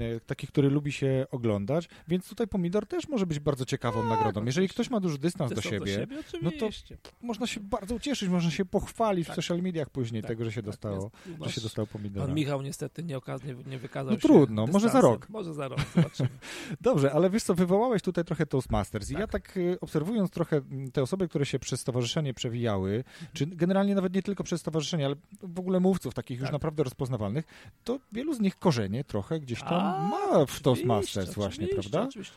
E, 0.00 0.20
takich, 0.20 0.50
które 0.50 0.68
lubi 0.68 0.92
się 0.92 1.26
oglądać, 1.30 1.88
więc 2.08 2.28
tutaj 2.28 2.48
Pomidor 2.48 2.86
też 2.86 3.08
może 3.08 3.26
być 3.26 3.40
bardzo 3.40 3.64
ciekawą 3.64 4.04
nagrodą. 4.08 4.44
Jeżeli 4.44 4.68
ktoś 4.68 4.90
ma 4.90 5.00
duży 5.00 5.18
dystans 5.18 5.50
do 5.50 5.54
Dystans 5.56 5.88
siebie, 5.90 6.06
no 6.42 6.50
to 6.60 6.68
można 7.22 7.46
się 7.46 7.60
bardzo 7.60 7.94
ucieszyć, 7.94 8.28
można 8.28 8.50
się 8.50 8.64
pochwalić 8.64 9.24
w 9.24 9.28
Tak. 9.28 9.36
social 9.36 9.62
mediach 9.62 9.90
później 9.90 10.22
Tak, 10.22 10.28
tego, 10.28 10.44
że 10.44 10.52
się 10.52 10.62
tak, 10.62 10.64
dostało, 10.64 11.10
że 11.40 11.52
się 11.52 11.60
dostało 11.60 11.86
Pomidora. 11.86 12.26
Pan 12.26 12.34
Michał 12.34 12.62
niestety 12.62 13.04
nie, 13.04 13.18
okaz- 13.18 13.66
nie, 13.66 13.78
wykazał 13.78 14.12
No 14.12 14.20
się 14.20 14.28
trudno, 14.28 14.66
może 14.66 14.72
za 14.72 14.80
dystansem. 14.80 15.10
rok. 15.10 15.28
Może 15.28 15.54
za 15.54 15.68
rok, 15.68 15.80
zobaczymy. 15.94 16.28
Dobrze, 16.80 17.12
ale 17.12 17.30
wiesz 17.30 17.42
co, 17.42 17.54
wywołałeś 17.54 18.02
tutaj 18.02 18.24
trochę 18.24 18.46
Toastmasters 18.46 19.10
i 19.10 19.12
Tak. 19.12 19.20
ja 19.20 19.26
tak 19.26 19.56
y, 19.56 19.80
obserwując 19.80 20.30
trochę 20.30 20.56
mm, 20.56 20.90
te 20.90 21.02
osoby, 21.02 21.28
które 21.28 21.46
się 21.46 21.58
przez 21.58 21.80
stowarzyszenie 21.80 22.34
przewijały, 22.54 23.04
czy 23.32 23.46
generalnie 23.46 23.94
nawet 23.94 24.14
nie 24.14 24.22
tylko 24.22 24.44
przez 24.44 24.60
stowarzyszenie, 24.60 25.06
ale 25.06 25.14
w 25.42 25.58
ogóle 25.58 25.80
mówców 25.80 26.14
takich 26.14 26.38
już 26.38 26.46
Tak. 26.46 26.52
naprawdę 26.52 26.82
rozpoznawalnych, 26.82 27.44
to 27.84 27.98
wielu 28.12 28.34
z 28.34 28.40
nich 28.40 28.58
korzenie 28.58 29.04
trochę 29.04 29.40
gdzieś 29.40 29.60
tam 29.60 29.72
A, 29.72 30.08
ma 30.08 30.46
w 30.46 30.60
Toastmasters 30.60 31.34
właśnie, 31.34 31.68
prawda? 31.68 32.02
Oczywiście. 32.02 32.34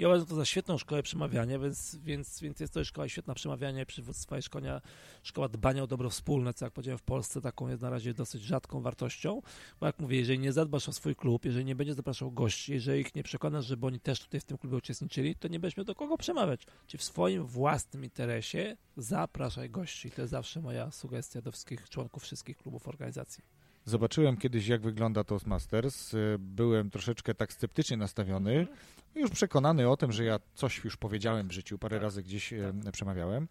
Ja 0.00 0.08
uważam 0.08 0.26
to 0.26 0.34
za 0.34 0.44
świetną 0.44 0.78
szkołę 0.78 1.02
przemawiania, 1.02 1.58
więc, 1.58 1.96
więc, 1.96 2.40
więc 2.40 2.60
jest 2.60 2.72
to 2.72 2.84
szkoła 2.84 3.08
świetna 3.08 3.34
przemawiania, 3.34 3.86
przywództwa 3.86 4.38
i 4.38 4.42
szkoła, 4.42 4.80
szkoła 5.22 5.48
dbania 5.48 5.82
o 5.82 5.86
dobro 5.86 6.10
wspólne, 6.10 6.54
co 6.54 6.64
jak 6.64 6.74
powiedziałem 6.74 6.98
w 6.98 7.02
Polsce 7.02 7.40
taką 7.40 7.68
jest 7.68 7.82
na 7.82 7.90
razie 7.90 8.14
dosyć 8.14 8.42
rzadką 8.42 8.80
wartością, 8.80 9.42
bo 9.80 9.86
jak 9.86 9.98
mówię, 9.98 10.18
jeżeli 10.18 10.38
nie 10.38 10.52
zadbasz 10.52 10.88
o 10.88 10.92
swój 10.92 11.16
klub, 11.16 11.44
jeżeli 11.44 11.64
nie 11.64 11.74
będziesz 11.74 11.96
zapraszał 11.96 12.32
gości, 12.32 12.72
jeżeli 12.72 13.00
ich 13.00 13.14
nie 13.14 13.22
przekonasz, 13.22 13.66
żeby 13.66 13.86
oni 13.86 14.00
też 14.00 14.20
tutaj 14.20 14.40
w 14.40 14.44
tym 14.44 14.58
klubie 14.58 14.76
uczestniczyli, 14.76 15.36
to 15.36 15.48
nie 15.48 15.60
będziesz 15.60 15.76
miał 15.76 15.84
do 15.84 15.94
kogo 15.94 16.18
przemawiać. 16.18 16.66
Czy 16.86 16.98
w 16.98 17.02
swoim 17.02 17.46
własnym 17.46 18.04
interesie 18.04 18.76
zapraszaj 18.96 19.70
gości. 19.70 20.10
To 20.10 20.20
jest 20.22 20.30
zawsze 20.30 20.60
moja 20.60 20.90
sugestia 20.90 21.42
do 21.42 21.52
wszystkich 21.52 21.88
członków 21.88 22.22
wszystkich 22.22 22.56
klubów 22.56 22.88
organizacji. 22.88 23.59
Zobaczyłem 23.84 24.36
kiedyś, 24.36 24.66
jak 24.66 24.80
wygląda 24.82 25.24
Toastmasters. 25.24 26.14
y, 26.14 26.36
Byłem 26.38 26.90
troszeczkę 26.90 27.34
tak 27.34 27.52
sceptycznie 27.52 27.96
nastawiony, 27.96 28.66
już 29.14 29.30
przekonany 29.30 29.88
o 29.88 29.96
tym, 29.96 30.12
że 30.12 30.24
ja 30.24 30.38
coś 30.54 30.84
już 30.84 30.96
powiedziałem 30.96 31.48
w 31.48 31.52
życiu, 31.52 31.78
parę 31.78 31.96
Tak. 31.96 32.02
razy 32.02 32.22
gdzieś 32.22 32.54
przemawiałem. 32.92 33.48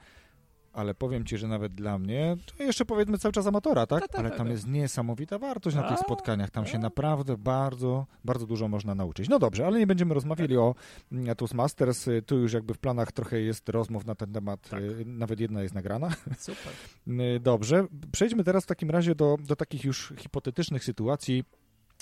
Ale 0.74 0.94
powiem 0.94 1.26
ci, 1.26 1.38
że 1.38 1.48
nawet 1.48 1.74
dla 1.74 1.98
mnie, 1.98 2.38
to 2.46 2.64
jeszcze 2.64 2.86
powiedzmy 2.86 3.18
cały 3.18 3.32
czas 3.32 3.48
amatora, 3.48 3.88
tak? 3.88 4.02
Tak, 4.02 4.12
tak, 4.12 4.20
Ale 4.20 4.30
tak, 4.30 4.38
tam 4.38 4.48
tak. 4.48 4.52
jest 4.52 4.68
niesamowita 4.68 5.40
wartość 5.40 5.76
na 5.76 5.90
tych 5.90 6.00
spotkaniach. 6.00 6.50
Tam 6.50 6.66
się 6.66 6.78
a. 6.78 6.82
naprawdę 6.82 7.38
bardzo, 7.38 8.06
bardzo 8.26 8.46
dużo 8.48 8.68
można 8.68 8.96
nauczyć. 8.96 9.30
No 9.30 9.40
dobrze, 9.40 9.68
ale 9.68 9.80
nie 9.80 9.88
będziemy 9.88 10.14
rozmawiali 10.14 10.58
o 10.58 10.76
mm, 11.12 11.36
Toastmasters. 11.36 12.06
Tu 12.26 12.38
już 12.38 12.54
jakby 12.54 12.74
w 12.74 12.78
planach 12.78 13.12
trochę 13.12 13.42
jest 13.42 13.70
rozmów 13.70 14.06
na 14.06 14.16
ten 14.16 14.34
temat. 14.34 14.70
Tak. 14.70 14.82
y, 14.82 15.06
Nawet 15.06 15.40
jedna 15.40 15.62
jest 15.62 15.76
nagrana. 15.76 16.10
Super. 16.38 16.74
Y, 17.08 17.40
Dobrze, 17.40 17.88
przejdźmy 18.12 18.44
teraz 18.44 18.64
w 18.64 18.68
takim 18.68 18.90
razie 18.90 19.16
do, 19.16 19.38
do 19.40 19.56
takich 19.56 19.84
już 19.84 20.14
hipotetycznych 20.18 20.84
sytuacji. 20.84 21.44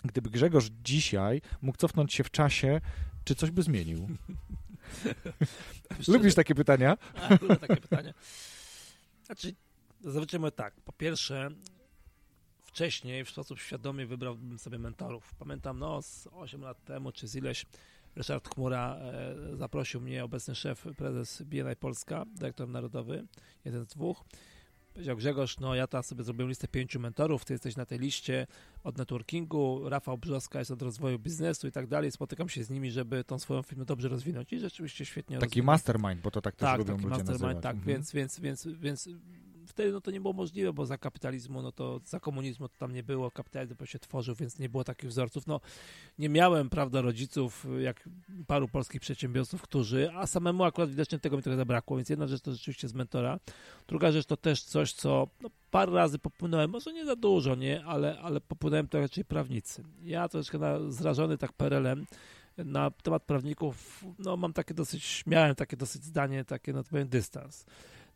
Gdyby 0.06 0.30
Grzegorz 0.30 0.70
dzisiaj 0.84 1.42
mógł 1.62 1.78
cofnąć 1.78 2.14
się 2.14 2.24
w 2.24 2.32
czasie, 2.32 2.82
czy 3.24 3.36
coś 3.36 3.52
by 3.52 3.64
zmienił? 3.64 4.08
Lubisz 6.08 6.36
takie 6.36 6.56
pytania? 6.56 6.98
A, 7.16 7.30
lubię 7.42 7.56
takie 7.56 7.76
pytania. 7.76 8.14
Znaczy, 9.28 9.54
zazwyczaj 10.02 10.40
mówię 10.40 10.52
tak. 10.52 10.82
Po 10.82 10.92
pierwsze, 10.92 11.50
wcześniej 12.64 13.26
w 13.26 13.30
sposób 13.30 13.60
świadomy 13.60 14.08
wybrałbym 14.08 14.60
sobie 14.60 14.80
mentorów. 14.80 15.34
Pamiętam, 15.40 15.80
no, 15.80 16.02
z 16.02 16.28
8 16.32 16.62
lat 16.62 16.84
temu, 16.86 17.12
czy 17.12 17.28
z 17.28 17.36
ileś, 17.36 17.66
Ryszard 18.16 18.54
Chmura 18.54 18.96
e, 18.96 19.36
zaprosił 19.58 20.02
mnie, 20.02 20.24
obecny 20.24 20.56
szef, 20.56 20.86
prezes 20.98 21.42
BNI 21.42 21.76
Polska, 21.80 22.26
dyrektor 22.36 22.70
narodowy, 22.70 23.28
jeden 23.66 23.86
z 23.86 23.88
dwóch. 23.88 24.24
Powiedział 24.98 25.18
Grzegorz, 25.18 25.60
no 25.60 25.76
ja 25.76 25.88
teraz 25.88 26.06
sobie 26.06 26.24
zrobiłem 26.24 26.50
listę 26.50 26.68
pięciu 26.68 27.00
mentorów, 27.00 27.46
ty 27.46 27.54
jesteś 27.54 27.76
na 27.76 27.86
tej 27.86 28.00
liście 28.00 28.48
od 28.84 28.98
networkingu, 28.98 29.90
Rafał 29.90 30.18
Brzoska 30.18 30.60
jest 30.60 30.72
od 30.72 30.82
rozwoju 30.82 31.20
biznesu 31.20 31.68
i 31.68 31.72
tak 31.72 31.88
dalej. 31.88 32.12
Spotykam 32.12 32.50
się 32.50 32.64
z 32.64 32.70
nimi, 32.70 32.92
żeby 32.92 33.24
tą 33.24 33.40
swoją 33.40 33.62
firmę 33.62 33.86
dobrze 33.86 34.10
rozwinąć 34.10 34.54
i 34.54 34.60
rzeczywiście 34.60 35.06
świetnie 35.06 35.38
Taki 35.38 35.46
rozwinąć. 35.46 35.66
mastermind, 35.66 36.22
bo 36.22 36.32
to 36.32 36.42
tak 36.42 36.56
też 36.56 36.68
Tak, 36.68 36.78
lubią 36.80 36.94
taki 36.94 37.04
ludzie 37.04 37.10
mastermind, 37.18 37.42
nazywać. 37.42 37.64
tak, 37.64 37.76
Mhm. 37.76 37.88
więc, 37.96 38.12
więc, 38.12 38.40
więc, 38.40 38.68
więc 38.68 39.10
wtedy 39.68 39.92
no 39.92 40.02
to 40.02 40.12
nie 40.12 40.22
było 40.22 40.34
możliwe, 40.34 40.74
bo 40.74 40.86
za 40.86 40.98
kapitalizmu, 40.98 41.62
no 41.62 41.72
to 41.72 42.00
za 42.06 42.20
komunizmu 42.20 42.70
to 42.70 42.78
tam 42.78 42.94
nie 42.94 43.04
było, 43.04 43.32
kapitalizm 43.32 43.70
dopiero 43.70 43.86
się 43.86 44.00
tworzył, 44.00 44.36
więc 44.36 44.60
nie 44.60 44.70
było 44.70 44.84
takich 44.84 45.10
wzorców. 45.10 45.48
No 45.48 45.62
nie 46.20 46.30
miałem, 46.30 46.70
prawda, 46.70 47.02
rodziców, 47.02 47.66
jak 47.80 48.10
paru 48.48 48.68
polskich 48.68 49.02
przedsiębiorców, 49.02 49.62
którzy, 49.62 50.12
a 50.14 50.28
samemu 50.28 50.64
akurat 50.64 50.90
widocznie 50.90 51.20
tego 51.20 51.38
mi 51.38 51.44
trochę 51.44 51.58
zabrakło, 51.58 51.98
więc 51.98 52.10
jedna 52.10 52.28
rzecz 52.28 52.42
to 52.42 52.52
rzeczywiście 52.52 52.88
z 52.88 52.94
mentora, 52.94 53.40
druga 53.88 54.12
rzecz 54.12 54.26
to 54.26 54.38
też 54.38 54.64
coś, 54.64 54.94
co 54.94 55.28
no, 55.42 55.50
parę 55.72 55.92
razy 55.92 56.20
popłynąłem, 56.20 56.70
może 56.70 56.94
nie 56.94 57.06
za 57.06 57.16
dużo, 57.16 57.56
nie, 57.56 57.86
ale, 57.86 58.20
ale 58.20 58.42
popłynąłem 58.42 58.88
to 58.88 59.00
raczej 59.00 59.26
prawnicy. 59.26 59.84
Ja 60.04 60.30
troszeczkę 60.30 60.58
na, 60.58 60.92
zrażony 60.92 61.38
tak 61.38 61.54
PRL-em, 61.54 62.06
na 62.58 62.92
temat 62.92 63.24
prawników, 63.24 64.06
no 64.20 64.38
mam 64.38 64.54
takie 64.54 64.74
dosyć, 64.74 65.24
miałem 65.28 65.56
takie 65.56 65.78
dosyć 65.78 66.04
zdanie, 66.04 66.46
takie 66.46 66.74
no 66.74 66.84
to 66.84 66.90
powiem 66.90 67.08
dystans. 67.08 67.66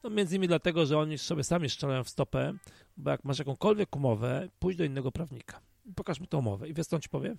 No 0.04 0.10
między 0.10 0.36
innymi 0.36 0.48
dlatego, 0.48 0.86
że 0.86 0.98
oni 1.00 1.18
sobie 1.18 1.44
sami 1.44 1.70
strzelają 1.70 2.04
w 2.04 2.10
stopę, 2.10 2.54
bo 2.98 3.12
jak 3.12 3.24
masz 3.24 3.40
jakąkolwiek 3.40 3.96
umowę, 3.96 4.50
pójdź 4.60 4.78
do 4.78 4.84
innego 4.84 5.12
prawnika. 5.12 5.60
Pokaż 5.96 6.20
mu 6.20 6.28
tę 6.28 6.38
umowę 6.38 6.68
i 6.70 6.74
wiesz 6.74 6.88
co 6.88 6.96
on 6.96 7.02
ci 7.02 7.10
powie? 7.10 7.36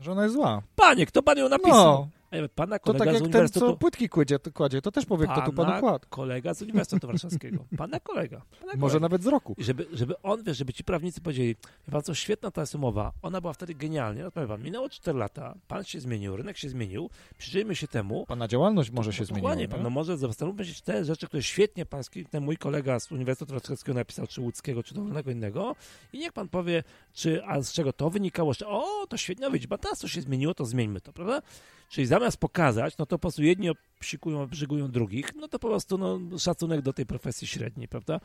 Że 0.00 0.12
ona 0.12 0.22
jest 0.22 0.34
zła. 0.34 0.62
Panie, 0.76 1.06
kto 1.06 1.22
pan 1.22 1.38
ją 1.38 1.48
napisał? 1.48 1.84
No, 1.84 2.08
Pana 2.54 2.78
to 2.78 2.84
kolega 2.84 3.04
tak 3.04 3.08
z 3.08 3.12
jak 3.12 3.22
ten, 3.22 3.22
Uniwersytetu... 3.22 3.66
co 3.66 3.76
płitki 3.76 4.08
kładzie, 4.08 4.38
to, 4.38 4.52
kładzie, 4.52 4.82
to 4.82 4.92
też 4.92 5.06
powie, 5.06 5.26
kto 5.26 5.34
tu 5.34 5.52
panu 5.52 5.68
Pana 5.68 5.80
kładł. 5.80 6.06
kolega 6.08 6.54
z 6.54 6.62
Uniwersytetu 6.62 7.06
Warszawskiego. 7.06 7.64
Pana 7.78 8.00
kolega. 8.00 8.42
Pana 8.60 8.72
Może 8.76 8.92
kolega. 8.92 9.00
nawet 9.00 9.22
z 9.22 9.26
roku. 9.26 9.54
I 9.58 9.64
żeby, 9.64 9.86
żeby 9.92 10.22
on, 10.22 10.42
wiesz, 10.42 10.58
żeby 10.58 10.72
ci 10.72 10.84
prawnicy 10.84 11.20
powiedzieli, 11.20 11.56
wie 11.88 11.92
pan 11.92 12.02
co, 12.02 12.14
świetna 12.14 12.50
ta 12.50 12.60
jest 12.60 12.74
umowa, 12.74 13.12
ona 13.22 13.40
była 13.40 13.52
wtedy 13.52 13.74
genialnie, 13.74 14.22
no 14.22 14.30
powiem 14.30 14.48
wam, 14.48 14.62
minęło 14.62 14.88
4 14.88 15.18
lata, 15.18 15.54
pan 15.68 15.84
się 15.84 16.00
zmienił, 16.00 16.36
rynek 16.36 16.58
się 16.58 16.68
zmienił, 16.68 17.10
przyjrzyjmy 17.38 17.76
się 17.76 17.88
temu, 17.88 18.26
Pana 18.26 18.48
działalność 18.48 18.90
może 18.90 19.12
się 19.12 19.24
zmieniła. 19.24 19.50
Dokładnie, 19.50 19.68
pan, 19.68 19.82
no 19.82 19.90
może 19.90 20.16
zastanówmy 20.16 20.64
się, 20.64 20.74
czy 20.74 20.82
te 20.82 21.04
rzeczy, 21.04 21.26
które 21.26 21.42
świetnie 21.42 21.86
pan, 21.86 22.02
ten 22.30 22.44
mój 22.44 22.56
kolega 22.56 23.00
z 23.00 23.12
Uniwersytetu 23.12 23.52
Warszawskiego 23.52 23.98
napisał, 23.98 24.26
czy 24.26 24.40
łódzkiego, 24.40 24.82
czy 24.82 24.94
dowolnego 24.94 25.30
innego 25.30 25.76
i 26.12 26.18
niech 26.18 26.32
pan 26.32 26.48
powie, 26.48 26.82
czy, 27.12 27.44
a 27.44 27.62
z 27.62 27.72
czego 27.72 27.92
to 27.92 28.10
wynikało, 28.10 28.54
że 28.54 28.66
o, 28.66 29.06
to 29.08 29.16
świetnie, 29.16 29.50
widzi 29.50 29.68
pan, 29.68 29.78
teraz 29.78 29.98
to 29.98 30.08
się 30.08 30.20
zmieniło, 30.20 30.54
to 30.54 30.64
zmieńmy 30.64 31.00
to, 31.00 31.12
prawda? 31.12 31.42
Czyli 31.88 32.06
zamiast 32.20 32.36
pokazać, 32.36 32.98
no 32.98 33.06
to 33.06 33.16
po 33.16 33.18
prostu 33.18 33.42
jedni 33.42 33.70
psikują, 34.00 34.42
obrzygują 34.42 34.90
drugich, 34.90 35.34
no 35.34 35.48
to 35.48 35.58
po 35.58 35.68
prostu 35.68 35.98
no, 35.98 36.38
szacunek 36.38 36.82
do 36.82 36.92
tej 36.92 37.06
profesji 37.06 37.46
średniej, 37.46 37.88
prawda? 37.88 38.20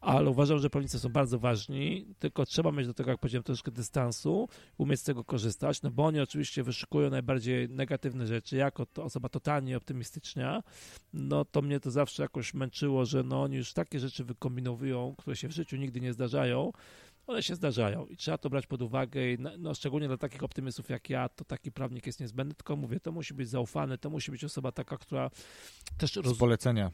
Ale 0.00 0.30
uważam, 0.30 0.58
że 0.58 0.70
prawnicy 0.70 0.98
są 0.98 1.08
bardzo 1.08 1.38
ważni, 1.38 2.06
tylko 2.18 2.46
trzeba 2.46 2.72
mieć 2.72 2.86
do 2.86 2.94
tego, 2.94 3.10
jak 3.10 3.20
powiedziałem, 3.20 3.42
troszkę 3.42 3.70
dystansu, 3.70 4.48
umieć 4.78 5.00
z 5.00 5.02
tego 5.02 5.24
korzystać, 5.24 5.82
no 5.82 5.90
bo 5.90 6.04
oni 6.04 6.20
oczywiście 6.20 6.62
wyszukują 6.62 7.10
najbardziej 7.10 7.68
negatywne 7.68 8.26
rzeczy. 8.26 8.56
Jako 8.56 8.86
to 8.86 9.04
osoba 9.04 9.28
totalnie 9.28 9.76
optymistyczna, 9.76 10.62
no 11.12 11.44
to 11.44 11.62
mnie 11.62 11.80
to 11.80 11.90
zawsze 11.90 12.22
jakoś 12.22 12.54
męczyło, 12.54 13.04
że 13.04 13.22
no 13.22 13.42
oni 13.42 13.56
już 13.56 13.72
takie 13.72 14.00
rzeczy 14.00 14.24
wykombinowują, 14.24 15.14
które 15.18 15.36
się 15.36 15.48
w 15.48 15.52
życiu 15.52 15.76
nigdy 15.76 16.00
nie 16.00 16.12
zdarzają, 16.12 16.72
one 17.26 17.42
się 17.42 17.54
zdarzają 17.54 18.06
i 18.06 18.16
trzeba 18.16 18.38
to 18.38 18.50
brać 18.50 18.66
pod 18.66 18.82
uwagę 18.82 19.32
i 19.32 19.38
no, 19.58 19.74
szczególnie 19.74 20.08
dla 20.08 20.16
takich 20.16 20.42
optymistów 20.42 20.88
jak 20.90 21.10
ja, 21.10 21.28
to 21.28 21.44
taki 21.44 21.72
prawnik 21.72 22.06
jest 22.06 22.20
niezbędny, 22.20 22.54
tylko 22.54 22.76
mówię, 22.76 23.00
to 23.00 23.12
musi 23.12 23.34
być 23.34 23.48
zaufany, 23.48 23.98
to 23.98 24.10
musi 24.10 24.30
być 24.30 24.44
osoba 24.44 24.72
taka, 24.72 24.98
która 24.98 25.30
też 25.98 26.12
Z 26.12 26.16
roz, 26.16 26.38
polecenia. 26.38 26.90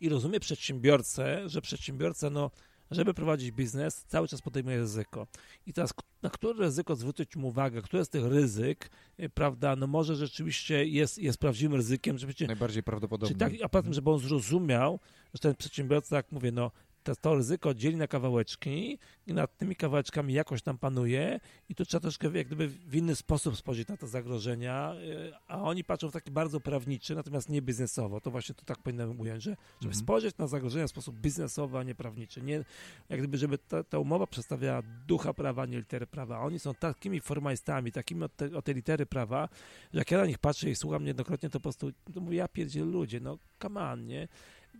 i 0.00 0.08
rozumie 0.08 0.40
przedsiębiorcę, 0.40 1.48
że 1.48 1.60
przedsiębiorca, 1.62 2.30
no, 2.30 2.50
żeby 2.90 3.14
prowadzić 3.14 3.50
biznes, 3.52 4.04
cały 4.08 4.28
czas 4.28 4.42
podejmuje 4.42 4.76
ryzyko. 4.76 5.26
I 5.66 5.72
teraz, 5.72 5.94
na 6.22 6.30
które 6.30 6.58
ryzyko 6.58 6.96
zwrócić 6.96 7.36
mu 7.36 7.48
uwagę, 7.48 7.82
które 7.82 8.04
z 8.04 8.08
tych 8.08 8.24
ryzyk, 8.24 8.90
y, 9.20 9.28
prawda, 9.28 9.76
no 9.76 9.86
może 9.86 10.16
rzeczywiście 10.16 10.86
jest, 10.86 11.18
jest 11.18 11.38
prawdziwym 11.38 11.74
ryzykiem, 11.76 12.18
że 12.18 12.26
przecież, 12.26 12.48
Najbardziej 12.48 12.82
prawdopodobne. 12.82 13.34
czy 13.34 13.38
tak, 13.38 13.52
a 13.64 13.68
poza 13.68 13.82
tym, 13.82 13.92
żeby 13.94 14.10
on 14.10 14.18
zrozumiał, 14.18 15.00
że 15.34 15.38
ten 15.40 15.54
przedsiębiorca, 15.54 16.16
jak 16.16 16.32
mówię, 16.32 16.52
no, 16.52 16.70
to, 17.06 17.16
to 17.16 17.34
ryzyko 17.34 17.74
dzieli 17.74 17.96
na 17.96 18.06
kawałeczki 18.06 18.98
i 19.26 19.34
nad 19.34 19.56
tymi 19.56 19.76
kawałeczkami 19.76 20.34
jakoś 20.34 20.62
tam 20.62 20.78
panuje 20.78 21.40
i 21.68 21.74
tu 21.74 21.84
trzeba 21.84 22.00
troszkę 22.00 22.30
jak 22.38 22.46
gdyby 22.46 22.68
w 22.68 22.94
inny 22.96 23.16
sposób 23.16 23.56
spojrzeć 23.56 23.88
na 23.88 23.96
te 23.96 24.06
zagrożenia, 24.06 24.94
y, 24.94 25.32
a 25.48 25.62
oni 25.62 25.84
patrzą 25.84 26.08
w 26.08 26.12
taki 26.12 26.30
bardzo 26.30 26.60
prawniczy, 26.60 27.14
natomiast 27.14 27.48
nie 27.48 27.62
biznesowo. 27.62 28.20
To 28.20 28.30
właśnie 28.30 28.54
to 28.54 28.64
tak 28.64 28.78
powinienem 28.78 29.20
ująć, 29.20 29.42
że 29.42 29.50
żeby 29.50 29.92
Mhm. 29.92 29.94
spojrzeć 30.04 30.36
na 30.38 30.46
zagrożenia 30.46 30.86
w 30.86 30.90
sposób 30.90 31.16
biznesowy, 31.16 31.78
a 31.78 31.82
nie 31.82 31.94
prawniczy. 31.94 32.42
Nie, 32.42 32.64
jak 33.08 33.18
gdyby, 33.18 33.38
żeby 33.38 33.58
ta, 33.58 33.84
ta 33.84 33.98
umowa 33.98 34.26
przedstawiała 34.26 34.82
ducha 35.06 35.34
prawa, 35.34 35.62
a 35.62 35.66
nie 35.66 35.78
litery 35.78 36.06
prawa. 36.06 36.36
A 36.36 36.40
Oni 36.40 36.58
są 36.58 36.74
takimi 36.74 37.20
formalistami, 37.20 37.92
takimi 37.92 38.22
od, 38.24 38.36
te, 38.36 38.56
od 38.56 38.64
tej 38.64 38.74
litery 38.74 39.06
prawa, 39.06 39.48
że 39.92 39.98
jak 39.98 40.10
ja 40.10 40.18
na 40.18 40.26
nich 40.26 40.38
patrzę 40.38 40.70
i 40.70 40.74
słucham 40.76 41.02
niejednokrotnie, 41.02 41.50
to 41.50 41.58
po 41.60 41.62
prostu 41.62 41.92
to 42.14 42.20
mówię, 42.20 42.36
ja 42.36 42.48
pierdzielę 42.48 42.86
ludzie, 42.86 43.20
no 43.20 43.38
come 43.62 43.80
on, 43.90 44.06
nie? 44.06 44.28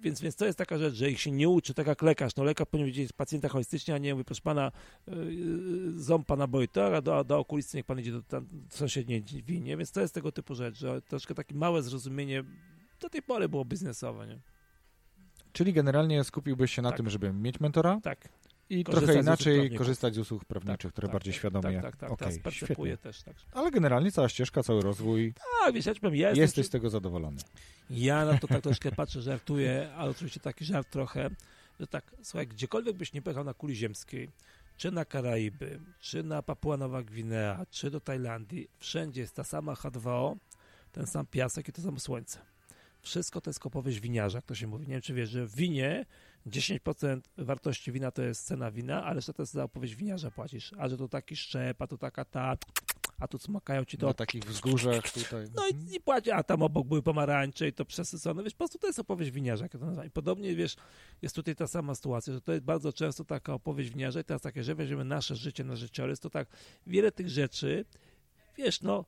Więc, 0.02 0.20
więc 0.20 0.36
to 0.36 0.46
jest 0.46 0.58
taka 0.58 0.78
rzecz, 0.78 0.94
że 0.94 1.10
ich 1.10 1.20
się 1.20 1.30
nie 1.30 1.48
uczy, 1.48 1.74
tak 1.74 1.86
jak 1.86 2.02
lekarz. 2.02 2.36
No 2.36 2.44
lekarz 2.44 2.68
powinien 2.70 2.86
wiedzieć 2.86 3.12
pacjenta 3.12 3.48
holistycznie, 3.48 3.94
a 3.94 3.98
nie 3.98 4.14
mówi, 4.14 4.24
proszę 4.24 4.42
pana, 4.42 4.72
yy, 5.06 5.92
ząb 6.02 6.26
pana 6.26 6.46
boi, 6.46 6.68
to, 6.68 6.96
a 6.96 7.02
do, 7.02 7.24
do 7.24 7.38
okulisty 7.38 7.76
niech 7.76 7.86
pan 7.86 8.00
idzie 8.00 8.12
do, 8.12 8.22
tam, 8.22 8.46
sąsiedniej 8.68 9.22
winie. 9.22 9.76
Więc 9.76 9.92
to 9.92 10.00
jest 10.00 10.14
tego 10.14 10.32
typu 10.32 10.54
rzecz, 10.54 10.78
że 10.78 11.02
troszkę 11.02 11.34
takie 11.34 11.54
małe 11.54 11.82
zrozumienie 11.82 12.44
do 13.00 13.08
tej 13.08 13.22
pory 13.22 13.48
było 13.48 13.64
biznesowe, 13.64 14.26
nie? 14.26 14.38
Czyli 15.52 15.72
generalnie 15.72 16.24
skupiłbyś 16.24 16.72
się 16.74 16.82
na 16.82 16.88
Tak. 16.90 16.96
tym, 16.96 17.10
żeby 17.10 17.32
mieć 17.32 17.60
mentora 17.60 18.00
Tak. 18.02 18.28
I 18.70 18.84
trochę 18.84 19.12
z 19.12 19.16
inaczej 19.16 19.54
prawników. 19.54 19.78
korzystać 19.78 20.14
z 20.14 20.18
usług 20.18 20.44
prawniczych, 20.44 20.92
które 20.92 21.08
tak, 21.08 21.12
bardziej 21.12 21.32
tak, 21.32 21.38
świadomie. 21.38 21.82
Tak, 21.82 21.96
tak, 21.96 22.10
tak. 22.18 22.42
Percepuję 22.42 22.92
świetnie. 22.92 22.96
też, 22.96 23.22
tak. 23.22 23.36
Ale 23.52 23.70
generalnie 23.70 24.12
cała 24.12 24.28
ścieżka, 24.28 24.62
cały 24.62 24.82
rozwój, 24.82 25.34
Tak, 25.64 25.74
wiesz, 25.74 25.86
ja 25.86 25.94
powiem, 25.94 26.16
ja 26.16 26.28
jestem 26.28 26.42
jesteś 26.42 26.66
z 26.66 26.70
tego 26.70 26.90
zadowolony. 26.90 27.40
Ja 27.90 28.24
na 28.24 28.38
to 28.38 28.46
tak 28.46 28.62
troszkę 28.62 28.92
patrzę, 28.92 29.22
żartuję, 29.22 29.92
ale 29.96 30.10
oczywiście 30.10 30.40
taki 30.40 30.64
żart 30.64 30.90
trochę, 30.90 31.30
że 31.80 31.86
tak, 31.86 32.14
słuchaj, 32.22 32.46
gdziekolwiek 32.46 32.96
byś 32.96 33.12
nie 33.12 33.22
pojechał 33.22 33.44
na 33.44 33.54
kuli 33.54 33.74
ziemskiej, 33.76 34.28
czy 34.76 34.90
na 34.90 35.04
Karaiby, 35.04 35.80
czy 36.00 36.22
na 36.22 36.42
Papua 36.42 36.76
Nowa 36.76 37.02
Gwinea, 37.02 37.66
czy 37.70 37.90
do 37.90 38.00
Tajlandii, 38.00 38.68
wszędzie 38.78 39.20
jest 39.20 39.34
ta 39.34 39.44
sama 39.44 39.74
H2O, 39.74 40.36
ten 40.92 41.06
sam 41.06 41.26
piasek 41.26 41.68
i 41.68 41.72
to 41.72 41.82
samo 41.82 42.00
słońce. 42.00 42.38
Wszystko 43.02 43.40
to 43.40 43.50
jest 43.50 43.60
kopowieść 43.60 44.00
winiarza, 44.00 44.38
jak 44.38 44.46
to 44.46 44.54
się 44.54 44.66
mówi. 44.66 44.86
Nie 44.86 44.92
wiem, 44.92 45.02
czy 45.02 45.14
wiesz, 45.14 45.30
że 45.30 45.46
w 45.46 45.54
winie 45.54 46.06
10% 46.46 47.20
wartości 47.38 47.92
wina 47.92 48.10
to 48.10 48.22
jest 48.22 48.46
cena 48.46 48.70
wina, 48.70 49.04
ale 49.04 49.14
reszta 49.14 49.32
to 49.32 49.42
jest 49.42 49.52
za 49.52 49.64
opowieść 49.64 49.94
winiarza 49.94 50.30
płacisz. 50.30 50.72
A 50.78 50.88
że 50.88 50.96
to 50.96 51.08
taki 51.08 51.36
szczep, 51.36 51.82
a 51.82 51.86
to 51.86 51.98
taka 51.98 52.24
ta, 52.24 52.56
a 53.20 53.28
tu 53.28 53.38
smakają 53.38 53.84
ci 53.84 53.98
to 53.98 54.06
Na 54.06 54.14
takich 54.14 54.44
wzgórzach 54.44 55.10
tutaj. 55.12 55.46
no 55.54 55.68
i, 55.68 55.94
i 55.94 56.00
płaci, 56.00 56.30
a 56.30 56.42
tam 56.42 56.62
obok 56.62 56.86
były 56.86 57.02
pomarańcze 57.02 57.68
i 57.68 57.72
to 57.72 57.84
przesycone, 57.84 58.42
wiesz, 58.42 58.52
po 58.52 58.58
prostu 58.58 58.78
to 58.78 58.86
jest 58.86 58.98
opowieść 58.98 59.30
winiarza, 59.30 59.64
jak 59.64 59.74
ja 59.74 59.80
to 59.80 59.86
nazywam. 59.86 60.06
I 60.06 60.10
podobnie, 60.10 60.56
wiesz, 60.56 60.76
jest 61.22 61.34
tutaj 61.34 61.56
ta 61.56 61.66
sama 61.66 61.94
sytuacja, 61.94 62.32
że 62.32 62.40
to 62.40 62.52
jest 62.52 62.64
bardzo 62.64 62.92
często 62.92 63.24
taka 63.24 63.54
opowieść 63.54 63.90
winiarza 63.90 64.20
i 64.20 64.24
teraz 64.24 64.42
takie, 64.42 64.64
że 64.64 64.74
weźmiemy 64.74 65.04
nasze 65.04 65.36
życie 65.36 65.64
na 65.64 65.76
życiorys, 65.76 66.20
to 66.20 66.30
tak, 66.30 66.48
wiele 66.86 67.12
tych 67.12 67.28
rzeczy, 67.28 67.84
wiesz, 68.56 68.82
no, 68.82 69.04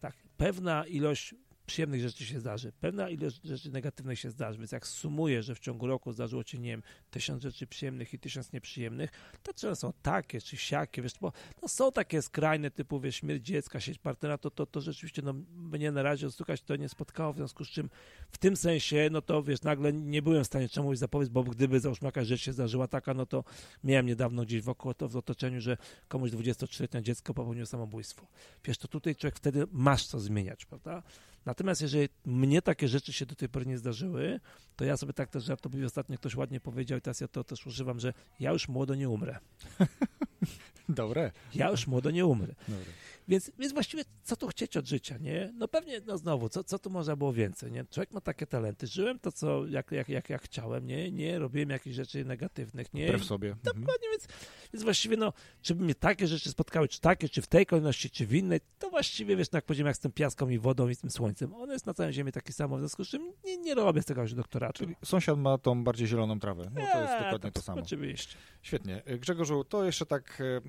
tak, 0.00 0.14
pewna 0.36 0.86
ilość 0.86 1.34
przyjemnych 1.66 2.00
rzeczy 2.00 2.24
się 2.24 2.40
zdarzy, 2.40 2.72
pewna 2.80 3.08
ilość 3.08 3.40
rzeczy 3.44 3.70
negatywnych 3.70 4.18
się 4.18 4.30
zdarzy, 4.30 4.58
więc 4.58 4.72
jak 4.72 4.86
sumuję, 4.86 5.42
że 5.42 5.54
w 5.54 5.58
ciągu 5.58 5.86
roku 5.86 6.12
zdarzyło 6.12 6.44
ci, 6.44 6.60
nie 6.60 6.70
wiem, 6.70 6.82
tysiąc 7.10 7.42
rzeczy 7.42 7.66
przyjemnych 7.66 8.14
i 8.14 8.18
tysiąc 8.18 8.52
nieprzyjemnych, 8.52 9.10
to 9.42 9.54
często 9.54 9.76
są 9.76 9.92
takie 10.02 10.40
czy 10.40 10.56
siakie, 10.56 11.02
wiesz, 11.02 11.12
bo 11.20 11.32
no, 11.62 11.68
są 11.68 11.92
takie 11.92 12.22
skrajne 12.22 12.70
typu, 12.70 13.00
wiesz, 13.00 13.16
śmierć 13.16 13.46
dziecka, 13.46 13.80
sieć 13.80 13.98
partnera, 13.98 14.38
to, 14.38 14.50
to, 14.50 14.66
to 14.66 14.80
rzeczywiście, 14.80 15.22
no, 15.22 15.34
mnie 15.54 15.92
na 15.92 16.02
razie 16.02 16.26
odstukać 16.26 16.62
to 16.62 16.76
nie 16.76 16.88
spotkało, 16.88 17.32
w 17.32 17.36
związku 17.36 17.64
z 17.64 17.68
czym 17.68 17.90
w 18.30 18.38
tym 18.38 18.56
sensie, 18.56 19.08
no 19.10 19.22
to 19.22 19.42
wiesz, 19.42 19.62
nagle 19.62 19.92
nie 19.92 20.22
byłem 20.22 20.44
w 20.44 20.46
stanie 20.46 20.68
czemuś 20.68 20.98
zapowiedzieć, 20.98 21.32
bo 21.32 21.42
gdyby 21.44 21.80
załóżmy 21.80 22.06
jakaś 22.06 22.26
rzecz 22.26 22.40
się 22.40 22.52
zdarzyła 22.52 22.88
taka, 22.88 23.14
no 23.14 23.26
to 23.26 23.44
miałem 23.84 24.06
niedawno 24.06 24.42
gdzieś 24.42 24.62
wokół 24.62 24.94
to 24.94 25.08
w 25.08 25.16
otoczeniu, 25.16 25.60
że 25.60 25.76
komuś 26.08 26.30
23-letnie 26.30 27.02
dziecko 27.02 27.34
popełniło 27.34 27.66
samobójstwo. 27.66 28.26
Wiesz, 28.64 28.78
to 28.78 28.88
tutaj 28.88 29.16
człowiek 29.16 29.36
wtedy 29.36 29.66
masz 29.72 30.06
co 30.06 30.20
zmieniać, 30.20 30.64
prawda? 30.64 31.02
Natomiast 31.46 31.82
jeżeli 31.82 32.08
mnie 32.24 32.62
takie 32.62 32.88
rzeczy 32.88 33.12
się 33.12 33.26
do 33.26 33.34
tej 33.34 33.48
pory 33.48 33.66
nie 33.66 33.78
zdarzyły, 33.78 34.40
to 34.76 34.84
ja 34.84 34.96
sobie 34.96 35.12
tak 35.12 35.30
też 35.30 35.44
żartobliwie 35.44 35.86
ostatnio 35.86 36.18
ktoś 36.18 36.34
ładnie 36.34 36.60
powiedział 36.60 36.98
i 36.98 37.00
teraz 37.00 37.20
ja 37.20 37.28
to 37.28 37.44
też 37.44 37.66
używam, 37.66 38.00
że 38.00 38.12
ja 38.40 38.50
już 38.50 38.68
młodo 38.68 38.94
nie 38.94 39.08
umrę. 39.08 39.38
Dobre. 40.88 41.32
Ja 41.54 41.70
już 41.70 41.86
młodo 41.86 42.10
nie 42.10 42.26
umrę. 42.26 42.54
Dobre. 42.68 42.84
Więc, 43.28 43.50
więc 43.58 43.72
właściwie 43.72 44.04
co 44.22 44.36
tu 44.36 44.48
chcieć 44.48 44.76
od 44.76 44.86
życia, 44.86 45.18
nie? 45.18 45.52
No 45.54 45.68
pewnie, 45.68 46.00
no 46.06 46.18
znowu, 46.18 46.48
co, 46.48 46.64
co 46.64 46.78
tu 46.78 46.90
można 46.90 47.16
było 47.16 47.32
więcej, 47.32 47.72
nie? 47.72 47.84
Człowiek 47.84 48.12
ma 48.12 48.20
takie 48.20 48.46
talenty. 48.46 48.86
Żyłem 48.86 49.18
to, 49.18 49.32
co, 49.32 49.66
jak, 49.66 49.92
jak, 49.92 50.08
jak, 50.08 50.30
jak 50.30 50.42
chciałem, 50.42 50.86
nie? 50.86 51.10
Nie 51.12 51.38
robiłem 51.38 51.70
jakichś 51.70 51.96
rzeczy 51.96 52.24
negatywnych, 52.24 52.94
nie? 52.94 53.06
Wbrew 53.06 53.24
sobie. 53.24 53.48
Mhm. 53.48 53.64
Dokładnie, 53.64 54.08
więc, 54.10 54.26
więc 54.72 54.84
właściwie, 54.84 55.16
no, 55.16 55.32
czy 55.62 55.74
by 55.74 55.84
mnie 55.84 55.94
takie 55.94 56.26
rzeczy 56.26 56.50
spotkały, 56.50 56.88
czy 56.88 57.00
takie, 57.00 57.28
czy 57.28 57.42
w 57.42 57.46
tej 57.46 57.66
kolejności, 57.66 58.10
czy 58.10 58.26
w 58.26 58.34
innej, 58.34 58.60
to 58.78 58.90
właściwie, 58.90 59.36
wiesz, 59.36 59.50
no, 59.52 59.56
jak 59.56 59.64
powiedziałem, 59.64 59.86
jak 59.86 59.96
z 59.96 60.00
tym 60.00 60.12
piaską 60.12 60.48
i 60.48 60.58
wodą 60.58 60.88
i 60.88 60.94
z 60.94 60.98
tym 60.98 61.10
słońcem, 61.10 61.54
ono 61.54 61.72
jest 61.72 61.86
na 61.86 61.94
całej 61.94 62.12
ziemi 62.12 62.32
taki 62.32 62.52
samo, 62.52 62.76
w 62.76 62.78
związku 62.78 63.04
z 63.04 63.08
czym 63.08 63.32
nie, 63.44 63.56
nie 63.56 63.74
robię 63.74 64.02
z 64.02 64.04
tego 64.04 64.22
już 64.22 64.34
doktoratu. 64.34 64.78
Czyli 64.84 64.96
sąsiad 65.04 65.38
ma 65.38 65.58
tą 65.58 65.84
bardziej 65.84 66.06
zieloną 66.06 66.40
trawę. 66.40 66.70
No 66.74 66.80
to 66.92 67.00
jest 67.00 67.12
Eee, 67.12 67.24
dokładnie 67.24 67.52
to 67.52 67.62
samo. 67.62 67.82
Oczywiście. 67.82 68.36
Świetnie. 68.62 69.02
Grzegorzu, 69.18 69.64
to 69.64 69.84
jeszcze 69.84 70.06
tak 70.06 70.40
e, 70.40 70.60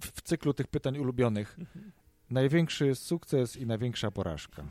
w, 0.00 0.22
cyklu 0.22 0.54
tych 0.54 0.66
pytań 0.66 0.98
ulubionych. 0.98 1.56
Mhm. 1.58 1.92
Największy 2.30 2.94
sukces 2.94 3.56
i 3.56 3.66
największa 3.66 4.10
porażka. 4.10 4.64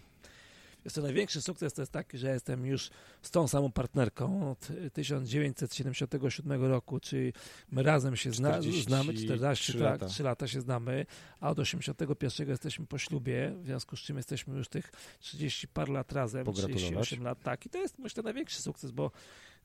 Jest 0.86 0.96
to 0.96 1.02
największy 1.02 1.42
sukces, 1.42 1.74
to 1.74 1.82
jest 1.82 1.92
taki, 1.92 2.18
że 2.18 2.34
jestem 2.34 2.66
już 2.66 2.90
z 3.22 3.32
tą 3.32 3.48
samą 3.48 3.72
partnerką 3.72 4.52
od 4.52 4.68
1977 4.94 6.66
roku, 6.66 7.00
czyli 7.00 7.34
my 7.72 7.84
razem 7.84 8.16
się 8.16 8.32
zna, 8.32 8.50
43 8.50 8.84
znamy, 8.84 9.14
14, 9.14 9.74
tak, 9.74 9.82
lata. 9.82 10.06
3 10.06 10.24
lata 10.24 10.48
się 10.48 10.62
znamy, 10.62 11.06
a 11.40 11.50
od 11.50 11.60
81 11.60 12.50
jesteśmy 12.50 12.86
po 12.86 12.98
ślubie, 12.98 13.54
w 13.62 13.66
związku 13.66 13.98
z 13.98 14.00
czym 14.00 14.18
jesteśmy 14.18 14.58
już 14.58 14.68
tych 14.70 14.92
30 15.20 15.68
par 15.68 15.90
lat 15.90 16.12
razem, 16.12 16.46
Pogratulować. 16.46 16.82
38 16.82 17.24
lat, 17.24 17.44
tak, 17.44 17.66
i 17.66 17.70
to 17.70 17.78
jest 17.78 18.00
myślę 18.00 18.24
największy 18.24 18.62
sukces, 18.62 18.92
bo 18.92 19.12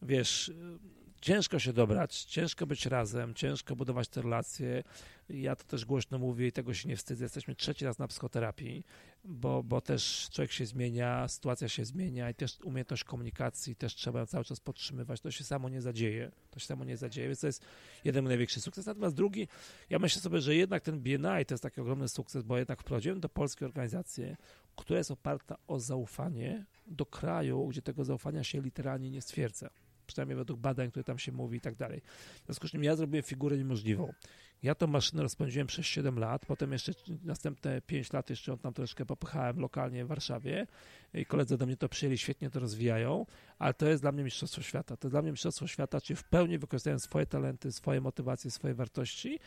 wiesz, 0.03 0.53
ciężko 1.23 1.59
się 1.59 1.73
dobrać, 1.73 2.25
ciężko 2.25 2.67
być 2.67 2.87
razem, 2.87 3.35
ciężko 3.35 3.77
budować 3.77 4.09
te 4.09 4.23
relacje. 4.23 4.83
Ja 5.29 5.57
to 5.57 5.65
też 5.65 5.85
głośno 5.85 6.19
mówię 6.19 6.47
i 6.47 6.53
tego 6.53 6.75
się 6.75 6.89
nie 6.89 6.97
wstydzę. 6.97 7.25
Jesteśmy 7.25 7.55
trzeci 7.55 7.85
raz 7.85 7.99
na 7.99 8.09
psychoterapii, 8.09 8.85
bo, 9.25 9.63
bo 9.63 9.81
też 9.81 10.29
człowiek 10.33 10.53
się 10.53 10.67
zmienia, 10.67 11.29
sytuacja 11.29 11.69
się 11.69 11.85
zmienia 11.85 12.31
i 12.31 12.35
też 12.35 12.61
umiejętność 12.65 13.05
komunikacji 13.05 13.77
też 13.77 13.95
trzeba 13.95 14.21
ją 14.21 14.27
cały 14.27 14.45
czas 14.45 14.61
podtrzymywać. 14.61 15.21
To 15.21 15.31
się 15.31 15.45
samo 15.45 15.69
nie 15.69 15.81
zadzieje. 15.81 16.31
To 16.51 16.61
się 16.61 16.67
samo 16.67 16.85
nie 16.85 16.97
zadzieje, 16.97 17.29
więc 17.29 17.41
to 17.41 17.47
jest 17.47 17.65
jeden 18.05 18.25
największy 18.25 18.61
sukces. 18.61 18.87
Natomiast 18.87 19.17
drugi, 19.17 19.49
ja 19.91 19.99
myślę 19.99 20.23
sobie, 20.23 20.41
że 20.41 20.55
jednak 20.55 20.83
ten 20.83 21.01
BNI 21.01 21.47
to 21.47 21.55
jest 21.55 21.63
taki 21.63 21.81
ogromny 21.81 22.09
sukces, 22.09 22.43
bo 22.43 22.59
jednak 22.59 22.81
wprowadziłem 22.81 23.21
do 23.21 23.29
polskiej 23.29 23.67
organizacji, 23.67 24.37
która 24.77 24.99
jest 24.99 25.11
oparta 25.11 25.57
o 25.67 25.81
zaufanie 25.81 26.65
do 26.87 27.07
kraju, 27.07 27.67
gdzie 27.67 27.83
tego 27.83 28.05
zaufania 28.05 28.45
się 28.45 28.61
literalnie 28.61 29.11
nie 29.11 29.23
stwierdza 29.23 29.82
przynajmniej 30.13 30.37
według 30.37 30.61
badań, 30.61 30.91
które 30.91 31.05
tam 31.05 31.19
się 31.19 31.33
mówi 31.33 31.59
i 31.59 31.61
tak 31.61 31.75
dalej. 31.75 32.01
W 32.43 32.45
związku 32.47 32.69
z 32.69 32.71
czym 32.71 32.85
ja 32.85 32.97
zrobiłem 32.97 33.23
figurę 33.23 33.59
niemożliwą. 33.59 34.13
Ja 34.63 34.75
tą 34.75 34.87
maszynę 34.87 35.23
rozpędziłem 35.23 35.67
przez 35.67 35.87
7 35.87 36.19
lat, 36.19 36.47
potem 36.47 36.73
jeszcze 36.73 36.93
następne 37.25 37.81
5 37.81 38.13
lat 38.13 38.31
jeszcze 38.31 38.59
tam 38.59 38.73
troszkę 38.73 39.07
popychałem 39.07 39.61
lokalnie 39.61 40.05
w 40.05 40.09
Warszawie 40.09 40.67
i 41.15 41.27
koledzy 41.27 41.59
do 41.59 41.67
mnie 41.67 41.77
to 41.77 41.89
przyjęli, 41.89 42.19
świetnie 42.19 42.51
to 42.51 42.61
rozwijają, 42.61 43.27
ale 43.59 43.75
to 43.75 43.89
jest 43.89 44.03
dla 44.03 44.13
mnie 44.13 44.25
mistrzostwo 44.25 44.63
świata. 44.63 44.97
To 44.97 45.07
jest 45.07 45.15
dla 45.15 45.23
mnie 45.23 45.31
mistrzostwo 45.31 45.67
świata, 45.67 46.01
czyli 46.01 46.17
w 46.17 46.25
pełni 46.25 46.59
wykorzystają 46.59 46.99
swoje 46.99 47.27
talenty, 47.27 47.73
swoje 47.73 48.01
motywacje, 48.01 48.51
swoje 48.51 48.75
wartości. 48.75 49.39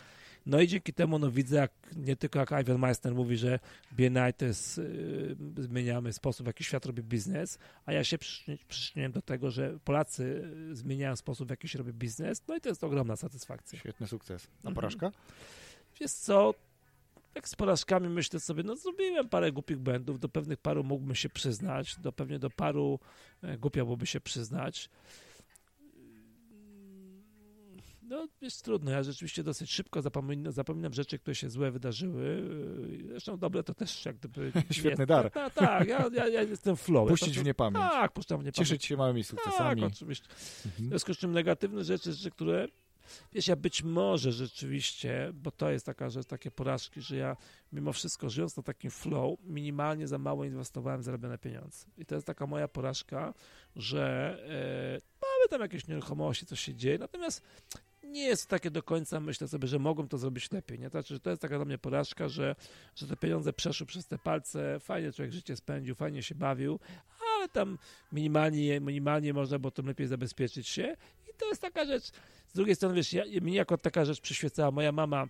No 0.46 0.62
i 0.62 0.68
dzięki 0.68 0.94
temu 0.94 1.20
no, 1.20 1.32
widzę, 1.32 1.56
jak, 1.58 1.72
nie 1.96 2.16
tylko 2.16 2.40
jak 2.40 2.52
Ivan 2.62 2.80
Meister 2.80 3.16
mówi, 3.16 3.38
że 3.38 3.60
BNI 3.92 4.34
to 4.38 4.46
jest, 4.46 4.78
yy, 4.78 5.36
zmieniamy 5.64 6.14
sposób, 6.14 6.44
w 6.44 6.48
jaki 6.48 6.64
świat 6.64 6.86
robi 6.86 7.04
biznes, 7.04 7.60
a 7.86 7.94
ja 7.94 8.04
się 8.04 8.18
przyczyni- 8.18 8.58
przyczyniłem 8.68 9.12
do 9.12 9.22
tego, 9.22 9.52
że 9.52 9.80
Polacy 9.86 10.52
yy, 10.70 10.76
zmieniają 10.76 11.16
sposób, 11.16 11.48
w 11.48 11.50
jaki 11.50 11.68
się 11.68 11.78
robi 11.80 11.94
biznes, 11.94 12.44
no 12.48 12.56
i 12.56 12.62
to 12.62 12.70
jest 12.70 12.84
ogromna 12.84 13.16
satysfakcja. 13.16 13.80
Świetny 13.80 14.08
sukces. 14.08 14.48
A 14.48 14.58
Mhm. 14.58 14.76
porażka? 14.76 15.12
Wiesz 16.02 16.12
co, 16.12 16.54
jak 17.36 17.50
z 17.50 17.56
porażkami 17.56 18.10
myślę 18.10 18.40
sobie, 18.40 18.64
no 18.64 18.76
zrobiłem 18.76 19.30
parę 19.30 19.52
głupich 19.52 19.78
błędów, 19.78 20.20
do 20.20 20.30
pewnych 20.30 20.60
paru 20.60 20.84
mógłbym 20.84 21.16
się 21.16 21.30
przyznać, 21.30 21.96
do 22.00 22.12
pewnie 22.12 22.40
do 22.40 22.50
paru 22.50 23.00
e, 23.44 23.58
głupio 23.58 23.86
byłoby 23.86 24.06
się 24.06 24.22
przyznać. 24.22 24.90
No, 28.08 28.28
jest 28.42 28.64
trudno. 28.66 28.92
Ja 28.92 29.04
rzeczywiście 29.04 29.44
dosyć 29.44 29.72
szybko 29.72 30.02
zapominam, 30.02 30.54
zapominam 30.54 30.94
rzeczy, 30.94 31.20
które 31.20 31.36
się 31.36 31.50
złe 31.50 31.72
wydarzyły. 31.72 32.24
Yy, 33.02 33.08
Zresztą 33.10 33.38
dobre 33.38 33.64
to 33.64 33.74
też 33.74 34.06
jak 34.06 34.16
gdyby... 34.18 34.52
Świetny 34.72 34.90
jest. 35.02 35.08
dar. 35.10 35.32
Tak, 35.32 35.54
tak, 35.54 35.88
ja, 35.88 36.10
ja, 36.14 36.28
ja 36.28 36.42
jestem 36.42 36.76
w 36.76 36.82
flow. 36.82 37.10
Puścić 37.10 37.36
ja 37.36 37.42
w 37.42 37.46
niepamięć. 37.46 37.86
Tak, 37.92 38.12
puszczam 38.14 38.38
w 38.42 38.44
niepamięć. 38.44 38.56
Cieszyć 38.70 38.86
się 38.86 38.98
małymi 38.98 39.24
sukcesami. 39.24 39.82
Tak, 39.82 39.92
oczywiście. 39.94 40.28
W 40.30 40.66
Mhm. 40.66 40.90
związku 40.90 41.14
z 41.14 41.18
czym 41.18 41.32
negatywne 41.32 41.84
rzeczy, 41.84 42.14
rzeczy, 42.14 42.32
które 42.32 42.68
wiesz, 43.34 43.48
ja 43.48 43.56
być 43.56 43.84
może 43.84 44.32
rzeczywiście, 44.32 45.32
bo 45.34 45.52
to 45.52 45.72
jest 45.72 45.86
taka 45.86 46.10
rzecz, 46.10 46.28
takie 46.28 46.52
porażki, 46.52 47.02
że 47.02 47.16
ja 47.18 47.38
mimo 47.72 47.94
wszystko 47.94 48.30
żyjąc 48.30 48.58
na 48.58 48.64
takim 48.64 48.92
flow, 48.92 49.40
minimalnie 49.44 50.08
za 50.08 50.18
mało 50.18 50.46
inwestowałem 50.46 51.02
w 51.02 51.04
zarobione 51.04 51.38
pieniądze. 51.38 51.86
I 51.98 52.06
to 52.06 52.16
jest 52.16 52.28
taka 52.28 52.48
moja 52.48 52.68
porażka, 52.68 53.34
że 53.76 54.38
e, 54.50 55.02
mamy 55.22 55.50
tam 55.50 55.62
jakieś 55.62 55.88
nieruchomości, 55.88 56.46
coś 56.46 56.60
się 56.60 56.76
dzieje, 56.76 56.98
natomiast 56.98 57.42
nie 58.06 58.24
jest 58.24 58.48
takie 58.48 58.72
do 58.72 58.84
końca, 58.84 59.20
myślę 59.20 59.48
sobie, 59.48 59.68
że 59.68 59.80
mogłem 59.80 60.08
to 60.08 60.18
zrobić 60.18 60.52
lepiej, 60.52 60.80
nie? 60.80 60.90
Znaczy, 60.90 61.14
że 61.14 61.20
to 61.20 61.30
jest 61.30 61.42
taka 61.42 61.56
dla 61.56 61.66
mnie 61.66 61.78
porażka, 61.78 62.30
że, 62.30 62.56
że 62.96 63.08
te 63.08 63.18
pieniądze 63.18 63.54
przeszły 63.54 63.86
przez 63.86 64.08
te 64.08 64.18
palce, 64.18 64.80
fajnie 64.80 65.12
człowiek 65.12 65.34
życie 65.34 65.56
spędził, 65.56 65.96
fajnie 65.96 66.24
się 66.24 66.36
bawił, 66.36 66.80
ale 67.36 67.50
tam 67.50 67.78
minimalnie, 68.12 68.80
minimalnie 68.80 69.34
można 69.34 69.60
było 69.60 69.72
tym 69.72 69.86
lepiej 69.86 70.08
zabezpieczyć 70.08 70.68
się 70.68 70.96
i 71.30 71.38
to 71.38 71.46
jest 71.46 71.62
taka 71.62 71.86
rzecz, 71.86 72.12
z 72.48 72.54
drugiej 72.54 72.76
strony, 72.76 72.96
wiesz, 72.96 73.14
ja, 73.14 73.24
mnie 73.42 73.56
jako 73.56 73.78
taka 73.78 74.06
rzecz 74.06 74.22
przyświecała, 74.22 74.72
moja 74.72 74.92
mama 74.92 75.28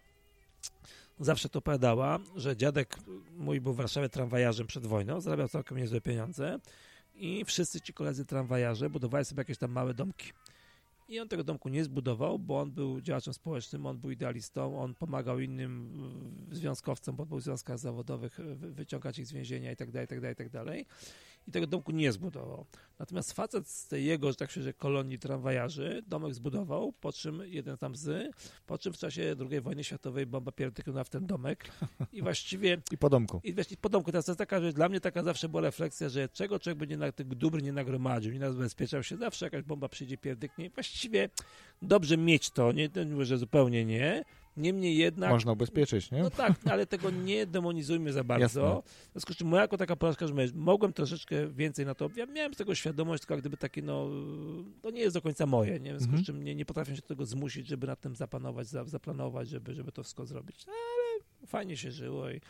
zawsze 1.19 1.49
to 1.49 1.59
opowiadała, 1.59 2.19
że 2.35 2.57
dziadek 2.57 2.97
mój 3.37 3.61
był 3.61 3.73
w 3.73 3.77
Warszawie 3.77 4.09
tramwajarzem 4.09 4.67
przed 4.67 4.85
wojną, 4.85 5.21
zarabiał 5.21 5.47
całkiem 5.47 5.77
niezłe 5.77 6.01
pieniądze 6.01 6.59
i 7.15 7.45
wszyscy 7.45 7.81
ci 7.81 7.93
koledzy 7.93 8.25
tramwajarze 8.25 8.89
budowali 8.89 9.25
sobie 9.25 9.41
jakieś 9.41 9.57
tam 9.57 9.71
małe 9.71 9.93
domki. 9.93 10.31
I 11.07 11.19
on 11.19 11.27
tego 11.27 11.43
domku 11.43 11.69
nie 11.69 11.83
zbudował, 11.83 12.39
bo 12.39 12.59
on 12.59 12.71
był 12.71 13.01
działaczem 13.01 13.33
społecznym, 13.33 13.85
on 13.85 13.97
był 13.97 14.11
idealistą, 14.11 14.81
on 14.81 14.93
pomagał 14.93 15.39
innym 15.39 15.93
związkowcom, 16.51 17.15
bo 17.15 17.25
był 17.25 17.37
w 17.37 17.43
związkach 17.43 17.79
zawodowych, 17.79 18.39
wyciągać 18.55 19.19
ich 19.19 19.27
z 19.27 19.31
więzienia 19.31 19.71
i 19.71 19.75
tak 19.75 19.91
dalej, 19.91 20.85
i 21.47 21.51
tego 21.51 21.67
domku 21.67 21.91
nie 21.91 22.11
zbudował. 22.11 22.65
Natomiast 22.99 23.33
facet 23.33 23.67
z 23.69 23.87
tej 23.87 24.05
jego, 24.05 24.31
że 24.31 24.35
tak 24.35 24.51
się 24.51 24.61
że 24.61 24.73
kolonii 24.73 25.19
tramwajarzy 25.19 26.03
domek 26.07 26.33
zbudował, 26.33 26.91
po 26.91 27.13
czym 27.13 27.41
jeden 27.45 27.77
tam 27.77 27.95
z, 27.95 28.35
po 28.65 28.77
czym 28.77 28.93
w 28.93 28.97
czasie 28.97 29.35
II 29.51 29.61
wojny 29.61 29.83
światowej 29.83 30.25
bomba 30.25 30.51
pierdyknęła 30.51 31.03
w 31.03 31.09
ten 31.09 31.25
domek 31.25 31.71
i 32.13 32.21
właściwie... 32.21 32.81
I 32.91 32.97
po 32.97 33.09
domku. 33.09 33.41
I 33.43 33.53
właśnie 33.53 33.77
po 33.77 33.89
domku. 33.89 34.11
Teraz 34.11 34.25
to 34.25 34.31
jest 34.31 34.39
taka, 34.39 34.61
że 34.61 34.73
dla 34.73 34.89
mnie 34.89 34.99
taka 34.99 35.23
zawsze 35.23 35.49
była 35.49 35.61
refleksja, 35.61 36.09
że 36.09 36.29
czego 36.29 36.59
człowiek 36.59 36.77
będzie 36.77 36.97
na 36.97 37.11
tych 37.11 37.27
dóbr 37.27 37.63
nie 37.63 37.73
nagromadził, 37.73 38.33
nie 38.33 38.39
zabezpieczał 38.39 39.03
się, 39.03 39.17
zawsze 39.17 39.45
jakaś 39.45 39.63
bomba 39.63 39.89
przyjdzie, 39.89 40.17
pierdyknie. 40.17 40.69
Właściwie 40.69 41.29
dobrze 41.81 42.17
mieć 42.17 42.49
to, 42.49 42.71
nie, 42.71 42.89
nie 42.95 43.05
mówię, 43.05 43.25
że 43.25 43.37
zupełnie 43.37 43.85
nie, 43.85 44.23
Niemniej 44.57 44.97
jednak... 44.97 45.29
Można 45.29 45.51
ubezpieczyć, 45.51 46.11
nie? 46.11 46.23
No 46.23 46.29
tak, 46.29 46.53
ale 46.65 46.85
tego 46.85 47.09
nie 47.11 47.45
demonizujmy 47.45 48.13
za 48.13 48.23
bardzo. 48.23 48.83
W 49.09 49.11
związku 49.11 49.33
z 49.33 49.35
czym 49.35 49.47
moja 49.47 49.61
jako 49.61 49.77
taka 49.77 49.95
porażka, 49.95 50.27
że 50.27 50.33
mogłem 50.53 50.93
troszeczkę 50.93 51.47
więcej 51.47 51.85
na 51.85 51.95
to, 51.95 52.09
ja 52.15 52.25
miałem 52.25 52.53
z 52.53 52.57
tego 52.57 52.75
świadomość, 52.75 53.21
tylko 53.21 53.33
jak 53.33 53.41
gdyby 53.41 53.57
takie, 53.57 53.81
no, 53.81 54.09
to 54.81 54.91
nie 54.91 55.01
jest 55.01 55.15
do 55.15 55.21
końca 55.21 55.45
moje, 55.45 55.79
nie? 55.79 55.93
W 55.93 55.99
związku 55.99 56.17
z 56.17 56.19
mhm. 56.19 56.25
czym 56.25 56.43
nie, 56.43 56.55
nie 56.55 56.65
potrafię 56.65 56.95
się 56.95 57.01
do 57.01 57.07
tego 57.07 57.25
zmusić, 57.25 57.67
żeby 57.67 57.87
nad 57.87 58.01
tym 58.01 58.15
zapanować, 58.15 58.67
zaplanować, 58.67 59.49
żeby, 59.49 59.73
żeby 59.73 59.91
to 59.91 60.03
wszystko 60.03 60.25
zrobić. 60.25 60.65
No, 60.67 60.73
ale 60.73 61.47
fajnie 61.47 61.77
się 61.77 61.91
żyło 61.91 62.29
i 62.29 62.41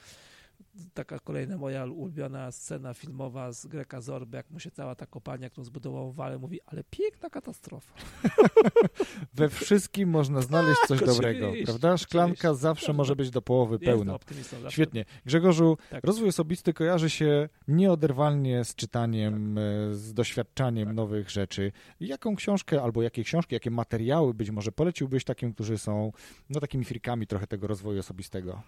taka 0.94 1.20
kolejna 1.20 1.58
moja 1.58 1.86
ulubiona 1.86 2.52
scena 2.52 2.94
filmowa 2.94 3.52
z 3.52 3.68
Greka 3.68 4.02
Zorby, 4.02 4.38
jak 4.38 4.50
mu 4.50 4.60
się 4.60 4.72
cała 4.72 4.96
ta 4.96 5.06
kopalnia, 5.06 5.50
którą 5.50 5.66
zbudował 5.66 6.12
Wale, 6.12 6.38
mówi, 6.38 6.60
ale 6.66 6.84
piękna 6.90 7.30
katastrofa. 7.30 7.94
We 9.34 9.50
wszystkim 9.50 10.10
można 10.10 10.42
znaleźć 10.42 10.82
coś 10.88 11.00
tak, 11.00 11.08
dobrego, 11.08 11.52
prawda? 11.66 11.98
Szklanka 11.98 12.54
zawsze 12.54 12.94
może 12.94 13.16
być 13.16 13.30
do 13.30 13.42
połowy 13.42 13.80
pełna. 13.80 14.20
Świetnie. 14.70 15.06
Grzegorzu, 15.26 15.78
tak. 15.90 16.04
rozwój 16.04 16.30
osobisty 16.30 16.74
kojarzy 16.74 17.10
się 17.10 17.50
nieoderwalnie 17.68 18.64
z 18.64 18.76
czytaniem, 18.76 19.56
tak. 19.56 19.64
E, 19.92 19.96
z 19.96 20.14
doświadczaniem 20.14 20.88
tak. 20.88 20.96
nowych 20.96 21.30
rzeczy. 21.30 21.72
Jaką 22.00 22.36
książkę 22.36 22.82
albo 22.82 23.02
jakie 23.02 23.24
książki, 23.24 23.56
jakie 23.56 23.72
materiały 23.72 24.34
być 24.34 24.52
może 24.52 24.72
poleciłbyś 24.72 25.24
takim, 25.24 25.54
którzy 25.54 25.78
są 25.78 26.12
no 26.50 26.60
takimi 26.60 26.86
frikami 26.86 27.28
trochę 27.28 27.48
tego 27.48 27.68
rozwoju 27.68 28.00
osobistego? 28.00 28.62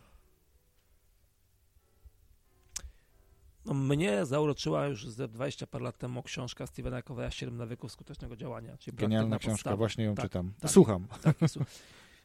No, 3.67 3.73
mnie 3.73 4.25
zauroczyła 4.25 4.85
już 4.85 5.09
ze 5.09 5.27
20 5.27 5.67
par 5.67 5.81
lat 5.81 5.97
temu 5.97 6.23
książka 6.23 6.67
Stevena 6.67 7.01
Coveya 7.01 7.31
Siedem 7.31 7.57
nawyków 7.57 7.91
skutecznego 7.91 8.35
działania. 8.35 8.77
Czyli 8.77 8.97
Genialna 8.97 9.39
książka, 9.39 9.51
podstawa. 9.51 9.75
właśnie 9.75 10.03
ją 10.03 10.15
tak, 10.15 10.25
czytam. 10.25 10.53
Tak, 10.59 10.71
Słucham. 10.71 11.07
Tak, 11.23 11.35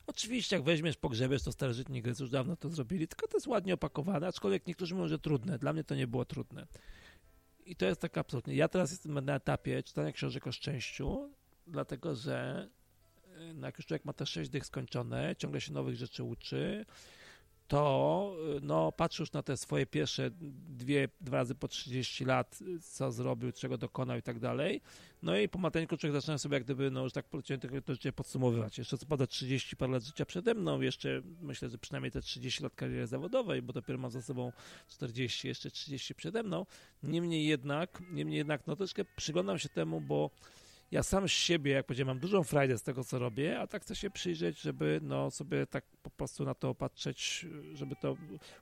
Oczywiście, 0.06 0.56
jak 0.56 0.64
weźmiesz, 0.64 0.96
pogrzebiesz, 0.96 1.42
to 1.42 1.52
starożytni 1.52 2.02
Grecy 2.02 2.22
już 2.22 2.30
dawno 2.30 2.56
to 2.56 2.68
zrobili, 2.68 3.08
tylko 3.08 3.28
to 3.28 3.36
jest 3.36 3.46
ładnie 3.46 3.74
opakowane, 3.74 4.26
aczkolwiek 4.26 4.66
niektórzy 4.66 4.94
mówią, 4.94 5.08
że 5.08 5.18
trudne. 5.18 5.58
Dla 5.58 5.72
mnie 5.72 5.84
to 5.84 5.94
nie 5.94 6.06
było 6.06 6.24
trudne. 6.24 6.66
I 7.66 7.76
to 7.76 7.86
jest 7.86 8.00
tak 8.00 8.18
absolutnie. 8.18 8.54
Ja 8.54 8.68
teraz 8.68 8.90
jestem 8.90 9.24
na 9.24 9.34
etapie 9.34 9.82
czytania 9.82 10.12
książek 10.12 10.46
o 10.46 10.52
szczęściu, 10.52 11.30
dlatego 11.66 12.14
że 12.14 12.68
e, 13.38 13.54
no 13.54 13.66
jak 13.66 13.78
już 13.78 13.86
człowiek 13.86 14.04
ma 14.04 14.12
te 14.12 14.26
sześć 14.26 14.50
dych 14.50 14.66
skończone, 14.66 15.36
ciągle 15.38 15.60
się 15.60 15.72
nowych 15.72 15.96
rzeczy 15.96 16.22
uczy, 16.22 16.86
to 17.68 18.36
no, 18.62 18.92
patrzysz 18.92 19.32
na 19.32 19.42
te 19.42 19.56
swoje 19.56 19.86
pierwsze 19.86 20.30
dwie, 20.68 21.08
dwa 21.20 21.36
razy 21.36 21.54
po 21.54 21.68
30 21.68 22.24
lat, 22.24 22.58
co 22.80 23.12
zrobił, 23.12 23.52
czego 23.52 23.78
dokonał 23.78 24.18
i 24.18 24.22
tak 24.22 24.38
dalej. 24.38 24.80
No 25.22 25.36
i 25.36 25.48
po 25.48 25.58
mateńku 25.58 25.96
człowiek 25.96 26.12
zaczyna 26.12 26.38
sobie 26.38 26.54
jak 26.54 26.64
gdyby, 26.64 26.90
no 26.90 27.02
już 27.02 27.12
tak 27.12 27.26
poleciałem 27.26 27.60
to 27.84 27.92
życie 27.92 28.12
podsumowywać. 28.12 28.78
Jeszcze 28.78 28.98
co 28.98 29.06
pada 29.06 29.26
30 29.26 29.76
parę 29.76 29.92
lat 29.92 30.02
życia 30.02 30.26
przede 30.26 30.54
mną, 30.54 30.80
jeszcze 30.80 31.22
myślę, 31.42 31.68
że 31.68 31.78
przynajmniej 31.78 32.10
te 32.10 32.20
30 32.20 32.62
lat 32.62 32.74
kariery 32.74 33.06
zawodowej, 33.06 33.62
bo 33.62 33.72
dopiero 33.72 33.98
mam 33.98 34.10
za 34.10 34.22
sobą 34.22 34.52
40, 34.88 35.48
jeszcze 35.48 35.70
30 35.70 36.14
przede 36.14 36.42
mną. 36.42 36.66
Niemniej 37.02 37.46
jednak, 37.46 38.02
niemniej 38.10 38.38
jednak, 38.38 38.66
no 38.66 38.76
troszkę 38.76 39.04
przyglądam 39.04 39.58
się 39.58 39.68
temu, 39.68 40.00
bo 40.00 40.30
ja 40.92 41.02
sam 41.02 41.28
z 41.28 41.30
siebie, 41.30 41.72
jak 41.72 41.86
powiedziałem, 41.86 42.08
mam 42.08 42.18
dużą 42.18 42.44
frajdę 42.44 42.78
z 42.78 42.82
tego, 42.82 43.04
co 43.04 43.18
robię, 43.18 43.60
a 43.60 43.66
tak 43.66 43.82
chcę 43.82 43.96
się 43.96 44.10
przyjrzeć, 44.10 44.60
żeby 44.60 45.00
no, 45.02 45.30
sobie 45.30 45.66
tak 45.66 45.84
po 46.02 46.10
prostu 46.10 46.44
na 46.44 46.54
to 46.54 46.74
patrzeć, 46.74 47.46
żeby 47.72 47.96
to 47.96 48.16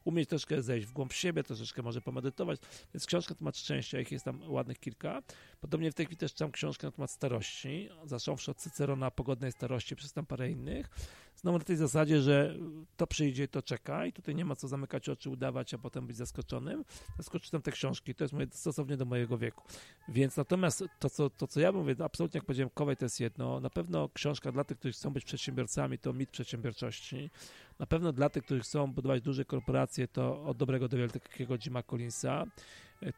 umieć 0.04 0.28
troszkę 0.28 0.62
zejść 0.62 0.86
w 0.86 0.92
głąb 0.92 1.12
siebie, 1.12 1.42
troszeczkę 1.42 1.82
może 1.82 2.00
pomedytować. 2.00 2.60
Więc 2.94 3.06
książka 3.06 3.34
na 3.34 3.38
temat 3.38 3.58
szczęścia, 3.58 4.00
ich 4.00 4.12
jest 4.12 4.24
tam 4.24 4.40
ładnych 4.52 4.78
kilka. 4.78 5.22
Podobnie 5.60 5.90
w 5.90 5.94
tej 5.94 6.06
chwili 6.06 6.16
też 6.16 6.32
czytam 6.32 6.52
książkę 6.52 6.86
na 6.86 6.90
temat 6.90 7.10
starości, 7.10 7.88
zacząwszy 8.04 8.50
od 8.50 8.56
Cycerona 8.56 9.10
Pogodnej 9.10 9.52
Starości, 9.52 9.96
przez 9.96 10.12
tam 10.12 10.26
parę 10.26 10.50
innych. 10.50 10.90
Znowu 11.36 11.58
na 11.58 11.64
tej 11.64 11.76
zasadzie, 11.76 12.20
że 12.20 12.56
to 12.96 13.06
przyjdzie, 13.06 13.48
to 13.48 13.62
czeka 13.62 14.06
i 14.06 14.12
tutaj 14.12 14.34
nie 14.34 14.44
ma 14.44 14.56
co 14.56 14.68
zamykać 14.68 15.08
oczy, 15.08 15.30
udawać, 15.30 15.74
a 15.74 15.78
potem 15.78 16.06
być 16.06 16.16
zaskoczonym. 16.16 16.84
Zaskoczy 17.18 17.50
tam 17.50 17.62
te 17.62 17.72
książki, 17.72 18.14
to 18.14 18.24
jest 18.24 18.34
moje, 18.34 18.46
stosownie 18.50 18.96
do 18.96 19.04
mojego 19.04 19.38
wieku. 19.38 19.64
Więc 20.08 20.36
natomiast 20.36 20.84
to, 20.98 21.10
co, 21.10 21.30
to, 21.30 21.46
co 21.46 21.60
ja 21.60 21.72
mówię, 21.72 21.94
absolutnie 22.04 22.38
jak 22.38 22.44
powiedziałem, 22.44 22.70
Kowej 22.74 22.96
to 22.96 23.04
jest 23.04 23.20
jedno. 23.20 23.60
Na 23.60 23.70
pewno 23.70 24.08
książka 24.08 24.52
dla 24.52 24.64
tych, 24.64 24.78
którzy 24.78 24.92
chcą 24.92 25.10
być 25.10 25.24
przedsiębiorcami, 25.24 25.98
to 25.98 26.12
mit 26.12 26.30
przedsiębiorczości. 26.30 27.30
Na 27.78 27.86
pewno 27.86 28.12
dla 28.12 28.28
tych, 28.28 28.44
którzy 28.44 28.60
chcą 28.60 28.92
budować 28.92 29.22
duże 29.22 29.44
korporacje, 29.44 30.08
to 30.08 30.44
od 30.44 30.56
dobrego 30.56 30.88
do 30.88 30.96
wielkiego 30.96 31.58
Jima 31.58 31.82
Collinsa. 31.82 32.46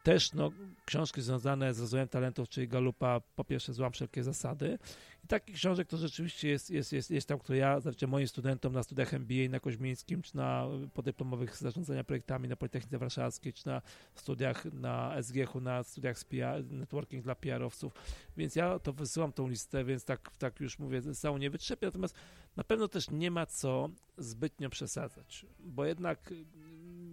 Też 0.03 0.33
no, 0.33 0.51
książki 0.85 1.23
związane 1.23 1.75
z 1.75 1.81
rozwojem 1.81 2.09
talentów, 2.09 2.49
czyli 2.49 2.69
Galupa, 2.69 3.21
po 3.37 3.45
pierwsze 3.45 3.73
złam 3.73 3.93
wszelkie 3.93 4.23
zasady. 4.23 4.79
I 5.25 5.27
takich 5.27 5.55
książek 5.57 5.89
to 5.89 5.97
rzeczywiście 5.97 6.49
jest, 6.49 6.71
jest, 6.71 6.93
jest, 6.93 7.11
jest 7.11 7.29
tam, 7.29 7.39
które 7.39 7.59
ja 7.59 7.81
znaczy 7.81 8.07
moim 8.07 8.29
studentom 8.29 8.73
na 8.73 8.83
studiach 8.83 9.15
MBA 9.15 9.49
na 9.51 9.61
Koźmińskim, 9.61 10.23
czy 10.23 10.37
na 10.37 10.67
podyplomowych 10.95 11.57
zarządzania 11.57 12.05
projektami 12.05 12.49
na 12.49 12.57
Politechnice 12.57 12.99
Warszawskiej, 12.99 13.53
czy 13.53 13.67
na 13.67 13.83
studiach 14.15 14.65
na 14.65 15.23
SGH-u, 15.23 15.61
na 15.61 15.83
studiach 15.83 16.19
z 16.19 16.25
PR, 16.25 16.65
networking 16.71 17.25
dla 17.25 17.35
PR-owców. 17.35 17.93
Więc 18.37 18.57
ja 18.57 18.79
to 18.79 18.93
wysyłam 18.93 19.33
tą 19.33 19.49
listę, 19.49 19.85
więc 19.85 20.05
tak, 20.05 20.31
tak 20.39 20.61
już 20.61 20.79
mówię, 20.79 21.03
całą 21.15 21.39
nie 21.39 21.51
wytrzepię. 21.51 21.87
Natomiast 21.87 22.15
na 22.57 22.65
pewno 22.65 22.89
też 22.89 23.11
nie 23.11 23.31
ma 23.31 23.47
co 23.47 23.91
zbytnio 24.19 24.71
przesadzać, 24.71 25.47
bo 25.61 25.85
jednak 25.85 26.33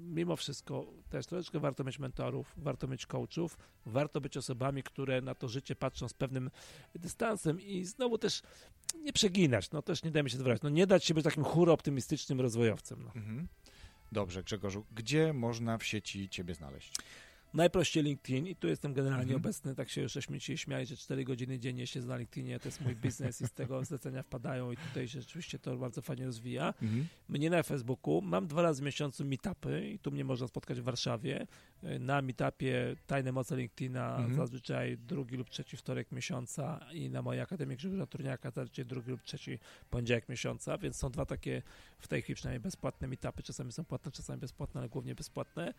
mimo 0.10 0.36
wszystko 0.36 0.86
też 1.10 1.26
troszeczkę 1.26 1.60
warto 1.60 1.84
mieć 1.84 2.00
mentorów, 2.00 2.54
warto 2.58 2.88
mieć 2.88 3.06
coachów, 3.06 3.58
warto 3.86 4.22
być 4.22 4.38
osobami, 4.38 4.84
które 4.84 5.22
na 5.22 5.36
to 5.36 5.48
życie 5.48 5.76
patrzą 5.76 6.08
z 6.08 6.14
pewnym 6.14 6.52
dystansem 6.96 7.62
i 7.62 7.86
znowu 7.86 8.18
też 8.18 8.42
nie 8.96 9.14
przeginać, 9.14 9.72
no 9.72 9.82
też 9.82 10.04
nie 10.04 10.12
dajmy 10.12 10.30
się 10.30 10.38
zwracać, 10.38 10.62
no 10.64 10.70
nie 10.70 10.88
dać 10.88 11.06
się 11.06 11.14
być 11.14 11.24
takim 11.24 11.44
hura 11.44 11.74
optymistycznym 11.74 12.42
rozwojowcem. 12.42 13.04
No. 13.04 13.12
Mhm. 13.16 13.48
Dobrze, 14.12 14.44
Grzegorzu, 14.44 14.86
gdzie 14.92 15.34
można 15.34 15.78
w 15.78 15.84
sieci 15.84 16.30
Ciebie 16.30 16.54
znaleźć? 16.54 16.94
Najprościej 17.54 18.04
LinkedIn 18.04 18.48
i 18.48 18.56
tu 18.56 18.68
jestem 18.68 18.94
generalnie 18.94 19.34
mhm. 19.34 19.42
obecny, 19.42 19.76
tak 19.76 19.90
się 19.90 20.02
już 20.02 20.14
śmieci 20.14 20.58
śmiali, 20.58 20.86
że 20.86 20.98
4 20.98 21.24
godziny 21.24 21.60
dziennie 21.60 21.88
się 21.88 22.00
na 22.00 22.18
LinkedInie, 22.18 22.60
to 22.60 22.68
jest 22.68 22.82
mój 22.82 22.96
biznes 22.96 23.42
i 23.42 23.48
z 23.48 23.52
tego 23.52 23.84
zlecenia 23.86 24.24
wpadają 24.24 24.72
i 24.72 24.78
tutaj 24.78 25.08
się 25.08 25.22
rzeczywiście 25.22 25.60
to 25.60 25.78
bardzo 25.78 26.02
fajnie 26.02 26.26
rozwija. 26.26 26.74
Mhm. 26.82 27.08
Mnie 27.30 27.50
na 27.50 27.64
Facebooku, 27.64 28.22
mam 28.22 28.48
dwa 28.48 28.62
razy 28.62 28.82
w 28.82 28.86
miesiącu 28.86 29.26
meetupy 29.26 29.90
i 29.90 30.00
tu 30.00 30.12
mnie 30.12 30.24
można 30.24 30.48
spotkać 30.48 30.82
w 30.82 30.84
Warszawie. 30.84 31.48
Na 32.00 32.22
meetupie 32.22 32.96
Tajne 33.08 33.32
Moce 33.32 33.58
LinkedIna 33.58 34.18
mhm. 34.18 34.36
zazwyczaj 34.36 34.98
drugi 34.98 35.38
lub 35.38 35.50
trzeci 35.50 35.78
wtorek 35.78 36.12
miesiąca 36.12 36.80
i 36.94 37.10
na 37.10 37.22
mojej 37.22 37.42
Akademii 37.42 37.78
Grzegorza 37.78 38.06
Turniaka 38.06 38.52
zazwyczaj 38.52 38.86
drugi 38.86 39.12
lub 39.12 39.24
trzeci 39.24 39.60
poniedziałek 39.90 40.30
miesiąca, 40.30 40.78
więc 40.78 40.96
są 40.96 41.12
dwa 41.12 41.26
takie 41.26 41.62
w 42.00 42.08
tej 42.08 42.22
chwili 42.22 42.36
przynajmniej 42.36 42.60
bezpłatne 42.60 43.08
meetupy, 43.08 43.44
czasami 43.44 43.72
są 43.72 43.86
płatne, 43.86 44.12
czasami 44.12 44.40
bezpłatne, 44.40 44.80
ale 44.80 44.90
głównie 44.90 45.16
bezpłatne. 45.16 45.74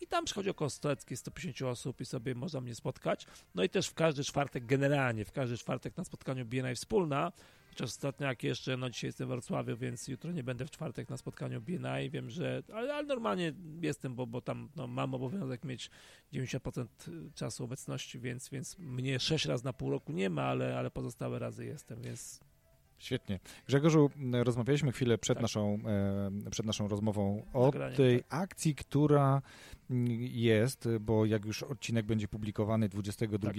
I 0.00 0.06
tam 0.06 0.24
przychodzi 0.24 0.50
około 0.50 0.70
100, 0.70 0.88
150 1.14 1.62
osób 1.62 2.00
i 2.00 2.04
sobie 2.04 2.34
można 2.34 2.60
mnie 2.60 2.74
spotkać. 2.74 3.26
No 3.54 3.62
i 3.62 3.68
też 3.68 3.88
w 3.88 3.94
każdy 3.94 4.24
czwartek, 4.24 4.66
generalnie 4.66 5.24
w 5.24 5.32
każdy 5.32 5.58
czwartek 5.58 5.96
na 5.96 6.04
spotkaniu 6.04 6.46
BNI 6.46 6.74
Wspólna, 6.74 7.32
Chociaż 7.78 7.90
ostatnio 7.90 8.26
jak 8.26 8.42
jeszcze, 8.42 8.76
no 8.76 8.90
dzisiaj 8.90 9.08
jestem 9.08 9.26
w 9.26 9.30
Wrocławiu, 9.30 9.76
więc 9.76 10.08
jutro 10.08 10.32
nie 10.32 10.42
będę 10.42 10.66
w 10.66 10.70
czwartek 10.70 11.08
na 11.08 11.16
spotkaniu 11.16 11.60
BNI. 11.60 12.10
Wiem, 12.10 12.30
że, 12.30 12.62
ale, 12.74 12.94
ale 12.94 13.06
normalnie 13.06 13.52
jestem, 13.80 14.14
bo, 14.14 14.26
bo 14.26 14.40
tam 14.40 14.68
no, 14.76 14.86
mam 14.86 15.14
obowiązek 15.14 15.64
mieć 15.64 15.90
90% 16.32 16.86
czasu 17.34 17.64
obecności, 17.64 18.18
więc, 18.18 18.48
więc 18.48 18.78
mnie 18.78 19.20
6 19.20 19.44
razy 19.44 19.64
na 19.64 19.72
pół 19.72 19.90
roku 19.90 20.12
nie 20.12 20.30
ma, 20.30 20.42
ale, 20.42 20.78
ale 20.78 20.90
pozostałe 20.90 21.38
razy 21.38 21.64
jestem, 21.64 22.02
więc 22.02 22.40
Świetnie. 22.98 23.40
Grzegorzu, 23.66 24.10
rozmawialiśmy 24.32 24.92
chwilę 24.92 25.18
przed, 25.18 25.36
tak. 25.36 25.42
naszą, 25.42 25.78
e, 26.46 26.50
przed 26.50 26.66
naszą 26.66 26.88
rozmową 26.88 27.46
o 27.52 27.72
tej 27.96 28.18
tak. 28.18 28.26
akcji, 28.42 28.74
która 28.74 29.42
jest, 30.30 30.88
bo 31.00 31.26
jak 31.26 31.44
już 31.44 31.62
odcinek 31.62 32.06
będzie 32.06 32.28
publikowany 32.28 32.88
22 32.88 33.38
tak. 33.48 33.58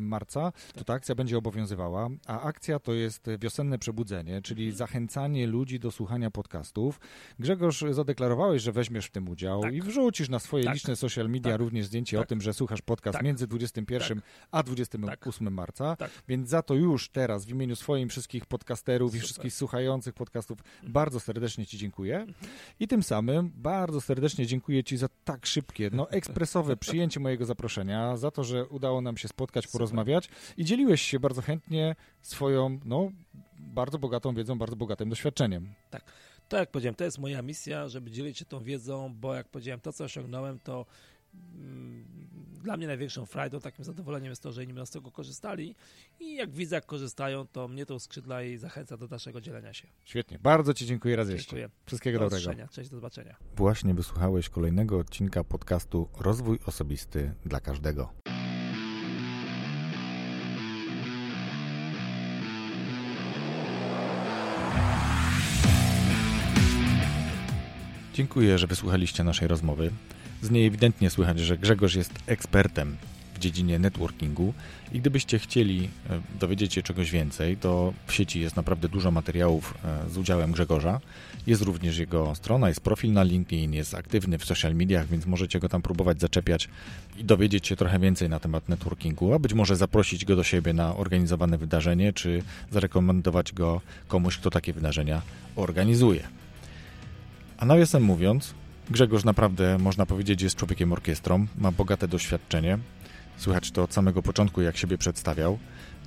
marca, 0.00 0.52
to 0.74 0.84
ta 0.84 0.92
akcja 0.92 1.14
będzie 1.14 1.38
obowiązywała, 1.38 2.08
a 2.26 2.40
akcja 2.40 2.78
to 2.78 2.92
jest 2.92 3.26
wiosenne 3.40 3.78
przebudzenie, 3.78 4.42
czyli 4.42 4.62
mhm. 4.62 4.78
zachęcanie 4.78 5.46
ludzi 5.46 5.80
do 5.80 5.90
słuchania 5.90 6.30
podcastów. 6.30 7.00
Grzegorz, 7.38 7.84
zadeklarowałeś, 7.90 8.62
że 8.62 8.72
weźmiesz 8.72 9.06
w 9.06 9.10
tym 9.10 9.28
udział 9.28 9.62
tak. 9.62 9.74
i 9.74 9.82
wrzucisz 9.82 10.28
na 10.28 10.38
swoje 10.38 10.64
tak. 10.64 10.74
liczne 10.74 10.96
social 10.96 11.28
media 11.28 11.52
tak. 11.52 11.60
również 11.60 11.86
zdjęcie 11.86 12.18
o 12.18 12.20
tak. 12.20 12.28
tym, 12.28 12.40
że 12.40 12.54
słuchasz 12.54 12.82
podcast 12.82 13.14
tak. 13.14 13.24
między 13.24 13.46
21 13.46 14.20
a 14.50 14.62
28 14.62 15.54
marca, 15.54 15.96
więc 16.28 16.48
za 16.48 16.62
to 16.62 16.74
już 16.74 17.08
teraz 17.08 17.44
w 17.44 17.50
imieniu 17.50 17.76
swoim 17.76 18.08
wszystkich 18.08 18.46
podcasterów 18.46 19.10
Super. 19.10 19.22
i 19.22 19.24
wszystkich 19.24 19.54
słuchających 19.54 20.14
podcastów 20.14 20.58
mhm. 20.58 20.92
bardzo 20.92 21.20
serdecznie 21.20 21.66
Ci 21.66 21.78
dziękuję 21.78 22.16
mhm. 22.16 22.34
i 22.80 22.88
tym 22.88 23.02
samym 23.02 23.52
bardzo 23.54 24.00
serdecznie 24.00 24.46
dziękuję 24.46 24.84
Ci 24.84 24.96
za 24.96 25.08
tak 25.24 25.46
szybko 25.46 25.59
szybkie, 25.60 25.90
no 25.92 26.10
ekspresowe 26.10 26.76
przyjęcie 26.76 27.20
mojego 27.20 27.44
zaproszenia, 27.44 28.16
za 28.16 28.30
to, 28.30 28.44
że 28.44 28.66
udało 28.66 29.00
nam 29.00 29.16
się 29.16 29.28
spotkać, 29.28 29.66
porozmawiać 29.66 30.28
i 30.56 30.64
dzieliłeś 30.64 31.02
się 31.02 31.20
bardzo 31.20 31.42
chętnie 31.42 31.96
swoją, 32.22 32.78
no, 32.84 33.10
bardzo 33.58 33.98
bogatą 33.98 34.34
wiedzą, 34.34 34.58
bardzo 34.58 34.76
bogatym 34.76 35.08
doświadczeniem. 35.08 35.74
Tak. 35.90 36.04
Tak 36.48 36.60
jak 36.60 36.70
powiedziałem, 36.70 36.94
to 36.94 37.04
jest 37.04 37.18
moja 37.18 37.42
misja, 37.42 37.88
żeby 37.88 38.10
dzielić 38.10 38.38
się 38.38 38.44
tą 38.44 38.62
wiedzą, 38.62 39.14
bo 39.14 39.34
jak 39.34 39.48
powiedziałem, 39.48 39.80
to 39.80 39.92
co 39.92 40.04
osiągnąłem, 40.04 40.58
to 40.58 40.86
Mm, 41.34 42.04
dla 42.62 42.76
mnie 42.76 42.86
największą 42.86 43.26
frajdą, 43.26 43.60
takim 43.60 43.84
zadowoleniem 43.84 44.30
jest 44.30 44.42
to, 44.42 44.52
że 44.52 44.64
inni 44.64 44.74
będą 44.74 44.86
z 44.86 44.90
tego 44.90 45.10
korzystali 45.10 45.74
i 46.20 46.34
jak 46.34 46.50
widzę, 46.50 46.76
jak 46.76 46.86
korzystają, 46.86 47.46
to 47.46 47.68
mnie 47.68 47.86
to 47.86 47.94
uskrzydla 47.94 48.42
i 48.42 48.56
zachęca 48.56 48.96
do 48.96 49.08
dalszego 49.08 49.40
dzielenia 49.40 49.72
się. 49.72 49.88
Świetnie. 50.04 50.38
Bardzo 50.38 50.74
Ci 50.74 50.86
dziękuję 50.86 51.16
raz 51.16 51.28
jeszcze. 51.28 51.50
Dziękuję. 51.50 51.70
Wszystkiego 51.86 52.18
do 52.18 52.30
dobrego. 52.30 52.68
Cześć, 52.68 52.90
do 52.90 52.96
zobaczenia. 52.96 53.36
Właśnie 53.56 53.94
wysłuchałeś 53.94 54.48
kolejnego 54.48 54.98
odcinka 54.98 55.44
podcastu 55.44 56.08
Rozwój 56.18 56.58
Osobisty 56.66 57.34
dla 57.44 57.60
Każdego. 57.60 58.12
Dziękuję, 68.14 68.58
że 68.58 68.66
wysłuchaliście 68.66 69.24
naszej 69.24 69.48
rozmowy. 69.48 69.90
Z 70.42 70.50
niej 70.50 70.66
ewidentnie 70.66 71.10
słychać, 71.10 71.38
że 71.40 71.58
Grzegorz 71.58 71.94
jest 71.94 72.12
ekspertem 72.26 72.96
w 73.34 73.38
dziedzinie 73.38 73.78
networkingu 73.78 74.54
i 74.92 75.00
gdybyście 75.00 75.38
chcieli 75.38 75.88
e, 76.10 76.20
dowiedzieć 76.40 76.74
się 76.74 76.82
czegoś 76.82 77.10
więcej, 77.10 77.56
to 77.56 77.92
w 78.06 78.12
sieci 78.12 78.40
jest 78.40 78.56
naprawdę 78.56 78.88
dużo 78.88 79.10
materiałów 79.10 79.74
e, 79.84 80.10
z 80.10 80.18
udziałem 80.18 80.52
Grzegorza. 80.52 81.00
Jest 81.46 81.62
również 81.62 81.98
jego 81.98 82.34
strona, 82.34 82.68
jest 82.68 82.80
profil 82.80 83.12
na 83.12 83.22
LinkedIn, 83.22 83.72
jest 83.72 83.94
aktywny 83.94 84.38
w 84.38 84.44
social 84.44 84.74
mediach, 84.74 85.06
więc 85.08 85.26
możecie 85.26 85.60
go 85.60 85.68
tam 85.68 85.82
próbować 85.82 86.20
zaczepiać 86.20 86.68
i 87.18 87.24
dowiedzieć 87.24 87.66
się 87.66 87.76
trochę 87.76 87.98
więcej 87.98 88.28
na 88.28 88.40
temat 88.40 88.68
networkingu, 88.68 89.34
a 89.34 89.38
być 89.38 89.54
może 89.54 89.76
zaprosić 89.76 90.24
go 90.24 90.36
do 90.36 90.44
siebie 90.44 90.72
na 90.72 90.96
organizowane 90.96 91.58
wydarzenie, 91.58 92.12
czy 92.12 92.42
zarekomendować 92.70 93.52
go 93.52 93.80
komuś, 94.08 94.36
kto 94.38 94.50
takie 94.50 94.72
wydarzenia 94.72 95.22
organizuje. 95.56 96.28
A 97.58 97.64
nawiasem 97.66 98.02
mówiąc, 98.02 98.54
Grzegorz 98.90 99.24
naprawdę, 99.24 99.78
można 99.78 100.06
powiedzieć, 100.06 100.42
jest 100.42 100.56
człowiekiem 100.56 100.92
orkiestrą, 100.92 101.46
ma 101.58 101.70
bogate 101.72 102.08
doświadczenie. 102.08 102.78
Słychać 103.36 103.70
to 103.70 103.82
od 103.82 103.94
samego 103.94 104.22
początku, 104.22 104.62
jak 104.62 104.76
siebie 104.76 104.98
przedstawiał. 104.98 105.58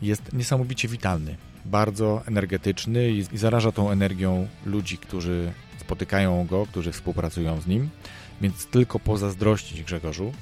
Jest 0.02 0.34
niesamowicie 0.34 0.88
witalny, 0.88 1.36
bardzo 1.66 2.22
energetyczny 2.26 3.12
i, 3.12 3.24
zaraża 3.38 3.72
tą 3.72 3.92
energią 3.92 4.48
ludzi, 4.66 4.98
którzy 4.98 5.52
spotykają 5.78 6.46
go, 6.46 6.66
którzy 6.66 6.92
współpracują 6.92 7.62
z 7.62 7.68
nim. 7.68 7.90
Więc 8.42 8.66
tylko 8.66 9.00
pozazdrościć 9.00 9.84
Grzegorzu. 9.84 10.34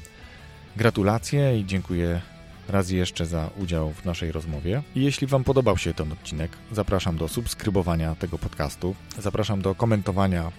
Gratulacje 0.77 1.59
i 1.59 1.65
dziękuję 1.65 2.21
raz 2.69 2.89
jeszcze 2.89 3.25
za 3.25 3.49
udział 3.57 3.91
w 3.93 4.05
naszej 4.05 4.31
rozmowie. 4.31 4.83
I 4.95 5.03
jeśli 5.03 5.27
Wam 5.27 5.43
podobał 5.43 5.77
się 5.77 5.93
ten 5.93 6.11
odcinek, 6.11 6.51
zapraszam 6.71 7.17
do 7.17 7.27
subskrybowania 7.27 8.15
tego 8.15 8.37
podcastu, 8.37 8.95
zapraszam 9.19 9.61
do 9.61 9.75
komentowania 9.75 10.51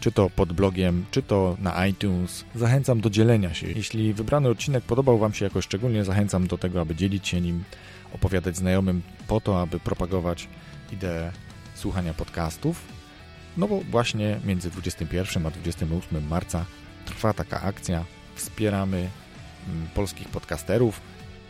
czy 0.00 0.12
to 0.12 0.30
pod 0.30 0.52
blogiem, 0.52 1.04
czy 1.10 1.22
to 1.22 1.56
na 1.60 1.86
iTunes. 1.86 2.44
Zachęcam 2.54 3.00
do 3.00 3.10
dzielenia 3.10 3.54
się. 3.54 3.66
Jeśli 3.66 4.14
wybrany 4.14 4.48
odcinek 4.48 4.84
podobał 4.84 5.18
Wam 5.18 5.34
się 5.34 5.44
jakoś 5.44 5.64
szczególnie, 5.64 6.04
zachęcam 6.04 6.46
do 6.46 6.58
tego, 6.58 6.80
aby 6.80 6.94
dzielić 6.94 7.28
się 7.28 7.40
nim, 7.40 7.64
opowiadać 8.14 8.56
znajomym 8.56 9.02
po 9.28 9.40
to, 9.40 9.60
aby 9.60 9.80
propagować 9.80 10.48
ideę 10.92 11.32
słuchania 11.74 12.14
podcastów. 12.14 12.82
No 13.56 13.68
bo 13.68 13.80
właśnie 13.80 14.40
między 14.44 14.70
21 14.70 15.46
a 15.46 15.50
28 15.50 16.28
marca 16.28 16.64
trwa 17.04 17.34
taka 17.34 17.60
akcja. 17.60 18.04
Wspieramy 18.34 18.96
mm, 19.68 19.88
polskich 19.94 20.28
podcasterów, 20.28 21.00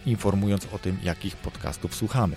informując 0.06 0.66
o 0.72 0.78
tym, 0.78 0.98
jakich 1.04 1.36
podcastów 1.36 1.94
słuchamy. 1.94 2.36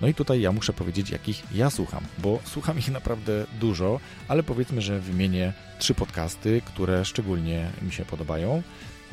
No 0.00 0.08
i 0.08 0.14
tutaj 0.14 0.40
ja 0.40 0.52
muszę 0.52 0.72
powiedzieć, 0.72 1.10
jakich 1.10 1.42
ja 1.54 1.70
słucham, 1.70 2.04
bo 2.18 2.38
słucham 2.44 2.78
ich 2.78 2.90
naprawdę 2.90 3.46
dużo, 3.60 4.00
ale 4.28 4.42
powiedzmy, 4.42 4.82
że 4.82 5.00
wymienię 5.00 5.52
trzy 5.78 5.94
podcasty, 5.94 6.62
które 6.64 7.04
szczególnie 7.04 7.70
mi 7.82 7.92
się 7.92 8.04
podobają. 8.04 8.62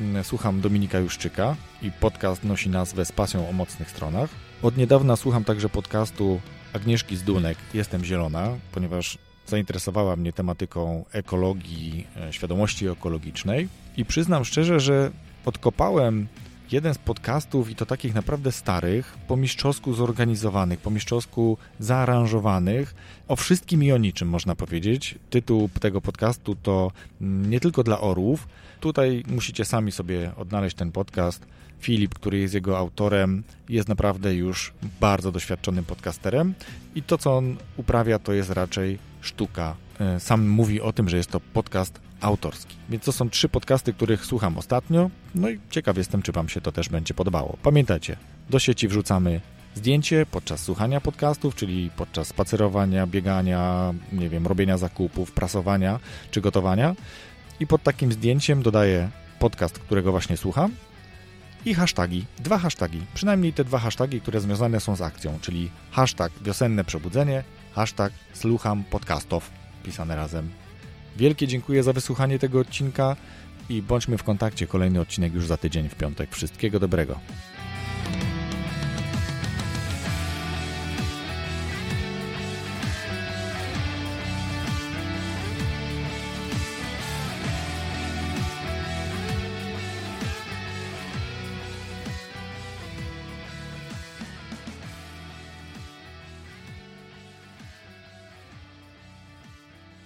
Mm, 0.00 0.24
słucham 0.24 0.60
Dominika 0.60 0.98
Juszczyka 0.98 1.56
i 1.82 1.90
podcast 1.90 2.44
nosi 2.44 2.68
nazwę 2.68 3.04
Z 3.04 3.12
pasją 3.12 3.48
o 3.48 3.52
mocnych 3.52 3.90
stronach. 3.90 4.30
Od 4.62 4.76
niedawna 4.76 5.16
słucham 5.16 5.44
także 5.44 5.68
podcastu 5.68 6.40
Agnieszki 6.72 7.16
Zdunek 7.16 7.58
Jestem 7.74 8.04
Zielona, 8.04 8.48
ponieważ 8.72 9.18
zainteresowała 9.46 10.16
mnie 10.16 10.32
tematyką 10.32 11.04
ekologii, 11.12 12.06
e, 12.16 12.32
świadomości 12.32 12.88
ekologicznej 12.88 13.68
i 13.96 14.04
przyznam 14.04 14.44
szczerze, 14.44 14.80
że 14.80 15.10
odkopałem 15.44 16.28
jeden 16.72 16.94
z 16.94 16.98
podcastów 16.98 17.70
i 17.70 17.74
to 17.74 17.86
takich 17.86 18.14
naprawdę 18.14 18.52
starych, 18.52 19.18
po 19.28 19.36
mistrzowsku 19.36 19.94
zorganizowanych, 19.94 20.80
po 20.80 20.90
mistrzowsku 20.90 21.58
zaaranżowanych, 21.80 22.94
o 23.28 23.36
wszystkim 23.36 23.84
i 23.84 23.92
o 23.92 23.98
niczym 23.98 24.28
można 24.28 24.54
powiedzieć. 24.54 25.18
Tytuł 25.30 25.68
tego 25.80 26.00
podcastu 26.00 26.54
to 26.54 26.92
nie 27.20 27.60
tylko 27.60 27.82
dla 27.82 28.00
orłów. 28.00 28.48
Tutaj 28.80 29.24
musicie 29.26 29.64
sami 29.64 29.92
sobie 29.92 30.32
odnaleźć 30.36 30.76
ten 30.76 30.92
podcast. 30.92 31.46
Filip, 31.80 32.14
który 32.14 32.38
jest 32.38 32.54
jego 32.54 32.78
autorem, 32.78 33.42
jest 33.68 33.88
naprawdę 33.88 34.34
już 34.34 34.72
bardzo 35.00 35.32
doświadczonym 35.32 35.84
podcasterem 35.84 36.54
i 36.94 37.02
to, 37.02 37.18
co 37.18 37.36
on 37.36 37.56
uprawia, 37.76 38.18
to 38.18 38.32
jest 38.32 38.50
raczej 38.50 38.98
sztuka. 39.20 39.76
E, 40.00 40.20
sam 40.20 40.48
mówi 40.48 40.80
o 40.80 40.92
tym, 40.92 41.08
że 41.08 41.16
jest 41.16 41.30
to 41.30 41.40
podcast 41.40 42.07
autorski. 42.20 42.76
Więc 42.88 43.04
to 43.04 43.12
są 43.12 43.30
trzy 43.30 43.48
podcasty, 43.48 43.92
których 43.92 44.24
słucham 44.24 44.58
ostatnio. 44.58 45.10
No 45.34 45.48
i 45.48 45.60
ciekaw 45.70 45.96
jestem, 45.96 46.22
czy 46.22 46.32
Wam 46.32 46.48
się 46.48 46.60
to 46.60 46.72
też 46.72 46.88
będzie 46.88 47.14
podobało. 47.14 47.56
Pamiętajcie, 47.62 48.16
do 48.50 48.58
sieci 48.58 48.88
wrzucamy 48.88 49.40
zdjęcie 49.74 50.26
podczas 50.30 50.62
słuchania 50.62 51.00
podcastów, 51.00 51.54
czyli 51.54 51.90
podczas 51.96 52.28
spacerowania, 52.28 53.06
biegania, 53.06 53.94
nie 54.12 54.28
wiem, 54.28 54.46
robienia 54.46 54.78
zakupów, 54.78 55.32
prasowania 55.32 56.00
czy 56.30 56.40
gotowania. 56.40 56.94
I 57.60 57.66
pod 57.66 57.82
takim 57.82 58.12
zdjęciem 58.12 58.62
dodaję 58.62 59.10
podcast, 59.38 59.78
którego 59.78 60.10
właśnie 60.10 60.36
słucham 60.36 60.72
i 61.64 61.74
hasztagi. 61.74 62.24
Dwa 62.38 62.58
hasztagi. 62.58 63.00
Przynajmniej 63.14 63.52
te 63.52 63.64
dwa 63.64 63.78
hasztagi, 63.78 64.20
które 64.20 64.40
związane 64.40 64.80
są 64.80 64.96
z 64.96 65.02
akcją, 65.02 65.38
czyli 65.40 65.70
hashtag 65.90 66.32
wiosenne 66.42 66.84
przebudzenie, 66.84 67.44
hashtag 67.72 68.12
słucham 68.34 68.84
podcastów, 68.84 69.50
pisane 69.82 70.16
razem 70.16 70.50
Wielkie 71.18 71.46
dziękuję 71.46 71.82
za 71.82 71.92
wysłuchanie 71.92 72.38
tego 72.38 72.60
odcinka 72.60 73.16
i 73.68 73.82
bądźmy 73.82 74.18
w 74.18 74.22
kontakcie. 74.22 74.66
Kolejny 74.66 75.00
odcinek 75.00 75.34
już 75.34 75.46
za 75.46 75.56
tydzień 75.56 75.88
w 75.88 75.94
piątek. 75.94 76.34
Wszystkiego 76.34 76.80
dobrego. 76.80 77.20